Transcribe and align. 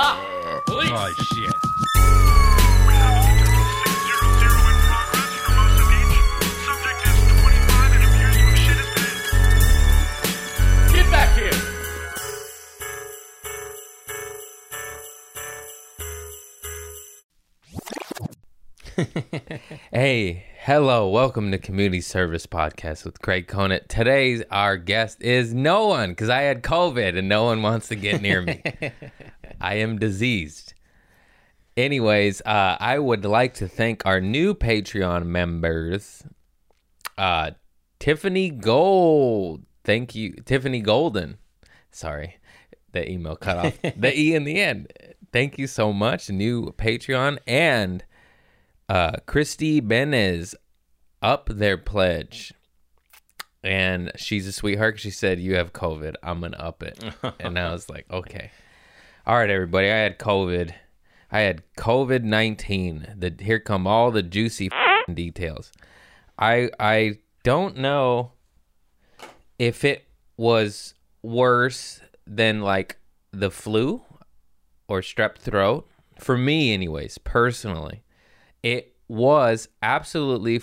Stop! 0.00 0.64
Police! 0.64 0.88
Oh 0.90 1.12
shit. 1.12 1.52
We 2.88 2.94
have 2.94 3.12
a 3.12 3.20
Hotel 3.20 3.60
600 3.84 4.48
in 4.72 4.80
progress 4.88 5.28
for 5.28 5.44
Hermosa 5.52 5.84
Beach. 5.92 6.16
Subject 6.64 7.00
is 7.04 7.16
25 7.42 7.92
and 7.92 8.02
appears 8.08 8.32
to 8.32 8.40
have 8.40 8.56
shit 8.56 8.80
his 8.80 8.88
pants. 8.96 9.28
Get 10.94 11.06
back 11.12 11.30
here! 11.36 11.60
Hey, 19.92 20.44
hello, 20.60 21.08
welcome 21.08 21.50
to 21.50 21.58
Community 21.58 22.00
Service 22.00 22.46
Podcast 22.46 23.04
with 23.04 23.20
Craig 23.20 23.48
Conant. 23.48 23.88
Today's 23.88 24.42
our 24.50 24.76
guest 24.76 25.20
is 25.20 25.52
no 25.52 25.88
one 25.88 26.10
because 26.10 26.28
I 26.30 26.42
had 26.42 26.62
COVID 26.62 27.18
and 27.18 27.28
no 27.28 27.44
one 27.44 27.60
wants 27.60 27.88
to 27.88 27.96
get 27.96 28.22
near 28.22 28.40
me. 28.40 28.62
I 29.60 29.74
am 29.76 29.98
diseased. 29.98 30.74
Anyways, 31.76 32.40
uh, 32.42 32.76
I 32.80 32.98
would 32.98 33.24
like 33.24 33.54
to 33.54 33.68
thank 33.68 34.04
our 34.04 34.20
new 34.20 34.54
Patreon 34.54 35.26
members, 35.26 36.24
uh, 37.16 37.52
Tiffany 37.98 38.50
Gold. 38.50 39.64
Thank 39.84 40.14
you, 40.14 40.32
Tiffany 40.44 40.80
Golden. 40.80 41.38
Sorry, 41.90 42.36
the 42.92 43.08
email 43.10 43.36
cut 43.36 43.58
off 43.58 43.78
the 43.96 44.18
e 44.18 44.34
in 44.34 44.44
the 44.44 44.60
end. 44.60 44.92
Thank 45.32 45.58
you 45.58 45.66
so 45.66 45.92
much, 45.92 46.28
new 46.28 46.72
Patreon 46.72 47.38
and 47.46 48.04
uh, 48.88 49.12
Christy 49.26 49.80
Benez 49.80 50.54
up 51.22 51.48
their 51.48 51.78
pledge. 51.78 52.52
And 53.62 54.10
she's 54.16 54.46
a 54.46 54.52
sweetheart. 54.52 54.98
She 54.98 55.10
said, 55.10 55.38
You 55.38 55.54
have 55.56 55.72
COVID. 55.72 56.14
I'm 56.22 56.40
going 56.40 56.52
to 56.52 56.60
up 56.60 56.82
it. 56.82 57.02
and 57.40 57.58
I 57.58 57.72
was 57.72 57.88
like, 57.88 58.06
Okay. 58.10 58.50
All 59.30 59.36
right, 59.36 59.48
everybody. 59.48 59.86
I 59.86 59.94
had 59.94 60.18
COVID. 60.18 60.74
I 61.30 61.38
had 61.38 61.62
COVID 61.78 62.24
19. 62.24 63.14
The 63.16 63.32
Here 63.38 63.60
come 63.60 63.86
all 63.86 64.10
the 64.10 64.24
juicy 64.24 64.70
details. 65.14 65.70
I, 66.36 66.68
I 66.80 67.18
don't 67.44 67.76
know 67.76 68.32
if 69.56 69.84
it 69.84 70.08
was 70.36 70.94
worse 71.22 72.00
than 72.26 72.62
like 72.62 72.98
the 73.30 73.52
flu 73.52 74.02
or 74.88 75.00
strep 75.00 75.36
throat. 75.38 75.86
For 76.18 76.36
me, 76.36 76.74
anyways, 76.74 77.18
personally 77.18 78.02
it 78.64 78.96
was 79.06 79.68
absolutely 79.80 80.60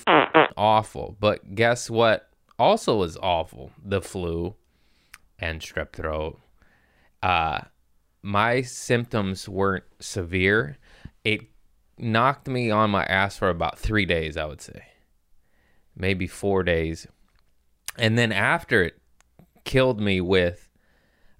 awful. 0.57 1.15
But 1.21 1.55
guess 1.55 1.89
what? 1.89 2.29
Also 2.59 2.97
was 2.97 3.15
awful. 3.15 3.71
The 3.81 4.01
flu 4.01 4.55
and 5.39 5.61
strep 5.61 5.93
throat. 5.93 6.41
Uh, 7.23 7.61
my 8.27 8.61
symptoms 8.61 9.47
weren't 9.47 9.85
severe. 10.01 10.77
It 11.23 11.41
knocked 11.97 12.47
me 12.47 12.69
on 12.69 12.89
my 12.89 13.05
ass 13.05 13.37
for 13.37 13.49
about 13.49 13.79
three 13.79 14.05
days, 14.05 14.35
I 14.35 14.43
would 14.43 14.61
say, 14.61 14.83
maybe 15.95 16.27
four 16.27 16.63
days, 16.63 17.07
and 17.97 18.17
then 18.17 18.33
after 18.33 18.83
it 18.83 18.99
killed 19.63 19.99
me 20.01 20.19
with 20.21 20.69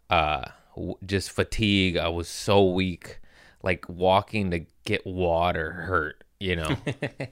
uh 0.10 0.46
w- 0.76 0.96
just 1.06 1.32
fatigue. 1.32 1.98
I 1.98 2.08
was 2.08 2.30
so 2.30 2.64
weak, 2.72 3.20
like 3.62 3.88
walking 3.90 4.52
to 4.52 4.66
get 4.86 5.06
water 5.06 5.72
hurt 5.72 6.24
you 6.40 6.56
know 6.56 6.78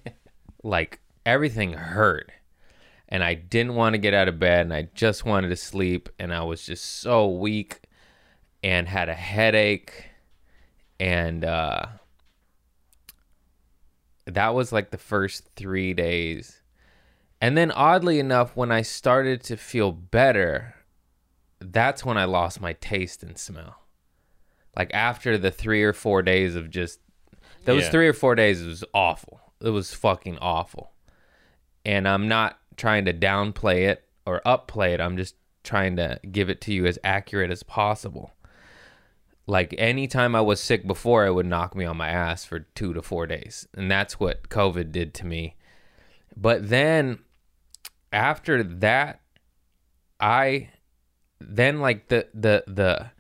like 0.63 0.99
everything 1.25 1.73
hurt 1.73 2.31
and 3.07 3.23
i 3.23 3.33
didn't 3.33 3.75
want 3.75 3.93
to 3.93 3.97
get 3.97 4.13
out 4.13 4.27
of 4.27 4.39
bed 4.39 4.61
and 4.61 4.73
i 4.73 4.87
just 4.93 5.25
wanted 5.25 5.49
to 5.49 5.55
sleep 5.55 6.09
and 6.19 6.33
i 6.33 6.43
was 6.43 6.65
just 6.65 6.99
so 6.99 7.27
weak 7.27 7.84
and 8.65 8.87
had 8.87 9.09
a 9.09 9.13
headache 9.13 10.05
and 10.99 11.45
uh 11.45 11.85
that 14.25 14.53
was 14.55 14.71
like 14.71 14.89
the 14.91 14.97
first 14.97 15.47
3 15.55 15.93
days 15.93 16.61
and 17.39 17.55
then 17.57 17.71
oddly 17.71 18.19
enough 18.19 18.55
when 18.55 18.71
i 18.71 18.81
started 18.81 19.43
to 19.43 19.55
feel 19.57 19.91
better 19.91 20.75
that's 21.59 22.03
when 22.03 22.17
i 22.17 22.25
lost 22.25 22.59
my 22.59 22.73
taste 22.73 23.21
and 23.23 23.37
smell 23.37 23.75
like 24.75 24.91
after 24.93 25.37
the 25.37 25.51
3 25.51 25.83
or 25.83 25.93
4 25.93 26.21
days 26.21 26.55
of 26.55 26.69
just 26.69 26.99
those 27.65 27.83
Yeah. 27.83 27.89
three 27.91 28.07
or 28.07 28.13
four 28.13 28.35
days 28.35 28.63
was 28.63 28.83
awful. 28.93 29.39
It 29.59 29.71
was 29.71 29.91
fucking 29.91 30.37
awful. 30.37 30.91
And 31.83 32.07
I'm 32.07 32.27
not 32.27 32.59
trying 32.77 33.05
to 33.05 33.13
downplay 33.13 33.87
it 33.87 34.03
or 34.23 34.39
upplay 34.45 34.93
it. 34.93 35.01
I'm 35.01 35.17
just 35.17 35.33
trying 35.63 35.95
to 35.95 36.19
give 36.31 36.47
it 36.51 36.61
to 36.61 36.73
you 36.73 36.85
as 36.85 36.99
accurate 37.03 37.49
as 37.49 37.63
possible. 37.63 38.33
Like 39.47 39.75
anytime 39.77 40.35
I 40.35 40.41
was 40.41 40.59
sick 40.59 40.87
before, 40.87 41.25
it 41.25 41.33
would 41.33 41.45
knock 41.45 41.75
me 41.75 41.85
on 41.85 41.97
my 41.97 42.09
ass 42.09 42.45
for 42.45 42.59
two 42.59 42.93
to 42.93 43.01
four 43.01 43.27
days. 43.27 43.67
And 43.75 43.89
that's 43.91 44.19
what 44.19 44.49
COVID 44.49 44.91
did 44.91 45.13
to 45.15 45.25
me. 45.25 45.55
But 46.35 46.69
then 46.69 47.19
after 48.11 48.63
that, 48.63 49.21
I 50.19 50.69
then 51.39 51.79
like 51.79 52.07
the 52.07 52.27
the 52.33 52.63
the 52.67 53.11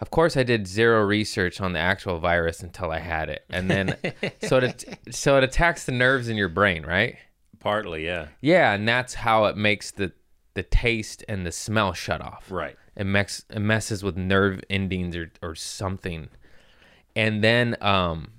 of 0.00 0.10
course 0.10 0.36
I 0.36 0.42
did 0.42 0.66
zero 0.66 1.02
research 1.02 1.60
on 1.60 1.72
the 1.72 1.78
actual 1.78 2.18
virus 2.18 2.62
until 2.62 2.90
I 2.90 2.98
had 2.98 3.28
it. 3.28 3.44
And 3.50 3.70
then 3.70 3.96
so 4.42 4.58
it 4.58 4.84
so 5.10 5.38
it 5.38 5.44
attacks 5.44 5.84
the 5.84 5.92
nerves 5.92 6.28
in 6.28 6.36
your 6.36 6.48
brain, 6.48 6.84
right? 6.84 7.16
Partly, 7.58 8.04
yeah. 8.04 8.28
Yeah, 8.40 8.74
and 8.74 8.86
that's 8.86 9.14
how 9.14 9.46
it 9.46 9.56
makes 9.56 9.90
the 9.90 10.12
the 10.54 10.62
taste 10.62 11.24
and 11.28 11.44
the 11.44 11.52
smell 11.52 11.92
shut 11.92 12.20
off. 12.20 12.50
Right. 12.50 12.76
It 12.96 13.04
mess 13.04 13.44
it 13.50 13.60
messes 13.60 14.02
with 14.02 14.16
nerve 14.16 14.60
endings 14.70 15.16
or 15.16 15.30
or 15.42 15.54
something. 15.54 16.28
And 17.16 17.42
then 17.42 17.76
um 17.80 18.32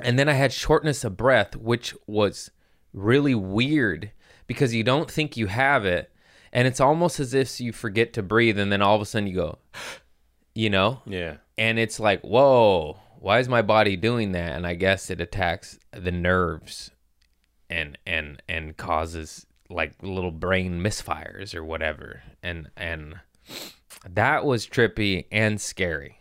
and 0.00 0.18
then 0.18 0.28
I 0.28 0.34
had 0.34 0.52
shortness 0.52 1.04
of 1.04 1.16
breath, 1.16 1.56
which 1.56 1.94
was 2.06 2.50
really 2.92 3.34
weird 3.34 4.12
because 4.46 4.74
you 4.74 4.82
don't 4.82 5.10
think 5.10 5.36
you 5.36 5.46
have 5.46 5.84
it 5.84 6.10
and 6.52 6.66
it's 6.66 6.80
almost 6.80 7.20
as 7.20 7.34
if 7.34 7.60
you 7.60 7.72
forget 7.72 8.12
to 8.14 8.22
breathe 8.22 8.58
and 8.58 8.72
then 8.72 8.82
all 8.82 8.96
of 8.96 9.02
a 9.02 9.04
sudden 9.04 9.28
you 9.28 9.34
go 9.34 9.58
you 10.54 10.70
know? 10.70 11.02
Yeah. 11.06 11.36
and 11.56 11.78
it's 11.78 12.00
like 12.00 12.20
whoa 12.22 12.98
why 13.20 13.38
is 13.38 13.48
my 13.48 13.62
body 13.62 13.96
doing 13.96 14.32
that 14.32 14.56
and 14.56 14.66
i 14.66 14.74
guess 14.74 15.10
it 15.10 15.20
attacks 15.20 15.78
the 15.92 16.10
nerves 16.10 16.90
and 17.70 17.98
and 18.06 18.42
and 18.48 18.76
causes 18.76 19.46
like 19.68 19.92
little 20.02 20.32
brain 20.32 20.80
misfires 20.80 21.54
or 21.54 21.62
whatever 21.62 22.22
and 22.42 22.70
and 22.76 23.20
that 24.08 24.44
was 24.44 24.66
trippy 24.66 25.26
and 25.30 25.60
scary 25.60 26.18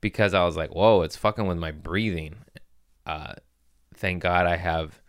because 0.00 0.34
i 0.34 0.44
was 0.44 0.56
like 0.56 0.74
whoa 0.74 1.02
it's 1.02 1.16
fucking 1.16 1.46
with 1.46 1.58
my 1.58 1.70
breathing 1.70 2.36
uh 3.06 3.32
thank 3.94 4.22
god 4.22 4.46
i 4.46 4.56
have 4.56 5.00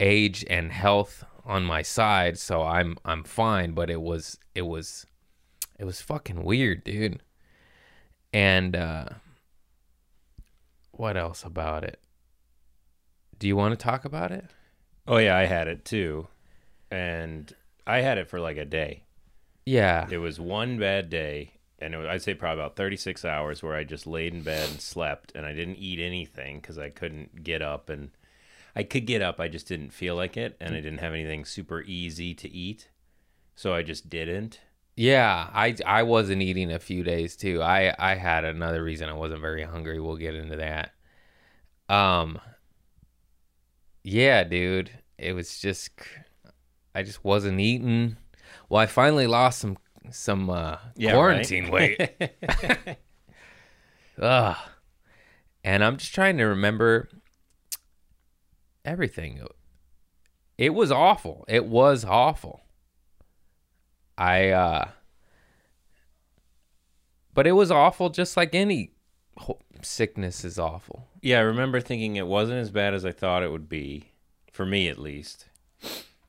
age 0.00 0.44
and 0.48 0.72
health 0.72 1.24
on 1.44 1.64
my 1.64 1.82
side 1.82 2.38
so 2.38 2.62
i'm 2.62 2.96
i'm 3.04 3.24
fine 3.24 3.72
but 3.72 3.90
it 3.90 4.00
was 4.00 4.38
it 4.54 4.62
was 4.62 5.06
it 5.78 5.84
was 5.84 6.00
fucking 6.00 6.42
weird 6.44 6.84
dude 6.84 7.20
and 8.32 8.76
uh 8.76 9.06
what 10.98 11.16
else 11.16 11.44
about 11.44 11.84
it? 11.84 12.00
Do 13.38 13.46
you 13.46 13.56
want 13.56 13.78
to 13.78 13.82
talk 13.82 14.04
about 14.04 14.32
it? 14.32 14.46
Oh 15.06 15.18
yeah, 15.18 15.36
I 15.36 15.44
had 15.44 15.68
it 15.68 15.84
too, 15.84 16.28
and 16.90 17.54
I 17.86 18.00
had 18.00 18.18
it 18.18 18.28
for 18.28 18.40
like 18.40 18.56
a 18.56 18.64
day. 18.64 19.04
Yeah. 19.66 20.06
It 20.10 20.18
was 20.18 20.40
one 20.40 20.78
bad 20.78 21.10
day, 21.10 21.54
and 21.78 21.92
it 21.92 21.98
was, 21.98 22.06
I'd 22.06 22.22
say 22.22 22.34
probably 22.34 22.62
about 22.62 22.76
36 22.76 23.24
hours 23.24 23.62
where 23.62 23.74
I 23.74 23.84
just 23.84 24.06
laid 24.06 24.32
in 24.32 24.42
bed 24.42 24.70
and 24.70 24.80
slept, 24.80 25.32
and 25.34 25.44
I 25.44 25.52
didn't 25.52 25.76
eat 25.76 25.98
anything 25.98 26.60
because 26.60 26.78
I 26.78 26.88
couldn't 26.88 27.42
get 27.42 27.60
up, 27.60 27.90
and 27.90 28.10
I 28.74 28.84
could 28.84 29.06
get 29.06 29.22
up, 29.22 29.40
I 29.40 29.48
just 29.48 29.66
didn't 29.66 29.90
feel 29.92 30.14
like 30.14 30.36
it, 30.36 30.56
and 30.60 30.74
I 30.74 30.80
didn't 30.80 30.98
have 30.98 31.12
anything 31.12 31.44
super 31.44 31.82
easy 31.82 32.32
to 32.34 32.48
eat, 32.48 32.88
so 33.54 33.74
I 33.74 33.82
just 33.82 34.08
didn't. 34.08 34.60
Yeah, 34.96 35.50
I 35.52 35.76
I 35.84 36.04
wasn't 36.04 36.40
eating 36.40 36.72
a 36.72 36.78
few 36.78 37.02
days 37.02 37.36
too. 37.36 37.60
I 37.62 37.94
I 37.98 38.14
had 38.14 38.44
another 38.44 38.82
reason 38.82 39.10
I 39.10 39.12
wasn't 39.12 39.42
very 39.42 39.62
hungry. 39.62 40.00
We'll 40.00 40.16
get 40.16 40.34
into 40.34 40.56
that. 40.56 40.92
Um 41.94 42.38
Yeah, 44.02 44.42
dude. 44.44 44.90
It 45.18 45.34
was 45.34 45.58
just 45.58 45.90
I 46.94 47.02
just 47.02 47.22
wasn't 47.24 47.60
eating. 47.60 48.16
Well, 48.68 48.80
I 48.80 48.86
finally 48.86 49.26
lost 49.26 49.58
some 49.60 49.78
some 50.10 50.50
uh 50.50 50.78
Yeah, 50.96 51.12
quarantine 51.12 51.70
right? 51.70 52.18
weight. 52.18 52.98
Ugh. 54.20 54.56
And 55.64 55.84
I'm 55.84 55.96
just 55.96 56.14
trying 56.14 56.38
to 56.38 56.44
remember 56.44 57.08
everything. 58.84 59.40
It 60.58 60.70
was 60.74 60.90
awful. 60.92 61.44
It 61.48 61.66
was 61.66 62.04
awful. 62.04 62.62
I 64.16 64.48
uh 64.50 64.88
but 67.34 67.46
it 67.46 67.52
was 67.52 67.70
awful 67.70 68.08
just 68.08 68.36
like 68.36 68.54
any 68.54 68.92
sickness 69.82 70.44
is 70.44 70.58
awful. 70.58 71.08
Yeah, 71.20 71.38
I 71.38 71.42
remember 71.42 71.80
thinking 71.80 72.16
it 72.16 72.26
wasn't 72.26 72.60
as 72.60 72.70
bad 72.70 72.94
as 72.94 73.04
I 73.04 73.12
thought 73.12 73.42
it 73.42 73.50
would 73.50 73.68
be, 73.68 74.12
for 74.50 74.64
me 74.64 74.88
at 74.88 74.98
least. 74.98 75.46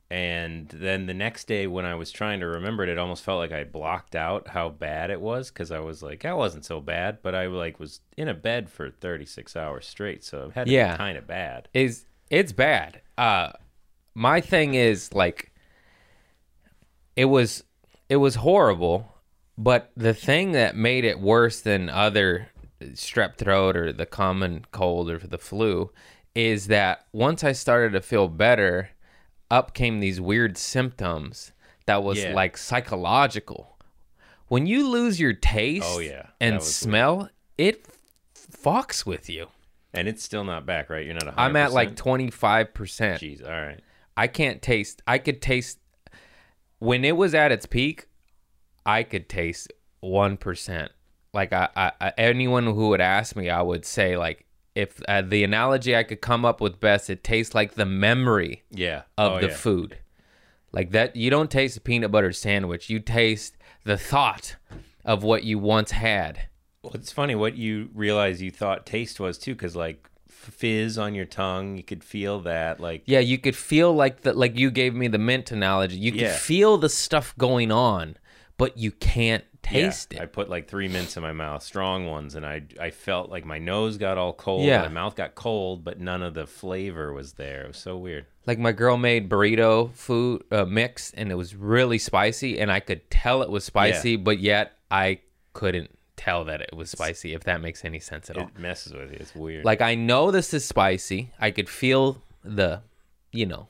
And 0.10 0.70
then 0.70 1.06
the 1.06 1.14
next 1.14 1.48
day, 1.48 1.68
when 1.68 1.84
I 1.86 1.96
was 1.96 2.12
trying 2.14 2.40
to 2.40 2.48
remember 2.48 2.84
it, 2.84 2.90
it 2.90 2.98
almost 2.98 3.24
felt 3.24 3.40
like 3.40 3.52
I 3.52 3.66
blocked 3.66 4.16
out 4.16 4.48
how 4.48 4.70
bad 4.70 5.10
it 5.10 5.20
was 5.20 5.50
because 5.52 5.70
I 5.70 5.80
was 5.80 6.02
like, 6.02 6.24
that 6.24 6.38
wasn't 6.38 6.64
so 6.64 6.80
bad, 6.80 7.18
but 7.22 7.36
I 7.36 7.48
like 7.48 7.78
was 7.80 8.00
in 8.16 8.30
a 8.30 8.34
bed 8.34 8.70
for 8.70 8.90
36 8.90 9.56
hours 9.58 9.86
straight, 9.86 10.24
so 10.24 10.46
it 10.46 10.54
had 10.54 10.68
to 10.68 10.72
Yeah. 10.72 10.94
be 10.94 10.98
kind 10.98 11.18
of 11.18 11.28
bad. 11.28 11.68
is 11.74 12.06
it's 12.30 12.54
bad. 12.54 13.02
Uh 13.18 13.52
my 14.16 14.40
thing 14.42 14.76
is 14.76 15.14
like 15.14 15.52
it 17.16 17.26
was 17.26 17.64
it 18.10 18.18
was 18.18 18.36
horrible, 18.36 19.14
but 19.58 19.92
the 19.98 20.14
thing 20.14 20.54
that 20.54 20.76
made 20.76 21.04
it 21.04 21.20
worse 21.20 21.60
than 21.62 21.90
other 21.90 22.48
strep 22.82 23.36
throat 23.38 23.76
or 23.76 23.92
the 23.92 24.06
common 24.06 24.64
cold 24.72 25.10
or 25.10 25.18
the 25.20 25.38
flu 25.38 25.92
is 26.36 26.68
that 26.68 27.06
once 27.12 27.44
I 27.44 27.52
started 27.52 27.92
to 27.94 28.02
feel 28.02 28.28
better, 28.28 28.92
up 29.50 29.74
came 29.74 30.00
these 30.00 30.20
weird 30.20 30.58
symptoms 30.58 31.52
that 31.86 32.04
was 32.04 32.20
Yeah. 32.20 32.34
like 32.34 32.58
psychological. 32.58 33.78
When 34.48 34.66
you 34.66 34.88
lose 34.88 35.20
your 35.20 35.34
taste 35.34 35.86
Oh, 35.88 36.00
yeah. 36.00 36.28
And 36.40 36.56
was 36.56 36.64
weird. 36.66 36.74
smell, 36.74 37.30
it 37.58 37.86
fucks 38.36 39.06
with 39.06 39.30
you. 39.30 39.48
And 39.94 40.08
it's 40.08 40.24
still 40.24 40.44
not 40.44 40.66
back, 40.66 40.90
right? 40.90 41.06
You're 41.06 41.16
not 41.16 41.26
100%. 41.26 41.34
I'm 41.38 41.56
at 41.56 41.72
like 41.72 41.96
25%. 41.96 42.72
Jeez, 43.20 43.44
all 43.44 43.50
right. 43.50 43.80
I 44.16 44.28
can't 44.28 44.62
taste. 44.62 45.02
I 45.08 45.18
could 45.18 45.42
taste 45.42 45.80
when 46.80 47.04
it 47.06 47.16
was 47.18 47.34
at 47.36 47.52
its 47.52 47.66
peak. 47.66 48.08
I 48.86 49.04
could 49.04 49.28
taste 49.30 49.72
one 50.00 50.38
percent. 50.38 50.92
Like 51.34 51.52
I, 51.54 51.70
I, 51.76 51.92
I, 52.00 52.14
anyone 52.18 52.66
who 52.66 52.90
would 52.90 53.02
ask 53.02 53.36
me, 53.36 53.50
I 53.50 53.62
would 53.62 53.86
say 53.86 54.18
like 54.18 54.46
if 54.78 55.02
uh, 55.08 55.22
the 55.24 55.44
analogy 55.44 55.96
I 55.96 56.04
could 56.04 56.22
come 56.22 56.46
up 56.46 56.62
with 56.62 56.80
best, 56.80 57.10
it 57.10 57.24
tastes 57.24 57.56
like 57.56 57.74
the 57.74 57.86
memory 57.86 58.64
Yeah. 58.70 59.04
of 59.18 59.34
Oh, 59.34 59.40
the 59.40 59.48
yeah. 59.48 59.54
food. 59.56 59.98
Like 60.72 60.92
that, 60.92 61.16
you 61.16 61.30
don't 61.32 61.50
taste 61.50 61.78
a 61.78 61.82
peanut 61.82 62.12
butter 62.12 62.32
sandwich. 62.32 62.90
You 62.90 63.00
taste 63.00 63.58
the 63.84 63.98
thought 63.98 64.56
of 65.04 65.24
what 65.24 65.44
you 65.44 65.58
once 65.58 65.92
had. 65.92 66.42
Well, 66.84 66.94
it's 66.94 67.12
funny 67.12 67.34
what 67.34 67.56
you 67.56 67.90
realize 67.96 68.42
you 68.42 68.52
thought 68.52 68.86
taste 68.86 69.20
was 69.20 69.38
too, 69.38 69.56
because 69.56 69.76
like 69.76 70.08
fizz 70.30 70.98
on 70.98 71.16
your 71.16 71.26
tongue, 71.26 71.76
you 71.78 71.84
could 71.84 72.04
feel 72.04 72.40
that. 72.42 72.80
Like, 72.80 73.02
Yeah, 73.06 73.20
you 73.20 73.38
could 73.40 73.56
feel 73.56 73.94
like 73.94 74.22
the 74.22 74.34
like 74.34 74.58
you 74.58 74.70
gave 74.70 74.94
me 74.94 75.08
the 75.08 75.18
mint 75.18 75.52
analogy. 75.52 75.98
You 75.98 76.12
could 76.12 76.22
Yeah. 76.22 76.36
feel 76.38 76.78
the 76.78 76.90
stuff 76.90 77.34
going 77.38 77.72
on, 77.72 78.18
but 78.58 78.78
you 78.78 78.92
can't 78.92 79.44
taste 79.64 80.14
yeah, 80.14 80.24
I 80.24 80.26
put 80.26 80.50
like 80.50 80.68
three 80.68 80.88
mints 80.88 81.18
in 81.18 81.24
my 81.24 81.34
mouth, 81.34 81.62
strong 81.64 82.06
ones, 82.08 82.36
and 82.36 82.46
I 82.46 82.64
I 82.80 82.90
felt 82.92 83.30
like 83.30 83.46
my 83.46 83.60
nose 83.60 83.98
got 83.98 84.18
all 84.18 84.34
cold, 84.34 84.66
Yeah. 84.66 84.82
my 84.84 84.88
mouth 84.88 85.16
got 85.16 85.36
cold, 85.36 85.84
but 85.84 86.00
none 86.00 86.24
of 86.24 86.34
the 86.34 86.48
flavor 86.48 87.14
was 87.14 87.34
there. 87.34 87.64
It 87.66 87.68
was 87.70 87.78
so 87.78 87.98
weird. 87.98 88.26
Like 88.46 88.60
my 88.60 88.72
girl 88.72 88.98
made 88.98 89.30
burrito 89.30 89.92
food 89.94 90.44
uh, 90.52 90.66
mix, 90.66 91.12
and 91.12 91.32
it 91.32 91.36
was 91.36 91.56
really 91.56 91.98
spicy, 91.98 92.60
and 92.60 92.72
I 92.72 92.80
could 92.80 93.10
tell 93.10 93.42
it 93.42 93.50
was 93.50 93.64
spicy, 93.66 94.16
but 94.16 94.40
yet 94.40 94.74
I 94.90 95.20
couldn't 95.54 95.92
tell 96.16 96.46
that 96.46 96.62
it 96.62 96.74
was 96.76 96.90
spicy. 96.90 97.34
If 97.34 97.44
that 97.44 97.62
makes 97.62 97.84
any 97.86 98.00
sense 98.00 98.30
at 98.30 98.38
all. 98.38 98.48
It 98.48 98.58
messes 98.60 98.94
with 98.94 99.12
you. 99.12 99.18
It's 99.20 99.36
weird. 99.36 99.66
Like 99.66 99.82
I 99.82 99.96
know 99.96 100.32
this 100.32 100.54
is 100.54 100.66
spicy. 100.66 101.32
I 101.40 101.52
could 101.52 101.70
feel 101.70 102.22
the, 102.44 102.82
you 103.32 103.46
know, 103.46 103.68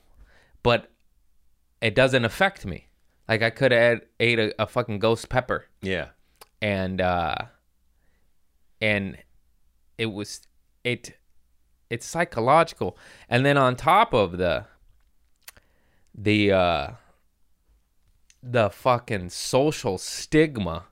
but 0.62 0.90
it 1.80 1.94
doesn't 1.94 2.24
affect 2.24 2.66
me. 2.66 2.87
Like 3.28 3.42
I 3.42 3.50
could 3.50 3.72
have 3.72 4.00
ate 4.18 4.38
a, 4.38 4.62
a 4.62 4.66
fucking 4.66 4.98
ghost 5.00 5.28
pepper. 5.28 5.66
yeah, 5.82 6.08
and 6.62 7.00
uh 7.00 7.34
and 8.80 9.18
it 9.98 10.06
was 10.06 10.40
it 10.84 11.16
it's 11.90 12.06
psychological. 12.06 12.96
And 13.28 13.44
then 13.44 13.56
on 13.56 13.76
top 13.76 14.12
of 14.14 14.38
the 14.38 14.64
the 16.14 16.52
uh 16.52 16.90
the 18.42 18.70
fucking 18.70 19.28
social 19.30 19.98
stigma 19.98 20.84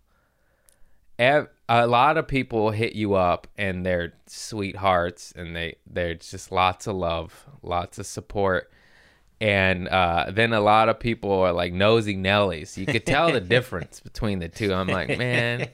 ev- 1.19 1.49
a 1.69 1.87
lot 1.87 2.17
of 2.17 2.27
people 2.29 2.71
hit 2.71 2.95
you 2.95 3.15
up 3.15 3.47
and 3.57 3.85
they're 3.87 4.13
sweethearts 4.27 5.33
and 5.37 5.55
they 5.55 5.77
they're 5.87 6.15
just 6.15 6.51
lots 6.51 6.87
of 6.87 6.97
love 6.97 7.47
lots 7.63 7.99
of 7.99 8.07
support 8.07 8.71
and 9.41 9.89
uh, 9.89 10.27
then 10.31 10.53
a 10.53 10.61
lot 10.61 10.89
of 10.89 10.99
people 10.99 11.33
are 11.33 11.53
like 11.53 11.73
nosy 11.73 12.17
Nellies. 12.17 12.77
You 12.77 12.87
could 12.87 13.05
tell 13.05 13.33
the 13.33 13.41
difference 13.41 14.01
between 14.05 14.39
the 14.39 14.49
two. 14.49 14.73
I'm 14.73 14.89
like, 14.89 15.19
man, 15.19 15.69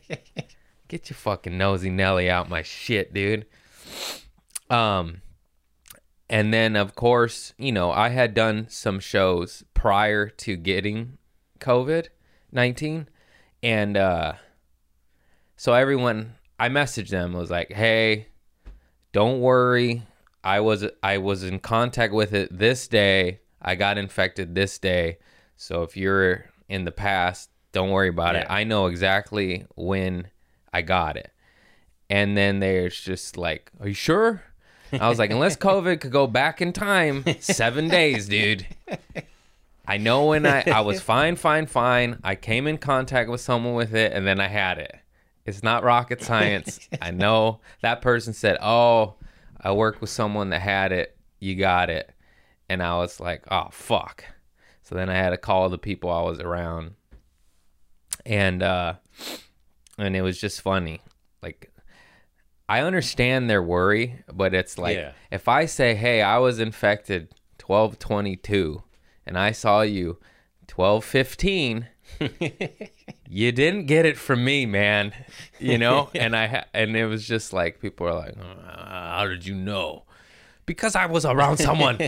get 0.89 1.09
your 1.11 1.17
fucking 1.17 1.57
nosy 1.57 1.91
Nelly 1.91 2.29
out 2.29 2.49
my 2.49 2.63
shit, 2.63 3.15
dude. 3.15 3.47
Um, 4.69 5.23
and 6.29 6.53
then 6.53 6.77
of 6.77 6.95
course, 6.95 7.53
you 7.59 7.73
know, 7.73 7.93
I 7.93 8.09
had 8.09 8.35
done 8.35 8.67
some 8.69 8.99
shows 8.99 9.65
prior 9.75 10.29
to 10.29 10.57
getting 10.57 11.19
COVID 11.61 12.09
nineteen, 12.51 13.09
and 13.63 13.97
uh, 13.97 14.33
so 15.57 15.75
everyone, 15.75 16.35
I 16.59 16.69
messaged 16.69 17.11
them 17.11 17.35
was 17.35 17.51
like, 17.51 17.71
hey, 17.71 18.27
don't 19.13 19.41
worry. 19.41 20.03
I 20.43 20.59
was 20.59 20.85
I 21.03 21.19
was 21.19 21.45
in 21.45 21.61
contact 21.61 22.13
with 22.13 22.33
it 22.33 22.59
this 22.59 22.89
day. 22.89 23.42
I 23.63 23.77
got 23.77 23.97
infected 23.97 24.55
this 24.55 24.79
day. 24.79 25.19
So 25.57 25.83
if 25.85 25.97
you're 25.97 26.47
in 26.69 26.85
the 26.85 26.93
past, 26.93 27.49
don't 27.73 27.91
worry 27.91 28.09
about 28.09 28.35
it. 28.37 28.47
I 28.51 28.65
know 28.65 28.87
exactly 28.87 29.65
when 29.77 30.27
I 30.73 30.83
got 30.83 31.17
it. 31.17 31.31
And 32.11 32.37
then 32.37 32.61
there's 32.61 33.01
just 33.01 33.37
like, 33.39 33.71
are 33.81 33.89
you 33.89 33.95
sure? 33.95 34.43
I 34.93 35.09
was 35.09 35.19
like, 35.19 35.31
unless 35.31 35.57
COVID 35.57 36.01
could 36.01 36.13
go 36.13 36.27
back 36.27 36.61
in 36.61 36.73
time, 36.75 37.25
seven 37.41 37.89
days, 37.89 38.29
dude. 38.29 38.67
I 39.87 39.97
know 39.97 40.27
when 40.27 40.45
I, 40.45 40.65
I 40.67 40.81
was 40.83 41.01
fine, 41.01 41.37
fine, 41.37 41.67
fine. 41.67 42.19
I 42.23 42.35
came 42.35 42.67
in 42.67 42.77
contact 42.79 43.31
with 43.31 43.41
someone 43.41 43.75
with 43.75 43.95
it 43.95 44.13
and 44.13 44.27
then 44.27 44.41
I 44.41 44.49
had 44.49 44.79
it. 44.79 44.95
It's 45.47 45.63
not 45.63 45.83
rocket 45.83 46.23
science. 46.23 46.79
I 47.01 47.11
know 47.11 47.61
that 47.81 48.03
person 48.03 48.33
said, 48.35 48.59
Oh, 48.61 49.15
I 49.61 49.73
worked 49.73 50.01
with 50.01 50.11
someone 50.11 50.51
that 50.51 50.61
had 50.61 50.93
it. 50.93 51.17
You 51.41 51.57
got 51.57 51.89
it. 51.89 52.12
And 52.73 52.83
I 52.83 52.97
was 52.99 53.21
like, 53.21 53.45
Oh, 53.51 53.69
fuck. 53.71 54.25
So 54.83 54.95
then 54.95 55.09
I 55.11 55.15
had 55.15 55.31
to 55.31 55.37
call 55.37 55.69
the 55.69 55.79
people 55.79 56.11
I 56.11 56.23
was 56.23 56.41
around. 56.41 56.93
And, 58.27 58.63
uh, 58.63 58.95
and 59.99 60.17
it 60.17 60.23
was 60.23 60.41
just 60.41 60.61
funny. 60.61 61.01
Like, 61.43 61.71
I 62.69 62.81
understand 62.81 63.51
their 63.51 63.63
worry, 63.63 64.23
but 64.33 64.55
it's 64.55 64.79
like, 64.79 64.97
Yeah. 64.97 65.13
if 65.31 65.49
I 65.49 65.67
say, 65.67 65.95
Hey, 65.95 66.23
I 66.23 66.39
was 66.39 66.59
infected 66.59 67.29
1222 67.65 68.83
and 69.27 69.39
I 69.39 69.53
saw 69.53 69.83
you 69.83 70.19
1215 70.75 71.89
you 73.29 73.53
didn't 73.53 73.87
get 73.87 74.05
it 74.05 74.17
from 74.19 74.45
me, 74.45 74.67
man. 74.67 75.13
You 75.59 75.79
know, 75.79 76.11
and 76.15 76.35
I 76.37 76.47
ha- 76.47 76.65
and 76.75 76.97
it 76.97 77.07
was 77.07 77.27
just 77.27 77.53
like 77.53 77.81
people 77.81 78.07
were 78.07 78.13
like, 78.15 78.35
"Uh, 78.39 79.17
"How 79.19 79.27
did 79.27 79.47
you 79.47 79.55
know?" 79.55 80.05
Because 80.65 80.95
I 80.95 81.07
was 81.07 81.25
around 81.25 81.57
someone. 81.57 81.99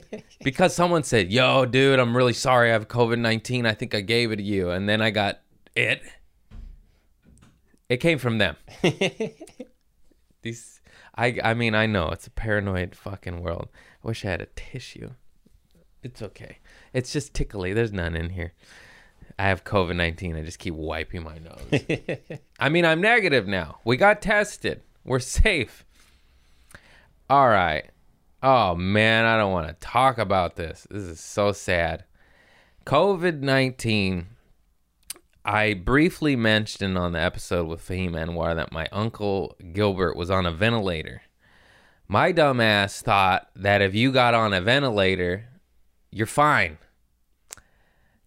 because 0.44 0.74
someone 0.74 1.02
said, 1.02 1.32
"Yo, 1.32 1.64
dude, 1.64 1.98
I'm 1.98 2.16
really 2.16 2.34
sorry. 2.34 2.70
I 2.70 2.72
have 2.72 2.88
COVID 2.88 3.18
nineteen. 3.18 3.66
I 3.66 3.72
think 3.72 3.94
I 3.94 4.00
gave 4.00 4.32
it 4.32 4.36
to 4.36 4.42
you," 4.42 4.70
and 4.70 4.88
then 4.88 5.00
I 5.00 5.10
got 5.10 5.40
it. 5.74 6.02
It 7.88 7.98
came 7.98 8.18
from 8.18 8.38
them. 8.38 8.56
These, 10.42 10.80
I, 11.14 11.38
I 11.44 11.54
mean, 11.54 11.74
I 11.74 11.86
know 11.86 12.08
it's 12.08 12.26
a 12.26 12.30
paranoid 12.30 12.94
fucking 12.94 13.42
world. 13.42 13.68
I 14.02 14.08
wish 14.08 14.24
I 14.24 14.30
had 14.30 14.40
a 14.40 14.46
tissue. 14.56 15.10
It's 16.02 16.22
okay. 16.22 16.58
It's 16.92 17.12
just 17.12 17.34
tickly. 17.34 17.72
There's 17.72 17.92
none 17.92 18.16
in 18.16 18.30
here. 18.30 18.54
I 19.38 19.44
have 19.48 19.64
COVID 19.64 19.96
19. 19.96 20.36
I 20.36 20.42
just 20.42 20.58
keep 20.58 20.74
wiping 20.74 21.22
my 21.22 21.38
nose. 21.38 21.82
I 22.58 22.68
mean, 22.68 22.84
I'm 22.84 23.00
negative 23.00 23.46
now. 23.46 23.78
We 23.84 23.96
got 23.96 24.22
tested. 24.22 24.82
We're 25.04 25.20
safe. 25.20 25.84
All 27.30 27.48
right. 27.48 27.90
Oh, 28.42 28.74
man. 28.74 29.24
I 29.24 29.36
don't 29.36 29.52
want 29.52 29.68
to 29.68 29.74
talk 29.74 30.18
about 30.18 30.56
this. 30.56 30.86
This 30.90 31.04
is 31.04 31.20
so 31.20 31.52
sad. 31.52 32.04
COVID 32.84 33.40
19. 33.40 34.26
I 35.44 35.74
briefly 35.74 36.36
mentioned 36.36 36.96
on 36.96 37.12
the 37.12 37.20
episode 37.20 37.66
with 37.66 37.86
Fahim 37.86 38.12
Anwar 38.12 38.54
that 38.54 38.72
my 38.72 38.88
uncle 38.92 39.56
Gilbert 39.72 40.16
was 40.16 40.30
on 40.30 40.46
a 40.46 40.52
ventilator. 40.52 41.22
My 42.08 42.32
dumbass 42.32 43.02
thought 43.02 43.48
that 43.56 43.82
if 43.82 43.94
you 43.94 44.12
got 44.12 44.34
on 44.34 44.52
a 44.52 44.60
ventilator, 44.60 45.48
you're 46.10 46.26
fine. 46.26 46.78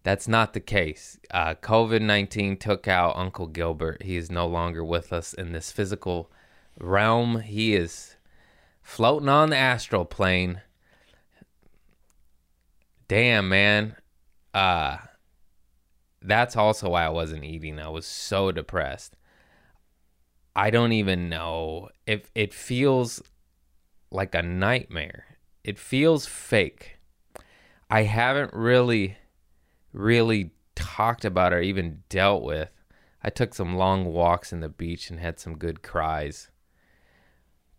That's 0.02 0.28
not 0.28 0.52
the 0.52 0.60
case. 0.60 1.18
Uh, 1.30 1.54
COVID 1.54 2.00
19 2.00 2.56
took 2.58 2.88
out 2.88 3.16
Uncle 3.16 3.46
Gilbert. 3.46 4.02
He 4.02 4.16
is 4.16 4.30
no 4.30 4.46
longer 4.46 4.84
with 4.84 5.12
us 5.12 5.32
in 5.34 5.52
this 5.52 5.72
physical 5.72 6.30
realm. 6.78 7.40
He 7.40 7.74
is 7.74 8.15
floating 8.86 9.28
on 9.28 9.50
the 9.50 9.56
astral 9.56 10.04
plane. 10.04 10.62
Damn, 13.08 13.48
man. 13.48 13.96
Uh, 14.54 14.98
that's 16.22 16.56
also 16.56 16.90
why 16.90 17.04
I 17.04 17.08
wasn't 17.08 17.44
eating. 17.44 17.80
I 17.80 17.88
was 17.88 18.06
so 18.06 18.52
depressed. 18.52 19.16
I 20.54 20.70
don't 20.70 20.92
even 20.92 21.28
know 21.28 21.88
if 22.06 22.30
it 22.36 22.54
feels 22.54 23.20
like 24.12 24.36
a 24.36 24.42
nightmare. 24.42 25.36
It 25.64 25.80
feels 25.80 26.26
fake. 26.26 26.98
I 27.90 28.04
haven't 28.04 28.54
really, 28.54 29.16
really 29.92 30.52
talked 30.76 31.24
about 31.24 31.52
or 31.52 31.60
even 31.60 32.04
dealt 32.08 32.44
with. 32.44 32.70
I 33.22 33.30
took 33.30 33.52
some 33.52 33.76
long 33.76 34.04
walks 34.04 34.52
in 34.52 34.60
the 34.60 34.68
beach 34.68 35.10
and 35.10 35.18
had 35.18 35.40
some 35.40 35.58
good 35.58 35.82
cries. 35.82 36.50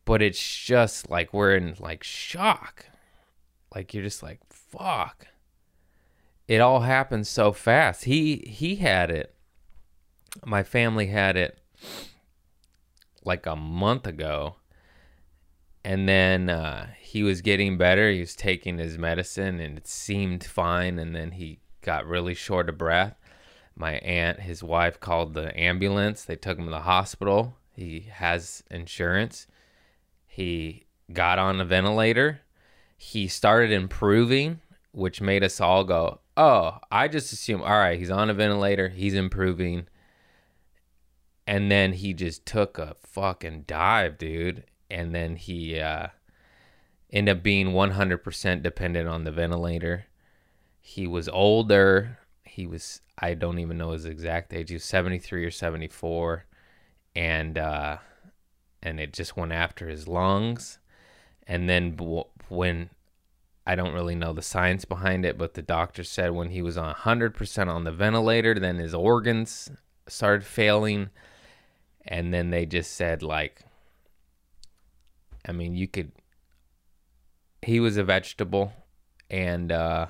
But 0.08 0.22
it's 0.22 0.58
just 0.64 1.10
like 1.10 1.34
we're 1.34 1.58
in 1.58 1.76
like 1.80 2.02
shock. 2.02 2.86
Like 3.76 3.94
you're 3.94 4.06
just 4.06 4.24
like, 4.24 4.40
fuck. 4.50 5.28
It 6.48 6.62
all 6.62 6.80
happened 6.80 7.28
so 7.28 7.52
fast. 7.52 8.06
He 8.06 8.38
he 8.48 8.78
had 8.78 9.12
it. 9.12 9.36
My 10.46 10.64
family 10.64 11.08
had 11.08 11.36
it 11.36 11.60
like 13.26 13.46
a 13.46 13.58
month 13.58 14.08
ago. 14.08 14.56
And 15.84 16.08
then 16.08 16.50
uh, 16.50 16.88
he 16.98 17.22
was 17.22 17.42
getting 17.42 17.78
better. 17.78 18.10
He 18.10 18.22
was 18.22 18.34
taking 18.34 18.78
his 18.78 18.98
medicine 18.98 19.60
and 19.60 19.78
it 19.78 19.90
seemed 19.90 20.46
fine. 20.46 21.00
And 21.00 21.14
then 21.14 21.32
he 21.32 21.60
got 21.82 22.08
really 22.08 22.34
short 22.34 22.70
of 22.70 22.78
breath. 22.78 23.18
My 23.76 23.96
aunt, 23.96 24.40
his 24.40 24.64
wife, 24.64 25.02
called 25.02 25.34
the 25.34 25.58
ambulance. 25.60 26.24
They 26.24 26.38
took 26.38 26.58
him 26.58 26.66
to 26.66 26.72
the 26.72 26.80
hospital. 26.80 27.58
He 27.74 28.08
has 28.10 28.64
insurance. 28.72 29.48
He 30.38 30.86
got 31.12 31.40
on 31.40 31.60
a 31.60 31.66
ventilator. 31.66 32.42
He 32.96 33.28
started 33.28 33.72
improving, 33.72 34.62
which 34.92 35.20
made 35.20 35.44
us 35.44 35.60
all 35.60 35.84
go, 35.84 36.20
Oh, 36.38 36.78
I 36.92 37.08
just 37.08 37.34
assume, 37.34 37.64
all 37.64 37.70
right, 37.70 37.98
he's 37.98 38.12
on 38.12 38.30
a 38.30 38.36
ventilator. 38.36 38.90
He's 38.90 39.16
improving 39.16 39.88
and 41.48 41.72
then 41.72 41.94
he 41.94 42.14
just 42.14 42.46
took 42.46 42.78
a 42.78 42.96
fucking 43.02 43.64
dive, 43.66 44.20
dude. 44.20 44.66
And 44.92 45.16
then 45.16 45.38
he 45.38 45.80
uh, 45.80 46.10
ended 47.12 47.38
up 47.38 47.42
being 47.42 47.70
100% 47.70 48.62
dependent 48.62 49.10
on 49.10 49.24
the 49.24 49.32
ventilator. 49.32 50.06
He 50.80 51.08
was 51.08 51.28
older. 51.28 52.20
He 52.44 52.68
was, 52.68 53.02
I 53.18 53.34
don't 53.34 53.58
even 53.58 53.80
know 53.80 53.92
his 53.92 54.06
exact 54.06 54.54
age. 54.54 54.70
He 54.70 54.76
was 54.76 54.84
73 54.84 55.46
or 55.46 55.50
74. 55.50 56.46
And, 57.16 57.58
uh, 57.58 57.98
and 58.82 59.00
it 59.00 59.14
just 59.14 59.38
went 59.38 59.52
after 59.52 59.88
his 59.88 60.08
lungs. 60.08 60.80
And 61.46 61.70
then 61.70 61.98
when, 62.50 62.90
I 63.66 63.76
don't 63.76 63.94
really 63.94 64.16
know 64.16 64.34
the 64.34 64.42
science 64.42 64.86
behind 64.86 65.26
it, 65.26 65.38
but 65.38 65.54
the 65.54 65.62
doctor 65.62 66.04
said 66.04 66.32
when 66.32 66.50
he 66.50 66.62
was 66.62 66.78
on 66.78 66.94
100% 66.94 67.68
on 67.68 67.84
the 67.84 67.92
ventilator, 67.92 68.54
then 68.54 68.78
his 68.78 68.94
organs 68.94 69.70
started 70.08 70.46
failing 70.46 71.10
and 72.08 72.34
then 72.34 72.50
they 72.50 72.66
just 72.66 72.94
said 72.94 73.22
like 73.22 73.62
i 75.46 75.52
mean 75.52 75.76
you 75.76 75.88
could 75.88 76.12
he 77.62 77.80
was 77.80 77.98
a 77.98 78.04
vegetable 78.04 78.72
and 79.30 79.72
uh 79.72 80.08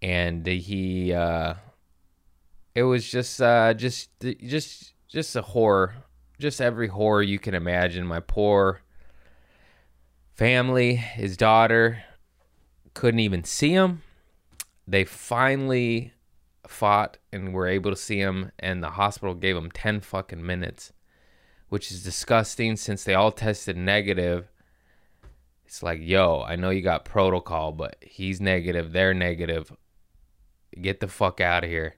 and 0.00 0.46
he 0.46 1.12
uh 1.12 1.54
it 2.74 2.84
was 2.84 3.10
just 3.10 3.42
uh 3.42 3.74
just 3.74 4.10
just 4.44 4.94
just 5.08 5.36
a 5.36 5.42
horror 5.42 5.94
just 6.42 6.60
every 6.60 6.88
horror 6.88 7.22
you 7.22 7.38
can 7.38 7.54
imagine. 7.54 8.04
My 8.04 8.18
poor 8.18 8.82
family 10.34 10.96
his 10.96 11.36
daughter 11.36 12.02
couldn't 12.94 13.20
even 13.20 13.44
see 13.44 13.70
him. 13.70 14.02
They 14.86 15.04
finally 15.04 16.12
fought 16.66 17.18
and 17.32 17.54
were 17.54 17.68
able 17.68 17.90
to 17.90 17.96
see 17.96 18.18
him 18.18 18.50
and 18.58 18.82
the 18.82 18.90
hospital 18.90 19.34
gave 19.34 19.56
him 19.56 19.70
10 19.70 20.00
fucking 20.00 20.44
minutes 20.44 20.92
which 21.68 21.90
is 21.90 22.02
disgusting 22.02 22.76
since 22.76 23.04
they 23.04 23.14
all 23.14 23.30
tested 23.30 23.76
negative. 23.76 24.50
It's 25.64 25.82
like 25.82 26.00
yo 26.02 26.42
i 26.42 26.56
know 26.56 26.70
you 26.70 26.82
got 26.82 27.04
protocol 27.04 27.70
but 27.70 27.96
he's 28.00 28.40
negative 28.40 28.92
they're 28.92 29.14
negative. 29.14 29.72
Get 30.80 30.98
the 30.98 31.08
fuck 31.08 31.40
out 31.40 31.62
of 31.62 31.70
here. 31.70 31.94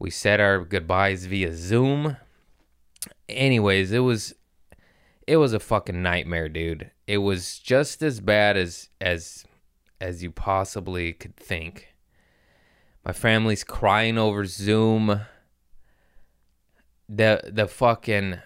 We 0.00 0.10
said 0.10 0.40
our 0.40 0.64
goodbyes 0.64 1.26
via 1.26 1.54
zoom 1.54 2.16
anyways 3.28 3.92
it 3.92 4.00
was 4.00 4.34
it 5.26 5.36
was 5.36 5.52
a 5.52 5.60
fucking 5.60 6.02
nightmare 6.02 6.48
dude 6.48 6.90
it 7.06 7.18
was 7.18 7.58
just 7.58 8.02
as 8.02 8.20
bad 8.20 8.56
as 8.56 8.88
as 9.00 9.44
as 10.00 10.22
you 10.22 10.30
possibly 10.30 11.12
could 11.12 11.36
think 11.36 11.90
my 13.04 13.12
family's 13.12 13.64
crying 13.64 14.18
over 14.18 14.44
Zoom. 14.44 15.22
The 17.08 17.42
the 17.46 17.66
fucking 17.66 18.38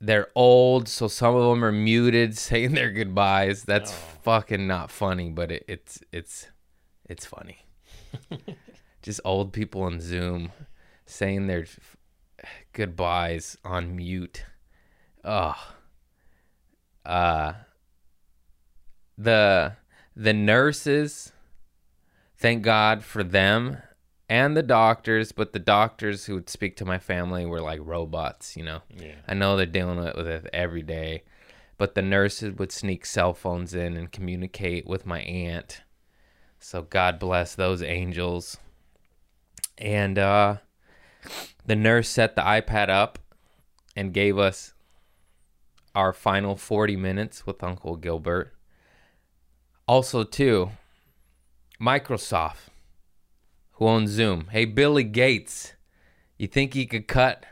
they're 0.00 0.28
old, 0.34 0.88
so 0.88 1.06
some 1.06 1.36
of 1.36 1.48
them 1.48 1.64
are 1.64 1.72
muted, 1.72 2.36
saying 2.38 2.72
their 2.72 2.90
goodbyes. 2.90 3.62
That's 3.62 3.92
oh. 3.92 4.18
fucking 4.22 4.66
not 4.66 4.90
funny, 4.90 5.30
but 5.30 5.52
it, 5.52 5.64
it's 5.68 6.02
it's 6.12 6.48
it's 7.08 7.26
funny. 7.26 7.64
Just 9.02 9.20
old 9.24 9.52
people 9.52 9.82
on 9.82 10.00
Zoom 10.00 10.52
saying 11.06 11.46
their 11.46 11.66
goodbyes 12.72 13.56
on 13.64 13.96
mute. 13.96 14.44
Oh. 15.24 15.56
Uh 17.04 17.54
the 19.18 19.74
the 20.16 20.32
nurses 20.32 21.32
thank 22.36 22.62
God 22.62 23.04
for 23.04 23.22
them 23.22 23.78
and 24.28 24.56
the 24.56 24.62
doctors, 24.62 25.30
but 25.30 25.52
the 25.52 25.58
doctors 25.58 26.24
who 26.24 26.34
would 26.34 26.48
speak 26.48 26.76
to 26.76 26.84
my 26.84 26.98
family 26.98 27.44
were 27.44 27.60
like 27.60 27.80
robots, 27.82 28.56
you 28.56 28.64
know. 28.64 28.80
Yeah. 28.88 29.16
I 29.28 29.34
know 29.34 29.56
they're 29.56 29.66
dealing 29.66 29.98
with 29.98 30.26
it 30.26 30.48
every 30.52 30.82
day, 30.82 31.24
but 31.76 31.94
the 31.94 32.02
nurses 32.02 32.56
would 32.58 32.72
sneak 32.72 33.04
cell 33.04 33.34
phones 33.34 33.74
in 33.74 33.96
and 33.96 34.10
communicate 34.10 34.86
with 34.86 35.04
my 35.04 35.20
aunt. 35.20 35.82
So 36.58 36.82
God 36.82 37.18
bless 37.18 37.54
those 37.54 37.82
angels. 37.82 38.56
And 39.76 40.18
uh 40.18 40.56
the 41.64 41.76
nurse 41.76 42.08
set 42.08 42.36
the 42.36 42.42
iPad 42.42 42.88
up 42.88 43.18
and 43.96 44.12
gave 44.12 44.38
us 44.38 44.74
our 45.94 46.12
final 46.12 46.56
40 46.56 46.96
minutes 46.96 47.46
with 47.46 47.62
Uncle 47.62 47.96
Gilbert. 47.96 48.54
Also, 49.86 50.24
too, 50.24 50.70
Microsoft, 51.80 52.68
who 53.72 53.86
owns 53.86 54.10
Zoom. 54.10 54.48
Hey, 54.50 54.64
Billy 54.64 55.04
Gates, 55.04 55.72
you 56.38 56.46
think 56.46 56.74
you 56.74 56.86
could 56.86 57.08
cut 57.08 57.44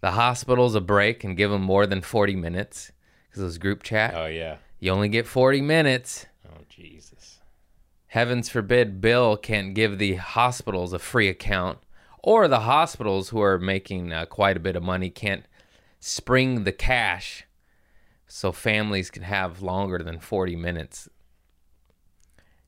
the 0.00 0.12
hospitals 0.12 0.74
a 0.74 0.80
break 0.80 1.22
and 1.22 1.36
give 1.36 1.50
them 1.50 1.62
more 1.62 1.86
than 1.86 2.00
40 2.02 2.34
minutes? 2.36 2.90
Because 3.28 3.42
it 3.42 3.46
was 3.46 3.58
group 3.58 3.82
chat, 3.82 4.14
Oh 4.14 4.26
yeah. 4.26 4.56
you 4.80 4.90
only 4.90 5.08
get 5.08 5.26
40 5.26 5.60
minutes. 5.60 6.26
Oh 6.46 6.62
Jesus. 6.68 7.38
Heavens 8.08 8.48
forbid 8.48 9.00
Bill 9.00 9.36
can't 9.36 9.74
give 9.74 9.98
the 9.98 10.16
hospitals 10.16 10.92
a 10.92 10.98
free 10.98 11.28
account, 11.28 11.78
or 12.22 12.48
the 12.48 12.60
hospitals 12.60 13.30
who 13.30 13.40
are 13.42 13.58
making 13.58 14.12
uh, 14.12 14.26
quite 14.26 14.56
a 14.56 14.60
bit 14.60 14.76
of 14.76 14.82
money 14.82 15.10
can't 15.10 15.44
spring 15.98 16.64
the 16.64 16.72
cash 16.72 17.44
so 18.26 18.52
families 18.52 19.10
can 19.10 19.22
have 19.24 19.62
longer 19.62 19.98
than 19.98 20.18
40 20.18 20.56
minutes. 20.56 21.08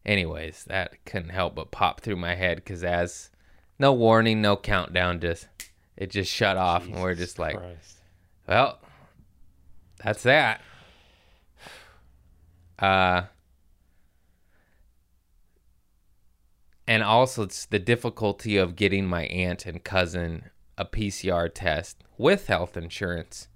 Anyways, 0.05 0.65
that 0.65 1.05
couldn't 1.05 1.31
help 1.31 1.55
but 1.55 1.71
pop 1.71 2.01
through 2.01 2.17
my 2.17 2.35
head 2.35 2.57
because 2.57 2.85
as 2.85 3.31
no 3.79 3.93
warning, 3.93 4.43
no 4.43 4.57
countdown, 4.57 5.21
just 5.21 5.49
it 5.97 6.11
just 6.11 6.31
shut 6.31 6.57
off, 6.57 6.85
and 6.87 7.01
we're 7.01 7.15
just 7.15 7.39
like, 7.39 7.57
Christ. 7.57 7.99
well, 8.47 8.79
that's 10.03 10.23
that. 10.25 10.61
Uh, 12.79 13.23
and 16.87 17.03
also 17.03 17.43
it's 17.43 17.67
the 17.67 17.79
difficulty 17.79 18.57
of 18.57 18.76
getting 18.76 19.07
my 19.07 19.25
aunt 19.26 19.67
and 19.67 19.85
cousin 19.85 20.50
a 20.76 20.85
PCR 20.85 21.50
test 21.53 22.03
with 22.19 22.47
health 22.47 22.76
insurance 22.76 23.49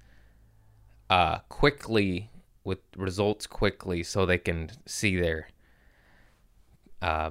uh 1.11 1.39
quickly 1.49 2.31
with 2.65 2.79
results 2.97 3.47
quickly 3.47 4.03
so 4.03 4.25
they 4.25 4.39
can 4.39 4.71
see 4.87 5.19
their 5.21 5.49
uh 7.03 7.31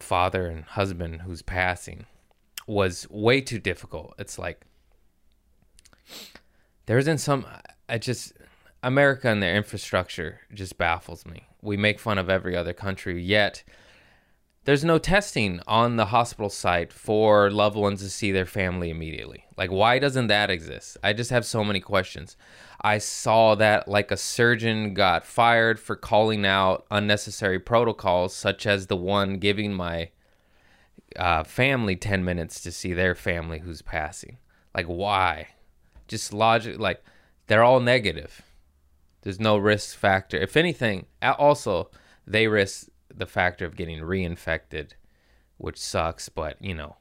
father 0.00 0.46
and 0.46 0.64
husband 0.64 1.22
who's 1.22 1.42
passing 1.42 2.06
was 2.66 3.08
way 3.10 3.40
too 3.40 3.58
difficult. 3.58 4.14
It's 4.18 4.38
like 4.38 4.64
there 6.86 6.98
isn't 6.98 7.18
some 7.18 7.46
I 7.88 7.98
just 7.98 8.32
America 8.82 9.28
and 9.28 9.42
their 9.42 9.56
infrastructure 9.56 10.40
just 10.52 10.76
baffles 10.78 11.24
me. 11.26 11.46
We 11.62 11.76
make 11.76 11.98
fun 11.98 12.18
of 12.18 12.28
every 12.28 12.56
other 12.56 12.74
country, 12.74 13.22
yet 13.22 13.62
there's 14.64 14.84
no 14.84 14.98
testing 14.98 15.60
on 15.66 15.96
the 15.96 16.06
hospital 16.06 16.48
site 16.48 16.92
for 16.92 17.50
loved 17.50 17.76
ones 17.76 18.00
to 18.00 18.08
see 18.08 18.32
their 18.32 18.46
family 18.46 18.88
immediately. 18.88 19.44
Like, 19.56 19.70
why 19.70 19.98
doesn't 19.98 20.28
that 20.28 20.50
exist? 20.50 20.96
I 21.02 21.12
just 21.12 21.30
have 21.30 21.44
so 21.44 21.62
many 21.62 21.80
questions. 21.80 22.36
I 22.80 22.98
saw 22.98 23.54
that, 23.56 23.88
like, 23.88 24.10
a 24.10 24.16
surgeon 24.16 24.94
got 24.94 25.26
fired 25.26 25.78
for 25.78 25.96
calling 25.96 26.46
out 26.46 26.86
unnecessary 26.90 27.58
protocols, 27.58 28.34
such 28.34 28.66
as 28.66 28.86
the 28.86 28.96
one 28.96 29.38
giving 29.38 29.74
my 29.74 30.10
uh, 31.16 31.44
family 31.44 31.94
10 31.94 32.24
minutes 32.24 32.60
to 32.62 32.72
see 32.72 32.94
their 32.94 33.14
family 33.14 33.60
who's 33.60 33.82
passing. 33.82 34.38
Like, 34.74 34.86
why? 34.86 35.48
Just 36.08 36.32
logic, 36.32 36.78
like, 36.78 37.04
they're 37.48 37.62
all 37.62 37.80
negative. 37.80 38.42
There's 39.22 39.40
no 39.40 39.58
risk 39.58 39.96
factor. 39.96 40.38
If 40.38 40.56
anything, 40.56 41.06
also, 41.22 41.90
they 42.26 42.48
risk 42.48 42.88
the 43.16 43.26
factor 43.26 43.64
of 43.64 43.76
getting 43.76 44.00
reinfected, 44.00 44.92
which 45.56 45.78
sucks. 45.78 46.28
But 46.28 46.56
you 46.60 46.74
know, 46.74 46.96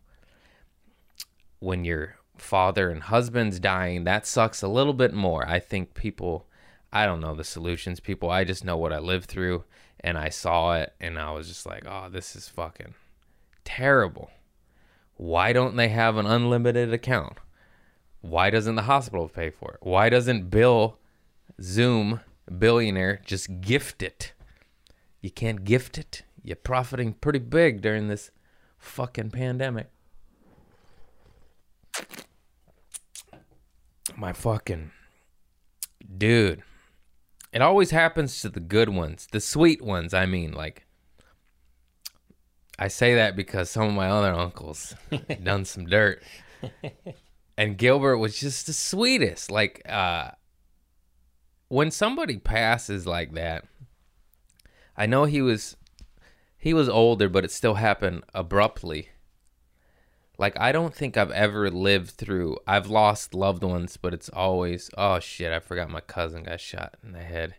when 1.59 1.83
your 1.85 2.17
father 2.37 2.89
and 2.89 3.03
husband's 3.03 3.59
dying, 3.59 4.03
that 4.03 4.25
sucks 4.25 4.61
a 4.61 4.67
little 4.67 4.93
bit 4.93 5.13
more. 5.13 5.47
I 5.47 5.59
think 5.59 5.93
people, 5.93 6.47
I 6.91 7.05
don't 7.05 7.21
know 7.21 7.35
the 7.35 7.43
solutions, 7.43 7.99
people. 7.99 8.29
I 8.29 8.43
just 8.43 8.65
know 8.65 8.77
what 8.77 8.93
I 8.93 8.99
lived 8.99 9.29
through, 9.29 9.63
and 9.99 10.17
I 10.17 10.29
saw 10.29 10.75
it, 10.75 10.93
and 10.99 11.17
I 11.17 11.31
was 11.31 11.47
just 11.47 11.65
like, 11.65 11.83
oh, 11.85 12.09
this 12.09 12.35
is 12.35 12.49
fucking 12.49 12.95
terrible. 13.63 14.31
Why 15.15 15.53
don't 15.53 15.75
they 15.75 15.89
have 15.89 16.17
an 16.17 16.25
unlimited 16.25 16.91
account? 16.93 17.37
Why 18.21 18.49
doesn't 18.49 18.75
the 18.75 18.83
hospital 18.83 19.29
pay 19.29 19.49
for 19.49 19.73
it? 19.73 19.79
Why 19.81 20.09
doesn't 20.09 20.49
Bill 20.49 20.97
Zoom 21.61 22.21
billionaire 22.57 23.21
just 23.25 23.61
gift 23.61 24.01
it? 24.01 24.33
You 25.23 25.31
can't 25.31 25.63
gift 25.63 25.97
it. 25.97 26.23
You're 26.43 26.57
profiting 26.57 27.13
pretty 27.13 27.39
big 27.39 27.81
during 27.81 28.09
this 28.09 28.29
fucking 28.77 29.31
pandemic. 29.31 29.89
My 34.17 34.33
fucking 34.33 34.91
dude. 36.17 36.61
It 37.53 37.61
always 37.61 37.91
happens 37.91 38.41
to 38.41 38.49
the 38.49 38.59
good 38.59 38.89
ones, 38.89 39.29
the 39.31 39.39
sweet 39.39 39.81
ones. 39.81 40.13
I 40.13 40.25
mean, 40.25 40.51
like, 40.51 40.85
I 42.77 42.89
say 42.89 43.15
that 43.15 43.37
because 43.37 43.69
some 43.69 43.87
of 43.87 43.93
my 43.93 44.09
other 44.09 44.33
uncles 44.33 44.93
done 45.43 45.63
some 45.63 45.85
dirt. 45.85 46.21
And 47.57 47.77
Gilbert 47.77 48.17
was 48.17 48.37
just 48.37 48.65
the 48.65 48.73
sweetest. 48.73 49.49
Like, 49.49 49.83
uh, 49.87 50.31
when 51.69 51.91
somebody 51.91 52.39
passes 52.39 53.07
like 53.07 53.35
that, 53.35 53.65
I 54.95 55.05
know 55.05 55.25
he 55.25 55.41
was 55.41 55.75
he 56.57 56.73
was 56.73 56.87
older, 56.87 57.27
but 57.27 57.43
it 57.43 57.51
still 57.51 57.75
happened 57.75 58.23
abruptly. 58.33 59.09
Like 60.37 60.59
I 60.59 60.71
don't 60.71 60.93
think 60.93 61.17
I've 61.17 61.31
ever 61.31 61.69
lived 61.69 62.11
through 62.11 62.57
I've 62.67 62.87
lost 62.87 63.33
loved 63.33 63.63
ones, 63.63 63.97
but 63.97 64.13
it's 64.13 64.29
always 64.29 64.89
oh 64.97 65.19
shit, 65.19 65.51
I 65.51 65.59
forgot 65.59 65.89
my 65.89 66.01
cousin 66.01 66.43
got 66.43 66.59
shot 66.59 66.95
in 67.03 67.11
the 67.11 67.19
head. 67.19 67.55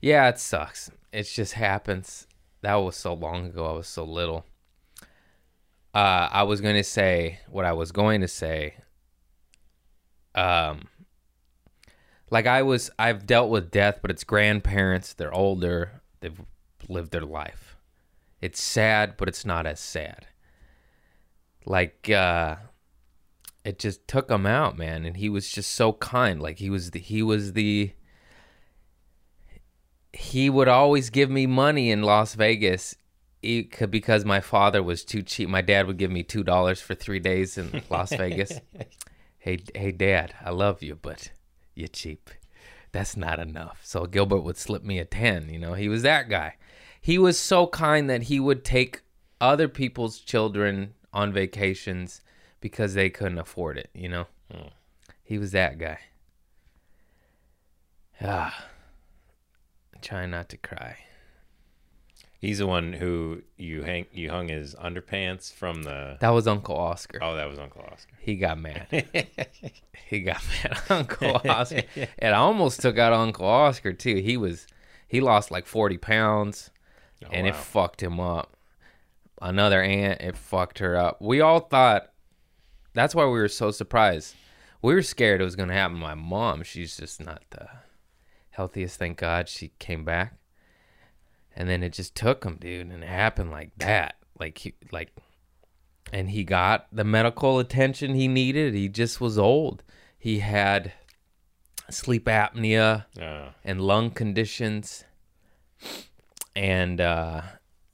Yeah, 0.00 0.28
it 0.28 0.38
sucks. 0.38 0.90
It 1.12 1.24
just 1.24 1.54
happens. 1.54 2.26
That 2.62 2.74
was 2.76 2.96
so 2.96 3.14
long 3.14 3.46
ago. 3.46 3.66
I 3.66 3.72
was 3.72 3.88
so 3.88 4.04
little. 4.04 4.44
Uh 5.94 6.28
I 6.30 6.42
was 6.44 6.60
going 6.60 6.76
to 6.76 6.84
say 6.84 7.40
what 7.48 7.64
I 7.64 7.72
was 7.72 7.92
going 7.92 8.20
to 8.22 8.28
say 8.28 8.74
um 10.34 10.88
like 12.30 12.46
I 12.46 12.62
was 12.62 12.90
I've 12.98 13.26
dealt 13.26 13.50
with 13.50 13.70
death, 13.70 13.98
but 14.00 14.10
it's 14.10 14.24
grandparents, 14.24 15.12
they're 15.12 15.34
older, 15.34 16.00
they've 16.20 16.40
lived 16.88 17.12
their 17.12 17.22
life. 17.22 17.76
It's 18.40 18.62
sad, 18.62 19.16
but 19.16 19.28
it's 19.28 19.44
not 19.44 19.66
as 19.66 19.80
sad. 19.80 20.26
Like 21.64 22.10
uh 22.10 22.56
it 23.64 23.78
just 23.78 24.08
took 24.08 24.28
him 24.30 24.44
out, 24.46 24.76
man, 24.76 25.04
and 25.04 25.16
he 25.16 25.28
was 25.28 25.48
just 25.50 25.70
so 25.70 25.92
kind. 25.92 26.40
Like 26.40 26.58
he 26.58 26.70
was 26.70 26.90
the 26.90 26.98
he 26.98 27.22
was 27.22 27.52
the 27.52 27.92
he 30.12 30.50
would 30.50 30.68
always 30.68 31.10
give 31.10 31.30
me 31.30 31.46
money 31.46 31.90
in 31.90 32.02
Las 32.02 32.34
Vegas 32.34 32.96
because 33.42 34.24
my 34.24 34.40
father 34.40 34.82
was 34.82 35.04
too 35.04 35.22
cheap. 35.22 35.48
My 35.48 35.62
dad 35.62 35.86
would 35.86 35.96
give 35.96 36.10
me 36.10 36.22
two 36.22 36.42
dollars 36.42 36.80
for 36.80 36.94
three 36.94 37.18
days 37.18 37.58
in 37.58 37.82
Las 37.90 38.10
Vegas. 38.16 38.60
hey, 39.38 39.58
hey, 39.74 39.92
Dad, 39.92 40.34
I 40.44 40.50
love 40.50 40.82
you, 40.82 40.96
but 41.00 41.30
you're 41.74 41.88
cheap. 41.88 42.30
That's 42.92 43.16
not 43.16 43.38
enough. 43.38 43.80
So 43.82 44.06
Gilbert 44.06 44.42
would 44.42 44.56
slip 44.58 44.84
me 44.84 44.98
a 44.98 45.04
ten. 45.04 45.48
You 45.48 45.58
know, 45.58 45.74
he 45.74 45.88
was 45.88 46.02
that 46.02 46.28
guy. 46.28 46.56
He 47.02 47.18
was 47.18 47.36
so 47.36 47.66
kind 47.66 48.08
that 48.08 48.22
he 48.24 48.38
would 48.38 48.64
take 48.64 49.02
other 49.40 49.66
people's 49.66 50.20
children 50.20 50.94
on 51.12 51.32
vacations 51.32 52.20
because 52.60 52.94
they 52.94 53.10
couldn't 53.10 53.38
afford 53.38 53.76
it. 53.76 53.90
You 53.92 54.08
know, 54.08 54.26
he 55.24 55.36
was 55.36 55.50
that 55.50 55.78
guy. 55.78 55.98
Ah, 58.20 58.66
trying 60.00 60.30
not 60.30 60.48
to 60.50 60.56
cry. 60.56 60.96
He's 62.38 62.58
the 62.58 62.68
one 62.68 62.92
who 62.92 63.42
you 63.56 63.82
hang 63.82 64.06
you 64.12 64.30
hung 64.30 64.46
his 64.48 64.76
underpants 64.76 65.52
from 65.52 65.82
the. 65.82 66.18
That 66.20 66.30
was 66.30 66.46
Uncle 66.46 66.76
Oscar. 66.76 67.18
Oh, 67.20 67.34
that 67.34 67.48
was 67.50 67.58
Uncle 67.58 67.82
Oscar. 67.90 68.14
He 68.20 68.36
got 68.36 68.60
mad. 68.60 68.86
he 70.06 70.20
got 70.20 70.40
mad 70.62 70.80
Uncle 70.88 71.40
Oscar. 71.48 71.82
and 72.20 72.32
I 72.34 72.38
almost 72.38 72.80
took 72.80 72.96
out 72.96 73.12
Uncle 73.12 73.46
Oscar 73.46 73.92
too. 73.92 74.16
He 74.16 74.36
was 74.36 74.68
he 75.08 75.20
lost 75.20 75.50
like 75.50 75.66
forty 75.66 75.98
pounds 75.98 76.70
and 77.30 77.46
it 77.46 77.54
fucked 77.56 78.02
him 78.02 78.18
up. 78.20 78.56
Another 79.40 79.82
aunt, 79.82 80.20
it 80.20 80.36
fucked 80.36 80.78
her 80.78 80.96
up. 80.96 81.20
We 81.20 81.40
all 81.40 81.60
thought 81.60 82.12
that's 82.94 83.14
why 83.14 83.24
we 83.24 83.32
were 83.32 83.48
so 83.48 83.70
surprised. 83.70 84.34
We 84.80 84.94
were 84.94 85.02
scared 85.02 85.40
it 85.40 85.44
was 85.44 85.54
happen 85.54 85.96
to 85.96 86.00
my 86.02 86.14
mom. 86.14 86.62
She's 86.62 86.96
just 86.96 87.20
not 87.24 87.42
the 87.50 87.68
healthiest, 88.50 88.98
thank 88.98 89.18
God. 89.18 89.48
She 89.48 89.72
came 89.78 90.04
back. 90.04 90.34
And 91.54 91.68
then 91.68 91.82
it 91.82 91.92
just 91.92 92.14
took 92.14 92.44
him, 92.44 92.56
dude, 92.60 92.88
and 92.90 93.02
it 93.02 93.08
happened 93.08 93.50
like 93.50 93.72
that. 93.78 94.16
Like 94.38 94.58
he 94.58 94.74
like 94.90 95.12
and 96.12 96.30
he 96.30 96.44
got 96.44 96.86
the 96.92 97.04
medical 97.04 97.58
attention 97.58 98.14
he 98.14 98.28
needed. 98.28 98.74
He 98.74 98.88
just 98.88 99.20
was 99.20 99.38
old. 99.38 99.82
He 100.18 100.40
had 100.40 100.92
sleep 101.90 102.24
apnea 102.24 103.04
Uh, 103.20 103.50
and 103.64 103.80
lung 103.80 104.10
conditions 104.10 105.04
and 106.54 107.00
uh, 107.00 107.42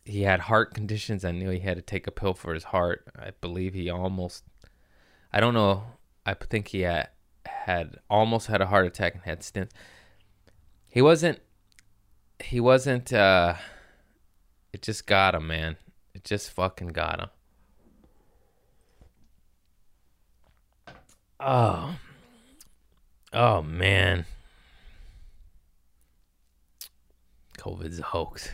he 0.05 0.23
had 0.23 0.41
heart 0.41 0.75
conditions. 0.75 1.25
I 1.25 1.33
knew 1.33 1.51
he 1.51 1.61
had 1.61 1.77
to 1.77 1.83
take 1.83 2.07
a 2.07 2.11
pill 2.11 2.35
for 2.35 2.55
his 2.55 2.65
heart. 2.65 3.05
I 3.19 3.31
believe 3.41 3.75
he 3.75 3.91
almost 3.91 4.45
i 5.33 5.41
don't 5.41 5.55
know 5.55 5.83
i 6.25 6.35
think 6.35 6.69
he 6.69 6.81
had, 6.81 7.09
had 7.47 7.99
almost 8.09 8.47
had 8.47 8.61
a 8.61 8.67
heart 8.67 8.87
attack 8.87 9.15
and 9.15 9.23
had 9.25 9.41
stents. 9.41 9.71
He 10.89 11.03
wasn't 11.03 11.41
he 12.43 12.61
wasn't 12.61 13.13
uh 13.13 13.55
it 14.73 14.83
just 14.83 15.07
got 15.07 15.35
him 15.35 15.47
man. 15.47 15.77
It 16.15 16.25
just 16.25 16.51
fucking 16.51 16.89
got 16.89 17.21
him. 17.21 17.29
Oh. 21.41 21.99
Oh 23.33 23.63
man 23.63 24.27
COVID's 27.59 27.99
a 27.99 28.05
hoax. 28.05 28.49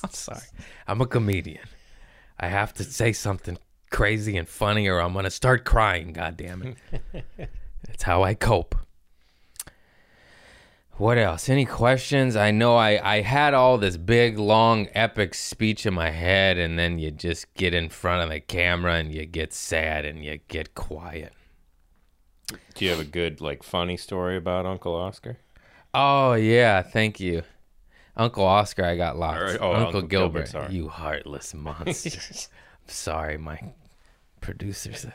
I'm 0.04 0.10
sorry. 0.10 0.40
I'm 0.86 1.00
a 1.00 1.06
comedian. 1.06 1.66
I 2.38 2.48
have 2.48 2.74
to 2.74 2.84
say 2.84 3.12
something 3.12 3.58
crazy 3.90 4.36
and 4.36 4.48
funny 4.48 4.88
or 4.88 5.00
I'm 5.00 5.12
going 5.12 5.24
to 5.24 5.30
start 5.30 5.64
crying, 5.64 6.12
God 6.12 6.36
damn 6.36 6.76
it. 7.12 7.24
That's 7.86 8.02
how 8.02 8.22
I 8.22 8.34
cope. 8.34 8.74
What 10.98 11.18
else? 11.18 11.50
Any 11.50 11.66
questions? 11.66 12.36
I 12.36 12.52
know 12.52 12.76
I, 12.76 13.16
I 13.16 13.20
had 13.20 13.52
all 13.52 13.76
this 13.76 13.98
big, 13.98 14.38
long, 14.38 14.88
epic 14.94 15.34
speech 15.34 15.84
in 15.84 15.92
my 15.92 16.08
head, 16.08 16.56
and 16.56 16.78
then 16.78 16.98
you 16.98 17.10
just 17.10 17.52
get 17.52 17.74
in 17.74 17.90
front 17.90 18.22
of 18.22 18.30
the 18.30 18.40
camera 18.40 18.94
and 18.94 19.14
you 19.14 19.26
get 19.26 19.52
sad 19.52 20.06
and 20.06 20.24
you 20.24 20.40
get 20.48 20.74
quiet. 20.74 21.34
do 22.74 22.84
you 22.86 22.90
have 22.90 23.00
a 23.00 23.04
good 23.04 23.42
like 23.42 23.62
funny 23.62 23.98
story 23.98 24.38
about 24.38 24.64
Uncle 24.64 24.94
Oscar? 24.94 25.36
Oh, 25.92 26.32
yeah. 26.32 26.80
Thank 26.80 27.20
you. 27.20 27.42
Uncle 28.16 28.44
Oscar, 28.44 28.84
I 28.84 28.96
got 28.96 29.18
lost. 29.18 29.38
Or- 29.54 29.62
oh, 29.62 29.72
Uncle, 29.72 29.86
Uncle 29.86 30.02
Gilbert, 30.02 30.52
Gilbert, 30.52 30.70
you 30.70 30.88
heartless 30.88 31.54
monster. 31.54 32.20
I'm 32.82 32.88
sorry, 32.88 33.36
my 33.36 33.58
producer's 34.40 35.04
a 35.04 35.12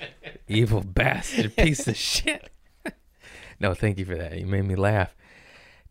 evil 0.48 0.82
bastard 0.84 1.56
piece 1.56 1.88
of 1.88 1.96
shit. 1.96 2.50
no, 3.60 3.74
thank 3.74 3.98
you 3.98 4.06
for 4.06 4.16
that. 4.16 4.38
You 4.38 4.46
made 4.46 4.66
me 4.66 4.76
laugh. 4.76 5.16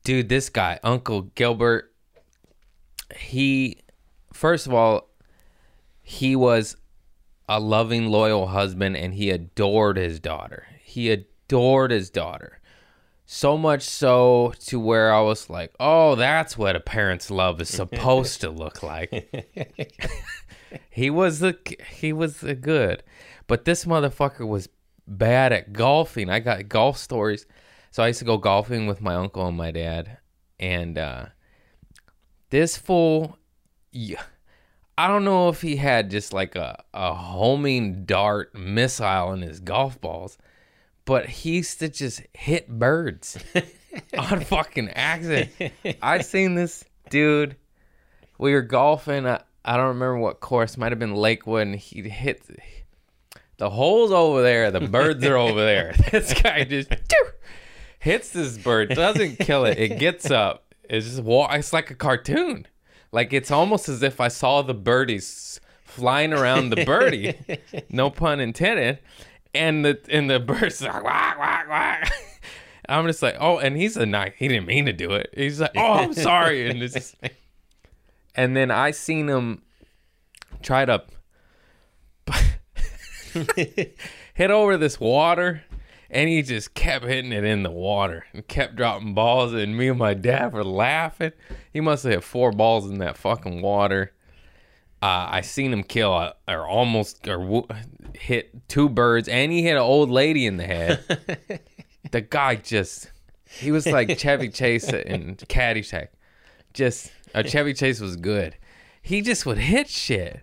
Dude, 0.04 0.28
this 0.28 0.48
guy, 0.48 0.78
Uncle 0.82 1.22
Gilbert, 1.34 1.92
he, 3.16 3.78
first 4.32 4.66
of 4.66 4.74
all, 4.74 5.08
he 6.02 6.36
was 6.36 6.76
a 7.48 7.58
loving, 7.58 8.06
loyal 8.06 8.46
husband 8.48 8.96
and 8.96 9.14
he 9.14 9.30
adored 9.30 9.96
his 9.96 10.20
daughter. 10.20 10.66
He 10.82 11.10
adored 11.10 11.90
his 11.90 12.08
daughter. 12.10 12.59
So 13.32 13.56
much 13.56 13.82
so 13.82 14.54
to 14.66 14.80
where 14.80 15.14
I 15.14 15.20
was 15.20 15.48
like, 15.48 15.72
oh, 15.78 16.16
that's 16.16 16.58
what 16.58 16.74
a 16.74 16.80
parent's 16.80 17.30
love 17.30 17.60
is 17.60 17.68
supposed 17.68 18.40
to 18.40 18.50
look 18.50 18.82
like. 18.82 20.10
he 20.90 21.10
was 21.10 21.38
the 21.38 21.56
he 21.92 22.12
was 22.12 22.38
the 22.38 22.56
good, 22.56 23.04
but 23.46 23.64
this 23.64 23.84
motherfucker 23.84 24.48
was 24.48 24.68
bad 25.06 25.52
at 25.52 25.72
golfing. 25.72 26.28
I 26.28 26.40
got 26.40 26.68
golf 26.68 26.98
stories, 26.98 27.46
so 27.92 28.02
I 28.02 28.08
used 28.08 28.18
to 28.18 28.24
go 28.24 28.36
golfing 28.36 28.88
with 28.88 29.00
my 29.00 29.14
uncle 29.14 29.46
and 29.46 29.56
my 29.56 29.70
dad, 29.70 30.18
and 30.58 30.98
uh, 30.98 31.26
this 32.50 32.76
fool, 32.76 33.38
yeah, 33.92 34.24
I 34.98 35.06
don't 35.06 35.24
know 35.24 35.48
if 35.50 35.62
he 35.62 35.76
had 35.76 36.10
just 36.10 36.32
like 36.32 36.56
a 36.56 36.82
a 36.92 37.14
homing 37.14 38.06
dart 38.06 38.56
missile 38.56 39.32
in 39.32 39.42
his 39.42 39.60
golf 39.60 40.00
balls, 40.00 40.36
but 41.04 41.26
he 41.26 41.56
used 41.56 41.78
to 41.80 41.88
just 41.88 42.22
hit 42.34 42.68
birds 42.68 43.38
on 44.18 44.40
fucking 44.40 44.90
accident. 44.90 45.50
I 46.02 46.20
seen 46.20 46.54
this 46.54 46.84
dude 47.08 47.56
we 48.40 48.54
were 48.54 48.62
golfing. 48.62 49.26
I, 49.26 49.42
I 49.64 49.76
don't 49.76 49.88
remember 49.88 50.16
what 50.16 50.40
course. 50.40 50.76
Might 50.78 50.92
have 50.92 50.98
been 50.98 51.14
Lakewood. 51.14 51.66
And 51.68 51.76
he 51.76 52.02
hit 52.08 52.42
the 53.58 53.70
holes 53.70 54.10
over 54.10 54.42
there. 54.42 54.70
The 54.70 54.80
birds 54.80 55.24
are 55.26 55.36
over 55.36 55.60
there. 55.60 55.94
This 56.10 56.32
guy 56.34 56.64
just 56.64 56.90
hits 57.98 58.30
this 58.30 58.56
bird. 58.56 58.88
Doesn't 58.90 59.38
kill 59.38 59.66
it. 59.66 59.78
It 59.78 59.98
gets 59.98 60.30
up. 60.30 60.74
It's 60.84 61.06
just 61.06 61.22
It's 61.24 61.72
like 61.72 61.90
a 61.90 61.94
cartoon. 61.94 62.66
Like 63.12 63.32
it's 63.32 63.50
almost 63.50 63.88
as 63.88 64.02
if 64.02 64.20
I 64.20 64.28
saw 64.28 64.62
the 64.62 64.74
birdies 64.74 65.60
flying 65.84 66.32
around 66.32 66.70
the 66.70 66.84
birdie. 66.84 67.34
no 67.90 68.08
pun 68.08 68.40
intended. 68.40 69.00
And 69.54 69.84
the 69.84 69.98
and 70.08 70.30
the 70.30 70.38
bird's 70.38 70.80
like 70.80 71.02
whack 71.02 71.38
whack 71.38 71.68
whack. 71.68 72.12
I'm 72.88 73.06
just 73.06 73.22
like, 73.22 73.36
oh, 73.38 73.58
and 73.58 73.76
he's 73.76 73.96
a 73.96 74.04
nice. 74.04 74.32
He 74.36 74.48
didn't 74.48 74.66
mean 74.66 74.86
to 74.86 74.92
do 74.92 75.12
it. 75.12 75.30
He's 75.32 75.60
like, 75.60 75.72
oh, 75.76 75.92
I'm 75.92 76.12
sorry, 76.14 76.68
and 76.68 76.80
just, 76.80 77.14
and 78.34 78.56
then 78.56 78.70
I 78.72 78.90
seen 78.90 79.28
him 79.28 79.62
try 80.60 80.84
to 80.84 81.04
hit 84.34 84.50
over 84.50 84.76
this 84.76 84.98
water, 84.98 85.62
and 86.10 86.28
he 86.28 86.42
just 86.42 86.74
kept 86.74 87.04
hitting 87.04 87.32
it 87.32 87.44
in 87.44 87.62
the 87.62 87.70
water 87.70 88.26
and 88.32 88.46
kept 88.48 88.74
dropping 88.74 89.14
balls. 89.14 89.52
And 89.52 89.78
me 89.78 89.88
and 89.88 89.98
my 89.98 90.14
dad 90.14 90.52
were 90.52 90.64
laughing. 90.64 91.32
He 91.72 91.80
must 91.80 92.02
have 92.02 92.12
hit 92.12 92.24
four 92.24 92.50
balls 92.50 92.90
in 92.90 92.98
that 92.98 93.16
fucking 93.16 93.62
water. 93.62 94.12
Uh, 95.00 95.28
I 95.30 95.40
seen 95.42 95.72
him 95.72 95.84
kill 95.84 96.12
a, 96.12 96.34
or 96.48 96.66
almost 96.66 97.26
or 97.28 97.64
hit 98.20 98.68
two 98.68 98.88
birds, 98.88 99.28
and 99.28 99.50
he 99.50 99.62
hit 99.62 99.72
an 99.72 99.78
old 99.78 100.10
lady 100.10 100.46
in 100.46 100.56
the 100.56 100.64
head. 100.64 101.60
the 102.10 102.20
guy 102.20 102.56
just 102.56 103.10
he 103.48 103.72
was 103.72 103.86
like 103.86 104.18
Chevy 104.18 104.48
Chase 104.48 104.88
in 104.92 105.36
Caddyshack. 105.36 106.08
Just 106.72 107.10
uh, 107.34 107.42
Chevy 107.42 107.74
Chase 107.74 108.00
was 108.00 108.16
good. 108.16 108.56
He 109.02 109.22
just 109.22 109.46
would 109.46 109.58
hit 109.58 109.88
shit, 109.88 110.40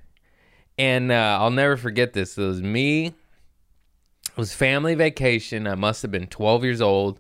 and 0.77 1.11
uh, 1.11 1.37
I'll 1.39 1.51
never 1.51 1.77
forget 1.77 2.13
this. 2.13 2.37
It 2.37 2.43
was 2.43 2.61
me. 2.61 3.07
It 3.07 4.37
was 4.37 4.53
family 4.53 4.95
vacation. 4.95 5.67
I 5.67 5.75
must 5.75 6.01
have 6.01 6.11
been 6.11 6.27
twelve 6.27 6.63
years 6.63 6.81
old. 6.81 7.19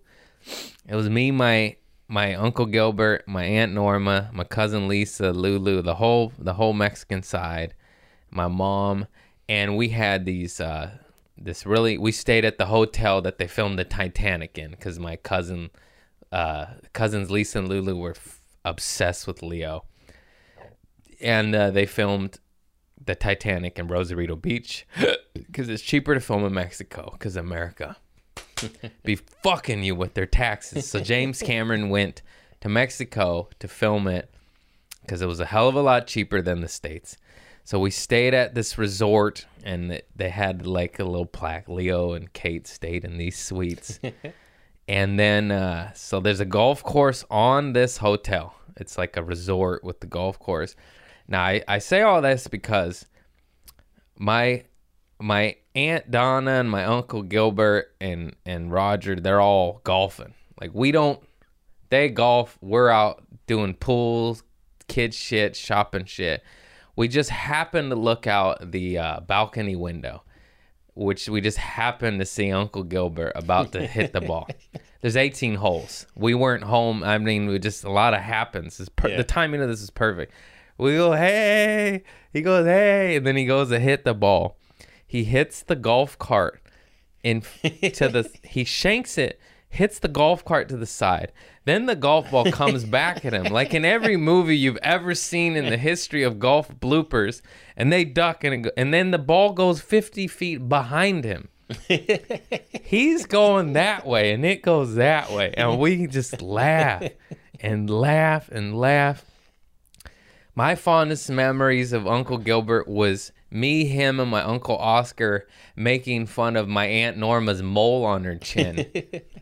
It 0.87 0.95
was 0.95 1.09
me, 1.09 1.31
my 1.31 1.75
my 2.07 2.35
uncle 2.35 2.65
Gilbert, 2.65 3.27
my 3.27 3.43
aunt 3.43 3.73
Norma, 3.73 4.29
my 4.33 4.43
cousin 4.43 4.87
Lisa, 4.87 5.31
Lulu, 5.31 5.81
the 5.81 5.95
whole 5.95 6.33
the 6.37 6.53
whole 6.53 6.73
Mexican 6.73 7.23
side, 7.23 7.73
my 8.31 8.47
mom, 8.47 9.07
and 9.49 9.77
we 9.77 9.89
had 9.89 10.25
these 10.25 10.59
uh 10.59 10.91
this 11.37 11.65
really 11.65 11.97
we 11.97 12.11
stayed 12.11 12.45
at 12.45 12.57
the 12.57 12.65
hotel 12.67 13.21
that 13.21 13.37
they 13.37 13.47
filmed 13.47 13.77
the 13.77 13.83
Titanic 13.83 14.57
in 14.57 14.75
cuz 14.75 14.99
my 14.99 15.15
cousin 15.15 15.69
uh 16.31 16.65
cousins 16.93 17.29
Lisa 17.31 17.59
and 17.59 17.69
Lulu 17.69 17.95
were 17.95 18.11
f- 18.11 18.41
obsessed 18.65 19.27
with 19.27 19.41
Leo. 19.41 19.85
And 21.21 21.55
uh, 21.55 21.71
they 21.71 21.87
filmed 21.87 22.39
the 23.03 23.15
Titanic 23.15 23.79
in 23.79 23.87
Rosarito 23.87 24.35
Beach 24.35 24.85
cuz 25.53 25.69
it's 25.69 25.83
cheaper 25.83 26.13
to 26.13 26.19
film 26.19 26.43
in 26.43 26.53
Mexico 26.53 27.15
cuz 27.19 27.35
America 27.35 27.97
be 29.03 29.15
fucking 29.15 29.83
you 29.83 29.95
with 29.95 30.13
their 30.15 30.25
taxes. 30.25 30.89
So 30.89 30.99
James 30.99 31.41
Cameron 31.41 31.89
went 31.89 32.21
to 32.61 32.69
Mexico 32.69 33.49
to 33.59 33.67
film 33.67 34.07
it 34.07 34.33
because 35.01 35.21
it 35.21 35.27
was 35.27 35.39
a 35.39 35.45
hell 35.45 35.69
of 35.69 35.75
a 35.75 35.81
lot 35.81 36.07
cheaper 36.07 36.41
than 36.41 36.61
the 36.61 36.67
states. 36.67 37.17
So 37.67 37.79
we 37.79 37.91
stayed 37.91 38.33
at 38.33 38.55
this 38.55 38.77
resort, 38.77 39.45
and 39.61 40.01
they 40.15 40.29
had 40.29 40.65
like 40.65 40.99
a 40.99 41.03
little 41.03 41.25
plaque. 41.25 41.67
Leo 41.67 42.13
and 42.13 42.31
Kate 42.31 42.65
stayed 42.65 43.03
in 43.03 43.17
these 43.17 43.37
suites, 43.37 43.99
and 44.87 45.19
then 45.19 45.51
uh, 45.51 45.91
so 45.91 46.21
there's 46.21 46.39
a 46.39 46.45
golf 46.45 46.81
course 46.81 47.25
on 47.29 47.73
this 47.73 47.97
hotel. 47.97 48.55
It's 48.77 48.97
like 48.97 49.17
a 49.17 49.21
resort 49.21 49.83
with 49.83 49.99
the 49.99 50.07
golf 50.07 50.39
course. 50.39 50.77
Now 51.27 51.43
I, 51.43 51.61
I 51.67 51.79
say 51.79 52.03
all 52.03 52.21
this 52.21 52.47
because 52.47 53.05
my 54.17 54.63
my 55.19 55.57
aunt 55.75 56.09
Donna 56.09 56.51
and 56.51 56.71
my 56.71 56.85
uncle 56.85 57.21
Gilbert 57.21 57.93
and 57.99 58.33
and 58.45 58.71
Roger, 58.71 59.17
they're 59.17 59.41
all 59.41 59.81
golfing. 59.83 60.35
Like 60.61 60.73
we 60.73 60.93
don't 60.93 61.19
they 61.89 62.07
golf, 62.07 62.57
we're 62.61 62.87
out 62.87 63.25
doing 63.45 63.73
pools, 63.73 64.43
kid 64.87 65.13
shit, 65.13 65.57
shopping 65.57 66.05
shit. 66.05 66.41
We 66.97 67.07
just 67.07 67.29
happen 67.29 67.89
to 67.91 67.95
look 67.95 68.27
out 68.27 68.71
the 68.71 68.97
uh, 68.97 69.19
balcony 69.21 69.75
window, 69.77 70.23
which 70.95 71.29
we 71.29 71.39
just 71.41 71.57
happened 71.59 72.19
to 72.19 72.25
see 72.25 72.51
Uncle 72.51 72.83
Gilbert 72.83 73.31
about 73.35 73.71
to 73.73 73.85
hit 73.87 74.11
the 74.13 74.21
ball. 74.21 74.49
There's 75.01 75.15
18 75.15 75.55
holes. 75.55 76.07
We 76.15 76.33
weren't 76.33 76.63
home. 76.63 77.03
I 77.03 77.19
mean, 77.19 77.47
we 77.47 77.59
just 77.59 77.83
a 77.83 77.91
lot 77.91 78.13
of 78.15 78.21
happens. 78.21 78.81
Per- 78.95 79.09
Yeah. 79.09 79.17
The 79.17 79.23
timing 79.23 79.61
of 79.61 79.69
this 79.69 79.81
is 79.81 79.91
perfect. 79.91 80.33
We 80.79 80.95
go, 80.95 81.13
hey. 81.13 82.03
He 82.33 82.41
goes, 82.41 82.65
hey, 82.65 83.15
and 83.15 83.25
then 83.25 83.35
he 83.37 83.45
goes 83.45 83.69
to 83.69 83.79
hit 83.79 84.03
the 84.03 84.13
ball. 84.13 84.57
He 85.05 85.23
hits 85.23 85.61
the 85.63 85.75
golf 85.75 86.17
cart 86.19 86.61
in 87.23 87.41
to 87.93 88.09
the. 88.09 88.29
He 88.43 88.63
shanks 88.63 89.17
it, 89.17 89.39
hits 89.69 89.99
the 89.99 90.07
golf 90.07 90.43
cart 90.43 90.67
to 90.69 90.77
the 90.77 90.85
side. 90.87 91.31
Then 91.67 91.85
the 91.85 91.97
golf 91.97 92.31
ball 92.31 92.49
comes 92.49 92.85
back 92.85 93.25
at 93.25 93.33
him, 93.33 93.51
like 93.51 93.73
in 93.73 93.83
every 93.83 94.15
movie 94.15 94.57
you've 94.57 94.77
ever 94.77 95.13
seen 95.13 95.57
in 95.57 95.65
the 95.65 95.75
history 95.75 96.23
of 96.23 96.39
golf 96.39 96.69
bloopers. 96.69 97.41
And 97.75 97.91
they 97.91 98.05
duck, 98.05 98.45
and 98.45 98.53
it 98.53 98.57
go, 98.59 98.71
and 98.77 98.93
then 98.93 99.11
the 99.11 99.17
ball 99.17 99.51
goes 99.51 99.81
50 99.81 100.27
feet 100.27 100.69
behind 100.69 101.25
him. 101.25 101.49
He's 102.83 103.25
going 103.25 103.73
that 103.73 104.07
way, 104.07 104.31
and 104.31 104.45
it 104.45 104.61
goes 104.61 104.95
that 104.95 105.29
way, 105.29 105.53
and 105.57 105.77
we 105.77 106.07
just 106.07 106.41
laugh 106.41 107.03
and 107.59 107.89
laugh 107.89 108.47
and 108.49 108.73
laugh. 108.73 109.25
My 110.55 110.73
fondest 110.75 111.29
memories 111.29 111.91
of 111.91 112.07
Uncle 112.07 112.37
Gilbert 112.37 112.87
was 112.87 113.33
me, 113.51 113.83
him, 113.83 114.21
and 114.21 114.31
my 114.31 114.41
Uncle 114.41 114.77
Oscar 114.77 115.45
making 115.75 116.27
fun 116.27 116.55
of 116.55 116.69
my 116.69 116.85
Aunt 116.85 117.17
Norma's 117.17 117.61
mole 117.61 118.05
on 118.05 118.23
her 118.23 118.37
chin 118.37 118.89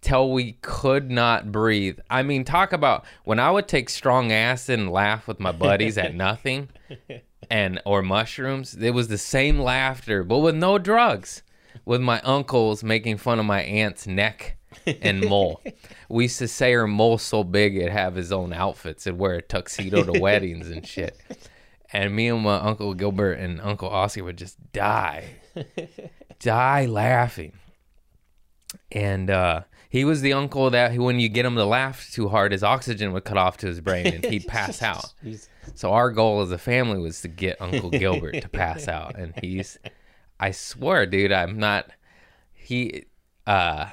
till 0.00 0.30
we 0.32 0.52
could 0.62 1.10
not 1.10 1.52
breathe. 1.52 1.98
I 2.10 2.22
mean, 2.22 2.44
talk 2.44 2.72
about 2.72 3.04
when 3.24 3.38
I 3.38 3.50
would 3.50 3.68
take 3.68 3.88
strong 3.88 4.32
acid 4.32 4.78
and 4.78 4.90
laugh 4.90 5.26
with 5.28 5.40
my 5.40 5.52
buddies 5.52 5.98
at 5.98 6.14
nothing 6.28 6.68
and 7.50 7.80
or 7.84 8.02
mushrooms, 8.02 8.74
it 8.74 8.90
was 8.90 9.08
the 9.08 9.18
same 9.18 9.58
laughter, 9.58 10.24
but 10.24 10.38
with 10.38 10.54
no 10.54 10.78
drugs. 10.78 11.42
With 11.84 12.00
my 12.00 12.20
uncles 12.20 12.84
making 12.84 13.18
fun 13.18 13.38
of 13.38 13.46
my 13.46 13.62
aunt's 13.62 14.06
neck 14.06 14.58
and 14.86 15.20
mole. 15.26 15.62
We 16.10 16.24
used 16.24 16.38
to 16.38 16.48
say 16.48 16.72
her 16.72 16.86
mole 16.86 17.18
so 17.18 17.44
big 17.44 17.76
it'd 17.76 17.92
have 17.92 18.14
his 18.14 18.32
own 18.32 18.54
outfits. 18.54 19.06
It'd 19.06 19.18
wear 19.18 19.34
a 19.34 19.42
tuxedo 19.42 20.04
to 20.04 20.18
weddings 20.18 20.70
and 20.70 20.86
shit. 20.86 21.18
And 21.92 22.16
me 22.16 22.28
and 22.28 22.40
my 22.40 22.56
Uncle 22.56 22.94
Gilbert 22.94 23.34
and 23.34 23.60
Uncle 23.60 23.90
Oscar 23.90 24.24
would 24.24 24.38
just 24.38 24.56
die. 24.72 25.36
die 26.40 26.86
laughing. 26.86 27.52
And 28.92 29.30
uh, 29.30 29.62
he 29.88 30.04
was 30.04 30.20
the 30.20 30.32
uncle 30.32 30.70
that 30.70 30.94
when 30.96 31.20
you 31.20 31.28
get 31.28 31.46
him 31.46 31.54
to 31.56 31.64
laugh 31.64 32.10
too 32.12 32.28
hard, 32.28 32.52
his 32.52 32.62
oxygen 32.62 33.12
would 33.12 33.24
cut 33.24 33.36
off 33.38 33.56
to 33.58 33.66
his 33.66 33.80
brain 33.80 34.06
and 34.06 34.24
he'd 34.24 34.46
pass 34.48 34.82
out. 34.82 35.12
So 35.74 35.92
our 35.92 36.10
goal 36.10 36.40
as 36.40 36.50
a 36.50 36.56
family 36.58 36.98
was 36.98 37.20
to 37.20 37.28
get 37.28 37.60
Uncle 37.60 37.90
Gilbert 37.90 38.40
to 38.40 38.48
pass 38.48 38.88
out, 38.88 39.16
and 39.18 39.34
he's, 39.42 39.78
I 40.40 40.50
swear, 40.50 41.04
dude, 41.04 41.30
I'm 41.30 41.58
not. 41.58 41.90
He, 42.54 43.04
uh, 43.46 43.86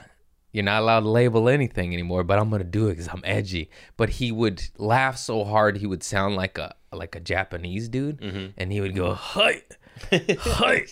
you're 0.53 0.63
not 0.63 0.81
allowed 0.81 1.01
to 1.01 1.09
label 1.09 1.49
anything 1.49 1.93
anymore, 1.93 2.23
but 2.23 2.39
I'm 2.39 2.49
gonna 2.49 2.63
do 2.63 2.88
it 2.88 2.91
because 2.91 3.09
I'm 3.09 3.21
edgy. 3.25 3.69
But 3.97 4.09
he 4.09 4.31
would 4.31 4.63
laugh 4.77 5.17
so 5.17 5.43
hard 5.43 5.77
he 5.77 5.85
would 5.85 6.01
sound 6.01 6.38
like 6.38 6.57
a 6.57 6.73
like 6.93 7.13
a 7.15 7.19
Japanese 7.19 7.89
dude, 7.89 8.21
and 8.57 8.71
he 8.71 8.79
would 8.79 8.95
go 8.95 9.13
hi, 9.13 9.63
hi. 10.11 10.85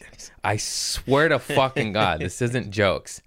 I 0.44 0.58
swear 0.58 1.30
to 1.30 1.40
fucking 1.40 1.94
God, 1.94 2.20
this 2.20 2.42
isn't 2.42 2.72
jokes. 2.72 3.22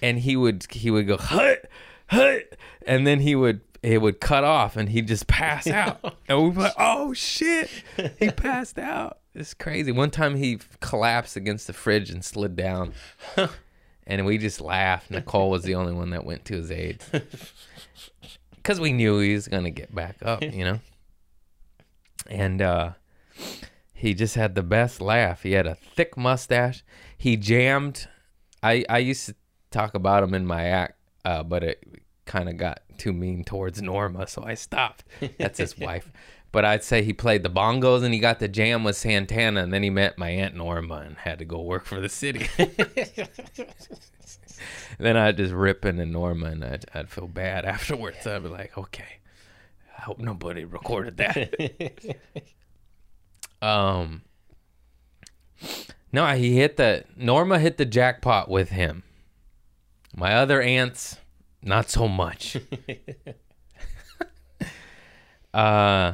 And 0.00 0.18
he 0.18 0.36
would 0.36 0.66
he 0.70 0.90
would 0.90 1.06
go 1.06 1.16
hi, 1.16 1.58
hi, 2.08 2.44
and 2.86 3.06
then 3.06 3.20
he 3.20 3.34
would 3.34 3.60
it 3.82 4.00
would 4.00 4.20
cut 4.20 4.44
off 4.44 4.76
and 4.76 4.88
he'd 4.88 5.08
just 5.08 5.26
pass 5.26 5.66
out. 5.68 6.16
and 6.28 6.42
we'd 6.42 6.54
be 6.54 6.60
like, 6.60 6.74
oh 6.78 7.12
shit, 7.12 7.68
he 8.18 8.30
passed 8.36 8.78
out. 8.78 9.18
It's 9.34 9.54
crazy. 9.54 9.92
One 9.92 10.10
time 10.10 10.36
he 10.36 10.58
collapsed 10.80 11.36
against 11.36 11.66
the 11.66 11.72
fridge 11.72 12.10
and 12.10 12.24
slid 12.24 12.54
down. 12.54 12.92
and 14.06 14.26
we 14.26 14.38
just 14.38 14.60
laughed. 14.60 15.10
Nicole 15.10 15.50
was 15.50 15.62
the 15.62 15.74
only 15.74 15.94
one 15.94 16.10
that 16.10 16.24
went 16.24 16.44
to 16.46 16.54
his 16.54 16.70
aid. 16.70 17.02
Because 18.54 18.78
we 18.78 18.92
knew 18.92 19.18
he 19.20 19.34
was 19.34 19.48
going 19.48 19.64
to 19.64 19.70
get 19.70 19.94
back 19.94 20.16
up, 20.22 20.42
you 20.42 20.64
know? 20.64 20.80
And 22.28 22.60
uh, 22.60 22.90
he 23.94 24.12
just 24.12 24.34
had 24.34 24.54
the 24.54 24.62
best 24.62 25.00
laugh. 25.00 25.42
He 25.42 25.52
had 25.52 25.66
a 25.66 25.74
thick 25.74 26.16
mustache. 26.16 26.84
He 27.16 27.36
jammed. 27.36 28.08
I, 28.62 28.84
I 28.88 28.98
used 28.98 29.26
to 29.26 29.34
talk 29.72 29.94
about 29.94 30.22
him 30.22 30.34
in 30.34 30.46
my 30.46 30.64
act, 30.64 30.98
uh, 31.24 31.42
but 31.42 31.64
it 31.64 31.84
kind 32.24 32.48
of 32.48 32.56
got 32.56 32.80
too 32.98 33.12
mean 33.12 33.44
towards 33.44 33.82
Norma, 33.82 34.26
so 34.26 34.44
I 34.44 34.54
stopped. 34.54 35.04
That's 35.38 35.58
his 35.58 35.78
wife. 35.86 36.10
But 36.52 36.64
I'd 36.66 36.84
say 36.84 37.02
he 37.02 37.14
played 37.14 37.42
the 37.42 37.50
bongos 37.50 38.04
and 38.04 38.12
he 38.12 38.20
got 38.20 38.38
the 38.38 38.48
jam 38.48 38.84
with 38.84 38.96
Santana, 38.96 39.62
and 39.62 39.72
then 39.72 39.82
he 39.82 39.90
met 39.90 40.18
my 40.18 40.28
aunt 40.28 40.54
Norma 40.54 40.96
and 40.96 41.16
had 41.16 41.38
to 41.38 41.46
go 41.46 41.62
work 41.62 41.86
for 41.86 42.00
the 42.00 42.10
city. 42.10 42.46
then 44.98 45.16
I'd 45.16 45.38
just 45.38 45.54
rip 45.54 45.84
into 45.86 46.04
Norma, 46.04 46.46
and 46.46 46.64
I'd, 46.64 46.84
I'd 46.94 47.10
feel 47.10 47.26
bad 47.26 47.64
afterwards. 47.64 48.26
I'd 48.26 48.42
be 48.42 48.50
like, 48.50 48.76
okay, 48.76 49.20
I 49.98 50.02
hope 50.02 50.18
nobody 50.18 50.64
recorded 50.64 51.16
that. 51.16 52.16
um, 53.62 54.22
no, 56.12 56.26
he 56.34 56.56
hit 56.56 56.76
the 56.76 57.04
Norma 57.16 57.58
hit 57.58 57.78
the 57.78 57.86
jackpot 57.86 58.50
with 58.50 58.68
him. 58.70 59.04
My 60.14 60.34
other 60.34 60.60
aunts, 60.60 61.16
not 61.62 61.88
so 61.88 62.06
much. 62.08 62.56
uh, 65.54 66.12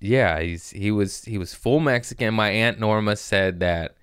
yeah, 0.00 0.40
he's 0.40 0.70
he 0.70 0.90
was 0.90 1.24
he 1.24 1.38
was 1.38 1.54
full 1.54 1.80
Mexican. 1.80 2.34
My 2.34 2.50
aunt 2.50 2.80
Norma 2.80 3.16
said 3.16 3.60
that 3.60 3.96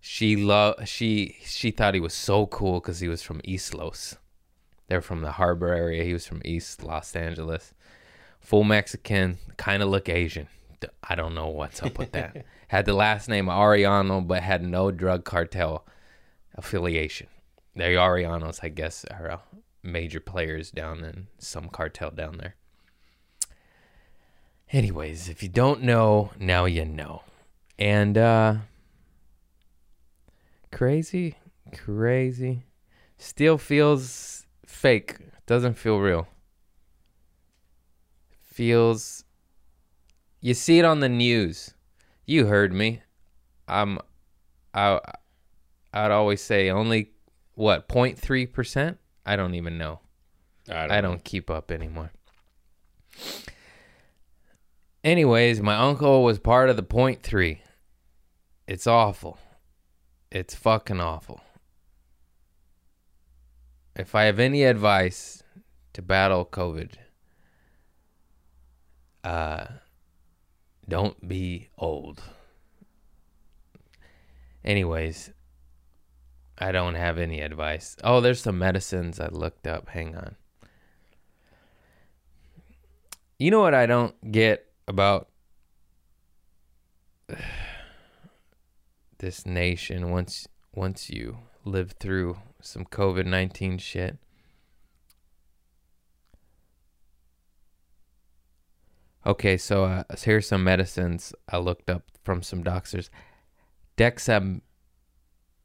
she 0.00 0.36
loved 0.36 0.88
she 0.88 1.36
she 1.44 1.70
thought 1.70 1.94
he 1.94 2.00
was 2.00 2.14
so 2.14 2.46
cool 2.46 2.80
because 2.80 3.00
he 3.00 3.08
was 3.08 3.22
from 3.22 3.40
East 3.44 3.74
Los. 3.74 4.16
They're 4.88 5.00
from 5.00 5.20
the 5.20 5.32
harbor 5.32 5.72
area. 5.72 6.02
He 6.02 6.12
was 6.12 6.26
from 6.26 6.42
East 6.44 6.82
Los 6.82 7.14
Angeles. 7.14 7.74
Full 8.40 8.64
Mexican, 8.64 9.38
kind 9.56 9.82
of 9.82 9.88
look 9.88 10.08
Asian. 10.08 10.48
I 11.04 11.14
don't 11.14 11.34
know 11.34 11.48
what's 11.48 11.82
up 11.82 11.98
with 11.98 12.12
that. 12.12 12.44
had 12.68 12.86
the 12.86 12.94
last 12.94 13.28
name 13.28 13.46
Ariano, 13.46 14.26
but 14.26 14.42
had 14.42 14.64
no 14.64 14.90
drug 14.90 15.24
cartel 15.24 15.86
affiliation. 16.56 17.28
The 17.80 17.96
Arianos, 17.96 18.60
I 18.62 18.68
guess, 18.68 19.06
are 19.06 19.30
uh, 19.30 19.38
major 19.82 20.20
players 20.20 20.70
down 20.70 21.02
in 21.02 21.28
some 21.38 21.70
cartel 21.70 22.10
down 22.10 22.36
there. 22.36 22.54
Anyways, 24.70 25.30
if 25.30 25.42
you 25.42 25.48
don't 25.48 25.82
know, 25.82 26.30
now 26.38 26.66
you 26.66 26.84
know. 26.84 27.22
And 27.78 28.18
uh 28.18 28.56
crazy, 30.70 31.36
crazy. 31.72 32.64
Still 33.16 33.56
feels 33.56 34.44
fake. 34.66 35.16
Doesn't 35.46 35.78
feel 35.78 36.00
real. 36.00 36.28
Feels 38.42 39.24
you 40.42 40.52
see 40.52 40.78
it 40.78 40.84
on 40.84 41.00
the 41.00 41.08
news. 41.08 41.72
You 42.26 42.44
heard 42.44 42.74
me. 42.74 43.00
I'm 43.66 44.00
I 44.74 45.00
I'd 45.94 46.10
always 46.10 46.42
say 46.42 46.68
only 46.68 47.12
what 47.54 47.88
0.3%? 47.88 48.96
I 49.26 49.36
don't 49.36 49.54
even 49.54 49.78
know. 49.78 50.00
I 50.68 50.72
don't, 50.72 50.90
I 50.90 51.00
don't 51.00 51.24
keep 51.24 51.50
up 51.50 51.70
anymore. 51.70 52.12
Anyways, 55.02 55.60
my 55.60 55.76
uncle 55.76 56.22
was 56.22 56.38
part 56.38 56.68
of 56.68 56.76
the 56.76 56.82
point 56.82 57.22
three. 57.22 57.62
It's 58.66 58.86
awful. 58.86 59.38
It's 60.30 60.54
fucking 60.54 61.00
awful. 61.00 61.40
If 63.96 64.14
I 64.14 64.24
have 64.24 64.38
any 64.38 64.64
advice 64.64 65.42
to 65.94 66.02
battle 66.02 66.44
COVID, 66.44 66.92
uh, 69.24 69.64
don't 70.88 71.26
be 71.26 71.68
old. 71.78 72.22
Anyways, 74.64 75.30
I 76.60 76.72
don't 76.72 76.94
have 76.94 77.18
any 77.18 77.40
advice. 77.40 77.96
Oh, 78.04 78.20
there's 78.20 78.42
some 78.42 78.58
medicines 78.58 79.18
I 79.18 79.28
looked 79.28 79.66
up. 79.66 79.88
Hang 79.88 80.14
on. 80.14 80.36
You 83.38 83.50
know 83.50 83.60
what 83.60 83.74
I 83.74 83.86
don't 83.86 84.30
get 84.30 84.66
about 84.86 85.28
this 89.18 89.46
nation 89.46 90.10
once 90.10 90.46
once 90.74 91.08
you 91.08 91.38
live 91.64 91.92
through 91.98 92.36
some 92.60 92.84
COVID-19 92.84 93.80
shit? 93.80 94.18
Okay, 99.26 99.56
so 99.56 99.84
uh, 99.84 100.04
here's 100.22 100.48
some 100.48 100.64
medicines 100.64 101.34
I 101.48 101.56
looked 101.58 101.88
up 101.88 102.04
from 102.22 102.42
some 102.42 102.62
doctors. 102.62 103.10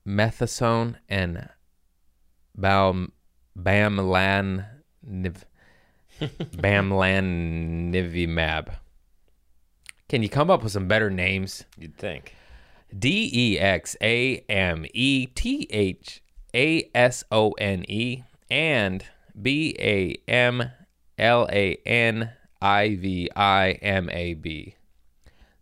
Dexamethasone 0.08 0.96
and 1.10 1.50
Bam 2.56 3.12
Bamlan 3.58 4.66
Bamlanivimab. 6.22 8.76
Can 10.08 10.22
you 10.24 10.30
come 10.30 10.52
up 10.52 10.64
with 10.64 10.72
some 10.72 10.88
better 10.88 11.10
names? 11.10 11.66
You'd 11.78 11.98
think. 11.98 12.34
D 12.98 13.30
E 13.34 13.60
X 13.60 13.98
A 14.02 14.38
M 14.48 14.86
E 14.94 15.26
T 15.28 15.68
H 15.70 16.24
A 16.54 16.90
S 16.94 17.26
O 17.32 17.52
N 17.54 17.84
E 17.88 18.24
and 18.50 19.06
B 19.42 19.76
A 19.80 20.16
M 20.30 20.70
L 21.18 21.48
A 21.52 21.78
N 21.86 22.32
I 22.62 22.96
V 22.96 23.30
I 23.36 23.72
M 23.82 24.10
A 24.12 24.36
B. 24.36 24.76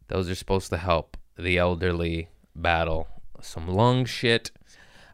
Those 0.09 0.29
are 0.29 0.35
supposed 0.35 0.69
to 0.69 0.77
help 0.77 1.17
the 1.37 1.57
elderly 1.57 2.27
battle 2.55 3.07
some 3.45 3.67
lung 3.67 4.05
shit. 4.05 4.51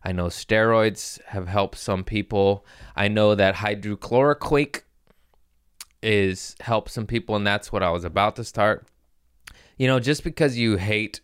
I 0.04 0.12
know 0.14 0.28
steroids 0.28 1.22
have 1.26 1.48
helped 1.48 1.78
some 1.78 2.04
people. 2.04 2.66
I 2.96 3.08
know 3.10 3.36
that 3.36 3.56
hydrochloroquine 3.56 4.82
is 6.02 6.56
help 6.62 6.90
some 6.90 7.06
people, 7.06 7.36
and 7.36 7.46
that's 7.46 7.72
what 7.72 7.84
I 7.84 7.90
was 7.92 8.04
about 8.06 8.36
to 8.38 8.44
start. 8.44 8.88
You 9.78 9.88
know, 9.88 10.00
just 10.00 10.24
because 10.24 10.58
you 10.58 10.78
hate 10.78 11.22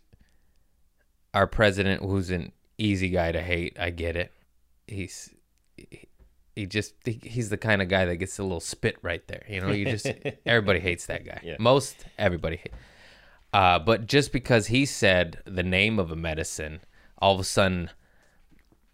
our 1.33 1.47
president, 1.47 2.01
who's 2.01 2.29
an 2.29 2.51
easy 2.77 3.09
guy 3.09 3.31
to 3.31 3.41
hate, 3.41 3.77
I 3.79 3.89
get 3.89 4.15
it. 4.15 4.31
He's 4.87 5.33
he, 5.77 6.07
he 6.55 6.65
just 6.65 6.93
he- 7.05 7.19
he's 7.23 7.49
the 7.49 7.57
kind 7.57 7.81
of 7.81 7.87
guy 7.89 8.05
that 8.05 8.17
gets 8.17 8.37
a 8.39 8.43
little 8.43 8.59
spit 8.59 8.97
right 9.01 9.25
there. 9.27 9.43
You 9.49 9.61
know, 9.61 9.71
you 9.71 9.85
just 9.85 10.07
everybody 10.45 10.79
hates 10.79 11.05
that 11.07 11.25
guy. 11.25 11.39
Yeah. 11.43 11.55
Most 11.59 12.05
everybody. 12.17 12.59
Uh, 13.53 13.79
but 13.79 14.05
just 14.05 14.33
because 14.33 14.67
he 14.67 14.85
said 14.85 15.39
the 15.45 15.63
name 15.63 15.97
of 15.97 16.11
a 16.11 16.15
medicine, 16.15 16.81
all 17.17 17.33
of 17.33 17.39
a 17.39 17.43
sudden 17.43 17.89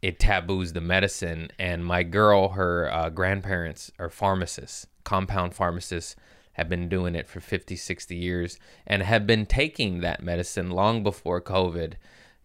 it 0.02 0.20
taboos 0.20 0.74
the 0.74 0.82
medicine. 0.82 1.50
And 1.60 1.86
my 1.86 2.04
girl, 2.04 2.50
her 2.50 2.92
uh, 2.92 3.10
grandparents 3.10 3.92
are 4.00 4.10
pharmacists, 4.10 4.88
compound 5.04 5.54
pharmacists, 5.54 6.16
have 6.54 6.68
been 6.68 6.90
doing 6.90 7.16
it 7.16 7.28
for 7.28 7.40
50, 7.40 7.76
60 7.76 8.16
years 8.16 8.60
and 8.86 9.04
have 9.04 9.26
been 9.26 9.46
taking 9.46 10.02
that 10.02 10.22
medicine 10.22 10.70
long 10.70 11.02
before 11.02 11.42
COVID 11.42 11.94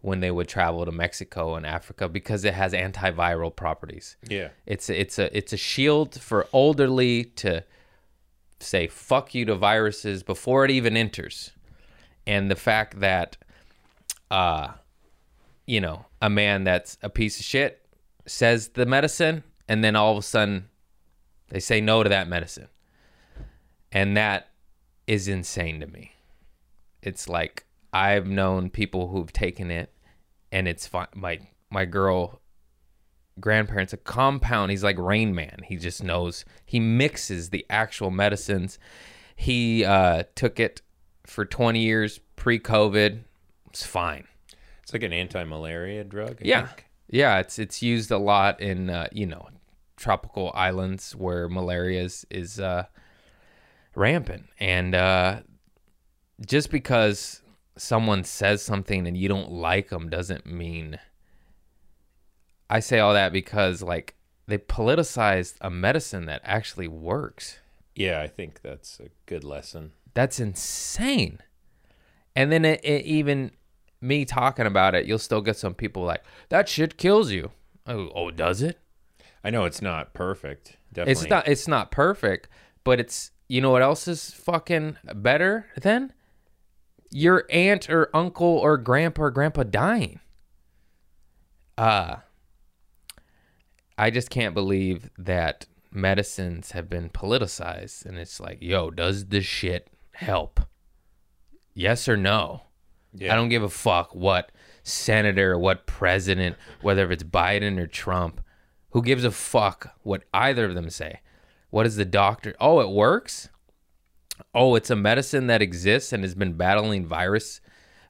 when 0.01 0.21
they 0.21 0.31
would 0.31 0.47
travel 0.47 0.85
to 0.85 0.93
Mexico 0.93 1.57
and 1.57 1.67
Africa 1.67 2.09
because 2.09 2.45
it 2.45 2.55
has 2.55 2.73
antiviral 2.73 3.55
properties. 3.55 4.17
Yeah. 4.29 4.51
It's 4.65 4.89
a, 4.89 5.01
it's 5.01 5.19
a 5.19 5.37
it's 5.37 5.53
a 5.53 5.57
shield 5.57 6.21
for 6.21 6.47
elderly 6.55 7.25
to 7.25 7.65
say 8.61 8.87
fuck 8.87 9.35
you 9.35 9.45
to 9.47 9.57
viruses 9.57 10.23
before 10.23 10.65
it 10.65 10.71
even 10.71 10.97
enters. 10.97 11.51
And 12.27 12.49
the 12.51 12.57
fact 12.57 13.01
that 13.01 13.37
uh 14.31 14.75
you 15.67 15.81
know, 15.81 16.07
a 16.23 16.31
man 16.31 16.65
that's 16.65 16.97
a 17.03 17.11
piece 17.11 17.39
of 17.39 17.45
shit 17.45 17.87
says 18.27 18.69
the 18.69 18.87
medicine 18.87 19.43
and 19.69 19.83
then 19.83 19.97
all 19.97 20.13
of 20.13 20.19
a 20.19 20.23
sudden 20.23 20.69
they 21.49 21.61
say 21.61 21.81
no 21.81 22.03
to 22.03 22.09
that 22.09 22.29
medicine. 22.29 22.69
And 23.93 24.17
that 24.17 24.51
is 25.07 25.29
insane 25.29 25.81
to 25.81 25.87
me. 25.87 26.13
It's 27.03 27.29
like 27.29 27.67
I've 27.93 28.27
known 28.27 28.71
people 28.71 29.09
who've 29.09 29.33
taken 29.33 29.71
it 29.71 29.93
and 30.51 30.67
it's 30.69 30.87
fine. 30.87 31.07
My 31.15 31.41
my 31.71 31.85
girl 31.85 32.41
grandparents 33.39 33.93
a 33.93 33.97
compound. 33.97 34.71
He's 34.71 34.85
like 34.85 34.99
Rain 34.99 35.35
Man. 35.35 35.61
He 35.65 35.77
just 35.77 36.03
knows. 36.03 36.45
He 36.65 36.81
mixes 36.81 37.51
the 37.51 37.67
actual 37.69 38.11
medicines. 38.11 38.79
He 39.35 39.85
uh, 39.85 40.25
took 40.35 40.59
it 40.59 40.81
for 41.27 41.45
20 41.45 41.81
years 41.81 42.21
pre-COVID. 42.37 43.21
It's 43.69 43.85
fine. 43.85 44.27
It's 44.87 44.93
like 44.93 45.03
an 45.03 45.13
anti-malaria 45.13 46.05
drug. 46.05 46.37
I 46.41 46.45
Yeah, 46.45 46.67
think. 46.69 46.87
yeah. 47.09 47.41
It's 47.41 47.59
it's 47.59 47.83
used 47.83 48.13
a 48.13 48.19
lot 48.19 48.61
in 48.61 48.89
uh, 48.89 49.09
you 49.11 49.27
know 49.27 49.49
tropical 49.97 50.53
islands 50.55 51.11
where 51.17 51.49
malaria 51.49 52.05
is, 52.05 52.25
is 52.31 52.61
uh, 52.61 52.85
rampant, 53.97 54.45
and 54.61 54.95
uh, 54.95 55.41
just 56.47 56.71
because 56.71 57.43
someone 57.77 58.23
says 58.23 58.63
something 58.63 59.09
and 59.09 59.17
you 59.17 59.27
don't 59.29 59.51
like 59.51 59.89
them 59.89 60.09
doesn't 60.09 60.47
mean. 60.47 61.01
I 62.71 62.79
say 62.79 63.01
all 63.01 63.13
that 63.13 63.33
because 63.33 63.83
like 63.83 64.15
they 64.47 64.59
politicized 64.59 65.57
a 65.61 65.69
medicine 65.69 66.27
that 66.27 66.43
actually 66.45 66.87
works. 66.87 67.59
Yeah, 67.97 68.21
I 68.21 68.29
think 68.29 68.63
that's 68.63 69.01
a 69.01 69.09
good 69.27 69.43
lesson. 69.43 69.95
That's 70.15 70.39
insane. 70.39 71.41
And 72.37 72.53
then 72.53 72.65
it, 72.65 72.85
it 72.85 73.05
even 73.05 73.51
me 74.07 74.25
talking 74.25 74.67
about 74.67 74.95
it, 74.95 75.07
you'll 75.07 75.19
still 75.19 75.41
get 75.41 75.57
some 75.57 75.75
people 75.75 76.05
like 76.05 76.23
that 76.49 76.69
shit 76.69 76.97
kills 76.97 77.31
you. 77.31 77.51
Oh, 77.87 78.11
oh 78.15 78.31
does 78.31 78.63
it? 78.63 78.79
I 79.45 79.51
know 79.51 79.65
it's 79.65 79.83
not 79.83 80.15
perfect. 80.15 80.77
Definitely. 80.93 81.13
It's 81.13 81.31
not 81.31 81.49
it's 81.49 81.69
not 81.69 81.91
perfect, 81.91 82.49
but 82.85 83.01
it's 83.01 83.31
you 83.49 83.61
know 83.61 83.71
what 83.71 83.83
else 83.83 84.09
is 84.09 84.33
fucking 84.33 84.97
better 85.15 85.67
than 85.81 86.13
your 87.11 87.45
aunt 87.51 87.89
or 87.89 88.11
uncle 88.15 88.47
or 88.47 88.77
grandpa 88.77 89.23
or 89.23 89.31
grandpa 89.31 89.63
dying. 89.63 90.21
Uh 91.79 92.17
I 93.99 94.11
just 94.11 94.31
can't 94.31 94.55
believe 94.55 95.11
that 95.17 95.67
medicines 95.91 96.73
have 96.73 96.91
been 96.91 97.09
politicized 97.09 98.05
and 98.05 98.19
it's 98.19 98.41
like, 98.41 98.59
yo, 98.61 98.91
does 98.91 99.27
this 99.27 99.47
shit 99.47 99.89
help? 100.13 100.61
Yes 101.73 102.09
or 102.09 102.17
no? 102.17 102.63
Yeah. 103.19 103.33
I 103.33 103.37
don't 103.37 103.49
give 103.49 103.63
a 103.63 103.69
fuck 103.69 104.15
what 104.15 104.53
senator, 104.83 105.59
what 105.59 105.87
president, 105.87 106.57
whether 106.83 107.11
it's 107.11 107.23
Biden 107.23 107.79
or 107.79 107.87
Trump. 107.87 108.41
Who 108.91 109.03
gives 109.03 109.25
a 109.25 109.31
fuck 109.31 109.95
what 110.03 110.25
either 110.33 110.67
of 110.67 110.75
them 110.75 110.91
say? 110.91 111.21
What 111.71 111.87
is 111.87 111.97
the 111.97 112.05
doctor? 112.05 112.55
Oh, 112.61 112.81
it 112.81 112.91
works? 112.91 113.49
Oh, 114.55 114.75
it's 114.75 114.91
a 114.91 114.97
medicine 114.97 115.47
that 115.49 115.63
exists 115.63 116.13
and 116.13 116.23
has 116.23 116.35
been 116.35 116.55
battling 116.55 117.07
virus 117.07 117.61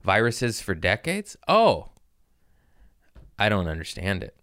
viruses 0.03 0.61
for 0.61 0.75
decades? 0.75 1.37
Oh. 1.49 1.91
I 3.39 3.49
don't 3.49 3.69
understand 3.69 4.23
it. 4.23 4.37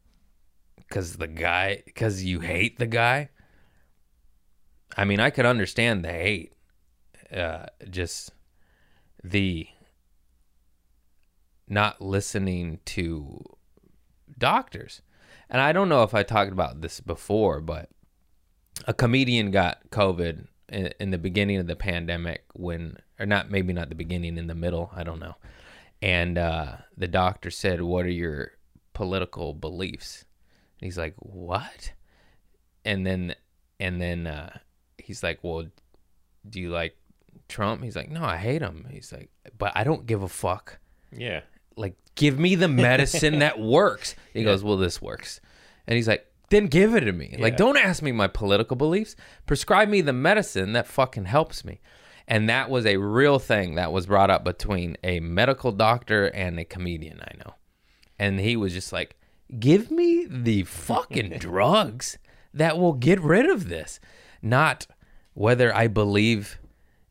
Cuz 0.90 1.18
the 1.18 1.28
guy 1.28 1.84
cuz 1.96 2.24
you 2.24 2.42
hate 2.42 2.78
the 2.80 2.88
guy? 2.88 3.30
I 4.98 5.06
mean, 5.06 5.20
I 5.20 5.30
could 5.30 5.46
understand 5.46 6.04
the 6.04 6.12
hate. 6.12 6.54
Uh 7.32 7.68
just 7.90 8.32
the 9.24 9.68
not 11.68 12.02
listening 12.02 12.80
to 12.86 13.44
doctors. 14.38 15.02
And 15.50 15.62
I 15.62 15.72
don't 15.72 15.90
know 15.90 16.04
if 16.04 16.14
I 16.14 16.24
talked 16.24 16.52
about 16.52 16.82
this 16.82 17.00
before, 17.00 17.62
but 17.62 17.90
a 18.88 18.94
comedian 18.94 19.52
got 19.52 19.90
COVID 19.90 20.48
in, 20.70 20.94
in 21.00 21.12
the 21.12 21.18
beginning 21.18 21.58
of 21.58 21.68
the 21.68 21.76
pandemic 21.76 22.46
when, 22.54 22.98
or 23.20 23.26
not, 23.26 23.52
maybe 23.52 23.74
not 23.74 23.90
the 23.90 23.96
beginning, 23.96 24.38
in 24.38 24.48
the 24.48 24.56
middle, 24.56 24.92
I 24.96 25.04
don't 25.04 25.20
know. 25.20 25.36
And 26.02 26.38
uh, 26.38 26.78
the 26.98 27.08
doctor 27.08 27.50
said, 27.50 27.82
What 27.82 28.06
are 28.06 28.10
your 28.10 28.52
political 28.94 29.54
beliefs? 29.54 30.26
And 30.80 30.88
he's 30.88 30.98
like, 30.98 31.16
What? 31.18 31.94
And 32.84 33.06
then, 33.06 33.36
and 33.80 34.02
then 34.02 34.28
uh, 34.28 34.58
he's 34.98 35.24
like, 35.24 35.40
Well, 35.44 35.68
do 36.50 36.60
you 36.60 36.72
like 36.72 36.98
Trump? 37.48 37.84
He's 37.84 37.96
like, 37.96 38.10
No, 38.10 38.24
I 38.24 38.38
hate 38.38 38.62
him. 38.62 38.88
He's 38.90 39.14
like, 39.14 39.30
But 39.58 39.72
I 39.76 39.84
don't 39.84 40.06
give 40.06 40.24
a 40.24 40.28
fuck 40.28 40.80
Yeah. 41.16 41.42
Like 41.76 41.96
give 42.16 42.40
me 42.40 42.56
the 42.56 42.68
medicine 42.68 43.40
that 43.40 43.60
works. 43.78 44.16
He 44.34 44.44
goes 44.44 44.64
well 44.64 44.78
this 44.78 45.02
works. 45.02 45.42
And 45.88 45.96
he's 45.96 46.08
like 46.08 46.28
then 46.50 46.68
give 46.68 46.96
it 46.96 47.02
to 47.02 47.12
me. 47.12 47.36
Like 47.40 47.58
don't 47.58 47.78
ask 47.78 48.02
me 48.02 48.12
my 48.12 48.28
political 48.28 48.76
beliefs. 48.76 49.16
Prescribe 49.46 49.90
me 49.90 50.02
the 50.02 50.14
medicine 50.14 50.74
that 50.74 50.88
fucking 50.88 51.26
helps 51.26 51.66
me. 51.66 51.82
And 52.28 52.48
that 52.50 52.70
was 52.70 52.86
a 52.86 52.98
real 52.98 53.40
thing 53.40 53.76
that 53.76 53.92
was 53.92 54.06
brought 54.06 54.30
up 54.30 54.44
between 54.44 54.96
a 55.04 55.20
medical 55.20 55.72
doctor 55.72 56.28
and 56.28 56.60
a 56.60 56.66
comedian 56.66 57.20
i 57.22 57.38
know. 57.38 57.56
And 58.20 58.40
he 58.40 58.56
was 58.56 58.74
just 58.74 58.94
like 58.94 59.16
give 59.60 59.92
me 59.92 60.26
the 60.30 60.64
fucking 60.64 61.38
drugs 61.40 62.18
that 62.54 62.78
will 62.78 62.94
get 62.94 63.20
rid 63.20 63.50
of 63.50 63.68
this. 63.68 64.00
Not 64.42 64.88
whether 65.34 65.76
i 65.76 65.88
believe 65.88 66.60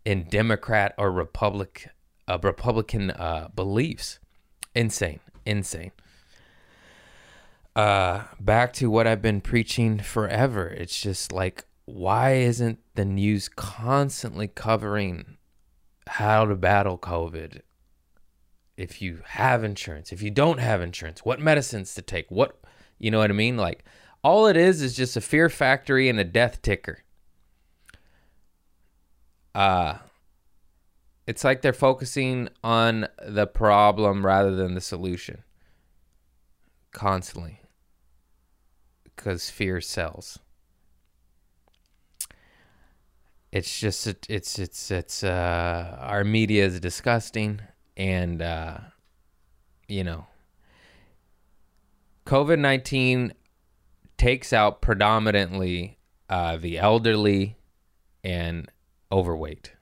in 0.05 0.25
democrat 0.25 0.95
or 0.97 1.11
republic 1.11 1.89
uh, 2.29 2.39
republican 2.43 3.11
uh, 3.11 3.49
beliefs 3.55 4.19
insane. 4.75 5.21
Insane. 5.45 5.93
Uh 7.75 8.25
back 8.39 8.73
to 8.75 8.91
what 8.91 9.07
i've 9.07 9.23
been 9.23 9.41
preaching 9.41 9.99
forever. 9.99 10.69
It's 10.69 11.01
just 11.01 11.33
like 11.33 11.65
why 11.87 12.35
isn't 12.35 12.79
the 12.95 13.05
news 13.05 13.49
constantly 13.49 14.47
covering 14.49 15.39
how 16.07 16.45
to 16.45 16.55
battle 16.55 16.99
covid? 16.99 17.63
If 18.77 19.01
you 19.01 19.23
have 19.25 19.65
insurance 19.65 20.13
if 20.13 20.21
you 20.23 20.31
don't 20.31 20.59
have 20.59 20.83
insurance 20.83 21.25
what 21.25 21.41
medicines 21.41 21.95
to 21.95 22.03
take 22.03 22.31
what 22.31 22.59
you 22.99 23.11
know 23.11 23.19
what 23.19 23.31
i 23.31 23.35
mean? 23.35 23.57
Like 23.57 23.85
all 24.23 24.47
it 24.47 24.57
is 24.57 24.83
is 24.83 24.95
just 24.95 25.17
a 25.17 25.21
fear 25.21 25.49
factory 25.49 26.09
and 26.09 26.21
a 26.21 26.25
death 26.25 26.61
ticker. 26.63 26.99
Uh 29.55 29.97
it's 31.27 31.45
like 31.45 31.63
they're 31.63 31.73
focusing 31.73 32.49
on 32.65 33.07
the 33.27 33.47
problem 33.47 34.25
rather 34.27 34.55
than 34.55 34.75
the 34.75 34.81
solution. 34.81 35.43
Constantly. 36.93 37.61
Because 39.05 39.51
fear 39.51 39.81
sells. 39.81 40.39
It's 43.53 43.79
just 43.79 44.07
it- 44.07 44.27
it's 44.29 44.59
it's 44.59 44.91
it's 44.91 45.23
uh 45.23 45.97
our 46.01 46.25
media 46.25 46.65
is 46.65 46.81
disgusting 46.81 47.61
and 47.97 48.41
uh 48.41 48.79
you 49.89 50.03
know 50.03 50.27
covid-19 52.25 53.33
takes 54.17 54.53
out 54.55 54.81
predominantly 54.81 55.99
uh 56.31 56.57
the 56.57 56.79
elderly 56.79 57.59
and 58.25 58.71
overweight 59.11 59.73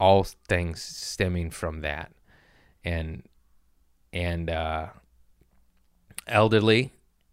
all 0.00 0.24
things 0.24 0.82
stemming 0.82 1.50
from 1.50 1.80
that. 1.80 2.12
And 2.84 3.22
and 4.12 4.48
uh 4.50 4.86
elderly 6.26 6.92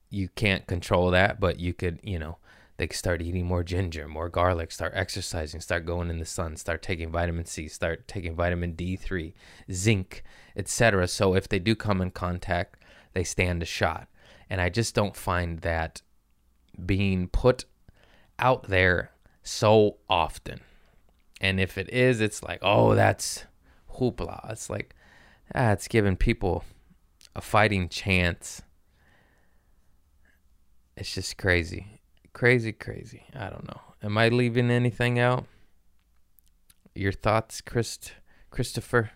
you 0.09 0.29
can't 0.29 0.67
control 0.67 1.11
that 1.11 1.39
but 1.39 1.59
you 1.59 1.73
could 1.73 1.99
you 2.03 2.17
know 2.17 2.37
they 2.77 2.87
could 2.87 2.97
start 2.97 3.21
eating 3.21 3.45
more 3.45 3.63
ginger 3.63 4.07
more 4.07 4.29
garlic 4.29 4.71
start 4.71 4.91
exercising 4.95 5.59
start 5.61 5.85
going 5.85 6.09
in 6.09 6.19
the 6.19 6.25
sun 6.25 6.55
start 6.55 6.81
taking 6.81 7.11
vitamin 7.11 7.45
c 7.45 7.67
start 7.67 8.07
taking 8.07 8.35
vitamin 8.35 8.73
d3 8.73 9.33
zinc 9.71 10.23
etc 10.55 11.07
so 11.07 11.33
if 11.35 11.47
they 11.47 11.59
do 11.59 11.75
come 11.75 12.01
in 12.01 12.11
contact 12.11 12.77
they 13.13 13.23
stand 13.23 13.63
a 13.63 13.65
shot. 13.65 14.07
And 14.49 14.61
i 14.61 14.69
just 14.69 14.93
don't 14.93 15.15
find 15.15 15.59
that 15.59 16.01
being 16.85 17.27
put 17.29 17.65
out 18.37 18.63
there 18.67 19.11
so 19.43 19.97
often 20.09 20.59
and 21.45 21.59
if 21.59 21.77
it 21.77 21.93
is, 21.93 22.21
it's 22.21 22.41
like, 22.41 22.57
oh, 22.63 22.95
that's 22.95 23.45
hoopla. 23.97 24.51
It's 24.51 24.67
like, 24.67 24.95
ah, 25.53 25.73
it's 25.73 25.87
giving 25.87 26.17
people 26.17 26.63
a 27.35 27.41
fighting 27.41 27.87
chance. 27.87 28.63
It's 30.97 31.13
just 31.13 31.37
crazy. 31.37 32.01
Crazy, 32.33 32.71
crazy. 32.71 33.25
I 33.35 33.49
don't 33.49 33.67
know. 33.67 33.79
Am 34.01 34.17
I 34.17 34.29
leaving 34.29 34.71
anything 34.71 35.19
out? 35.19 35.45
Your 36.95 37.11
thoughts, 37.11 37.61
Christ 37.61 38.13
Christopher? 38.49 39.11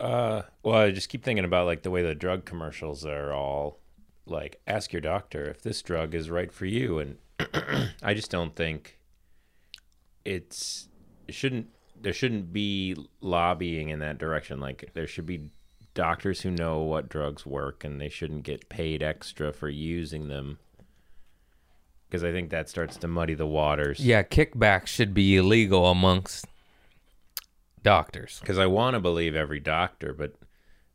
Uh, 0.00 0.42
well, 0.62 0.76
I 0.76 0.90
just 0.90 1.10
keep 1.10 1.22
thinking 1.22 1.44
about 1.44 1.66
like 1.66 1.82
the 1.82 1.90
way 1.90 2.02
the 2.02 2.14
drug 2.14 2.46
commercials 2.46 3.04
are 3.04 3.32
all 3.32 3.78
like, 4.24 4.60
ask 4.66 4.90
your 4.90 5.02
doctor 5.02 5.44
if 5.44 5.60
this 5.60 5.82
drug 5.82 6.14
is 6.14 6.30
right 6.30 6.50
for 6.50 6.64
you, 6.64 6.98
and 6.98 7.18
I 8.02 8.14
just 8.14 8.30
don't 8.30 8.56
think 8.56 8.98
it's 10.24 10.88
it 10.88 10.97
shouldn't 11.28 11.68
there 12.00 12.12
shouldn't 12.12 12.52
be 12.52 12.96
lobbying 13.20 13.88
in 13.88 13.98
that 14.00 14.18
direction. 14.18 14.60
Like 14.60 14.90
there 14.94 15.06
should 15.06 15.26
be 15.26 15.50
doctors 15.94 16.42
who 16.42 16.50
know 16.50 16.80
what 16.80 17.08
drugs 17.08 17.44
work, 17.44 17.82
and 17.84 18.00
they 18.00 18.08
shouldn't 18.08 18.44
get 18.44 18.68
paid 18.68 19.02
extra 19.02 19.52
for 19.52 19.68
using 19.68 20.28
them. 20.28 20.58
Because 22.08 22.24
I 22.24 22.32
think 22.32 22.50
that 22.50 22.68
starts 22.68 22.96
to 22.98 23.08
muddy 23.08 23.34
the 23.34 23.46
waters. 23.46 24.00
Yeah, 24.00 24.22
kickbacks 24.22 24.86
should 24.86 25.12
be 25.12 25.36
illegal 25.36 25.86
amongst 25.90 26.46
doctors. 27.82 28.38
Because 28.40 28.58
I 28.58 28.66
want 28.66 28.94
to 28.94 29.00
believe 29.00 29.34
every 29.34 29.60
doctor, 29.60 30.14
but 30.14 30.34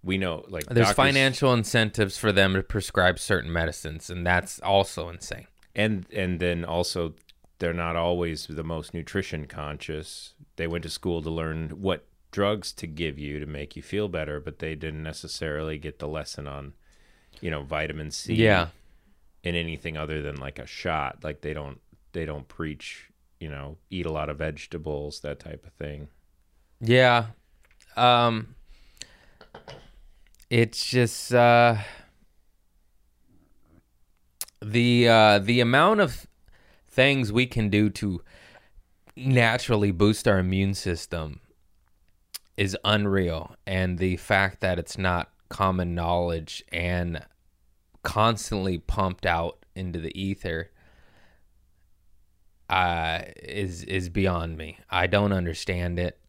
we 0.03 0.17
know 0.17 0.43
like 0.47 0.65
There's 0.65 0.87
doctors- 0.87 0.95
financial 0.95 1.53
incentives 1.53 2.17
for 2.17 2.31
them 2.31 2.53
to 2.53 2.63
prescribe 2.63 3.19
certain 3.19 3.51
medicines, 3.51 4.09
and 4.09 4.25
that's 4.25 4.59
also 4.61 5.09
insane. 5.09 5.47
and 5.75 6.05
and 6.13 6.39
then 6.39 6.63
also 6.65 7.13
they're 7.59 7.73
not 7.73 7.95
always 7.95 8.47
the 8.47 8.63
most 8.63 8.93
nutrition 8.93 9.45
conscious 9.47 10.33
they 10.55 10.67
went 10.67 10.83
to 10.83 10.89
school 10.89 11.21
to 11.21 11.29
learn 11.29 11.69
what 11.81 12.05
drugs 12.31 12.71
to 12.73 12.87
give 12.87 13.17
you 13.19 13.39
to 13.39 13.45
make 13.45 13.75
you 13.75 13.81
feel 13.81 14.07
better 14.07 14.39
but 14.39 14.59
they 14.59 14.75
didn't 14.75 15.03
necessarily 15.03 15.77
get 15.77 15.99
the 15.99 16.07
lesson 16.07 16.47
on 16.47 16.73
you 17.41 17.49
know 17.51 17.61
vitamin 17.63 18.09
c 18.11 18.33
Yeah. 18.33 18.67
in 19.43 19.55
anything 19.55 19.97
other 19.97 20.21
than 20.21 20.35
like 20.37 20.59
a 20.59 20.65
shot 20.65 21.23
like 21.23 21.41
they 21.41 21.53
don't 21.53 21.79
they 22.11 22.25
don't 22.25 22.47
preach 22.47 23.09
you 23.39 23.49
know 23.49 23.77
eat 23.89 24.05
a 24.05 24.11
lot 24.11 24.29
of 24.29 24.37
vegetables 24.39 25.19
that 25.21 25.39
type 25.39 25.65
of 25.65 25.73
thing 25.73 26.07
Yeah. 26.81 27.27
Um 27.95 28.55
it's 30.49 30.85
just 30.85 31.33
uh 31.33 31.77
the 34.61 35.07
uh 35.07 35.39
the 35.39 35.59
amount 35.59 35.99
of 35.99 36.25
things 36.93 37.31
we 37.31 37.47
can 37.47 37.69
do 37.69 37.89
to 37.89 38.21
naturally 39.15 39.91
boost 39.91 40.27
our 40.27 40.39
immune 40.39 40.73
system 40.73 41.39
is 42.55 42.77
unreal 42.85 43.55
and 43.65 43.97
the 43.97 44.15
fact 44.17 44.61
that 44.61 44.77
it's 44.77 44.97
not 44.97 45.31
common 45.49 45.95
knowledge 45.95 46.63
and 46.71 47.25
constantly 48.03 48.77
pumped 48.77 49.25
out 49.25 49.65
into 49.75 49.99
the 49.99 50.19
ether 50.19 50.69
uh 52.69 53.21
is 53.41 53.83
is 53.83 54.09
beyond 54.09 54.57
me. 54.57 54.77
I 54.89 55.07
don't 55.07 55.33
understand 55.33 55.99
it. 55.99 56.19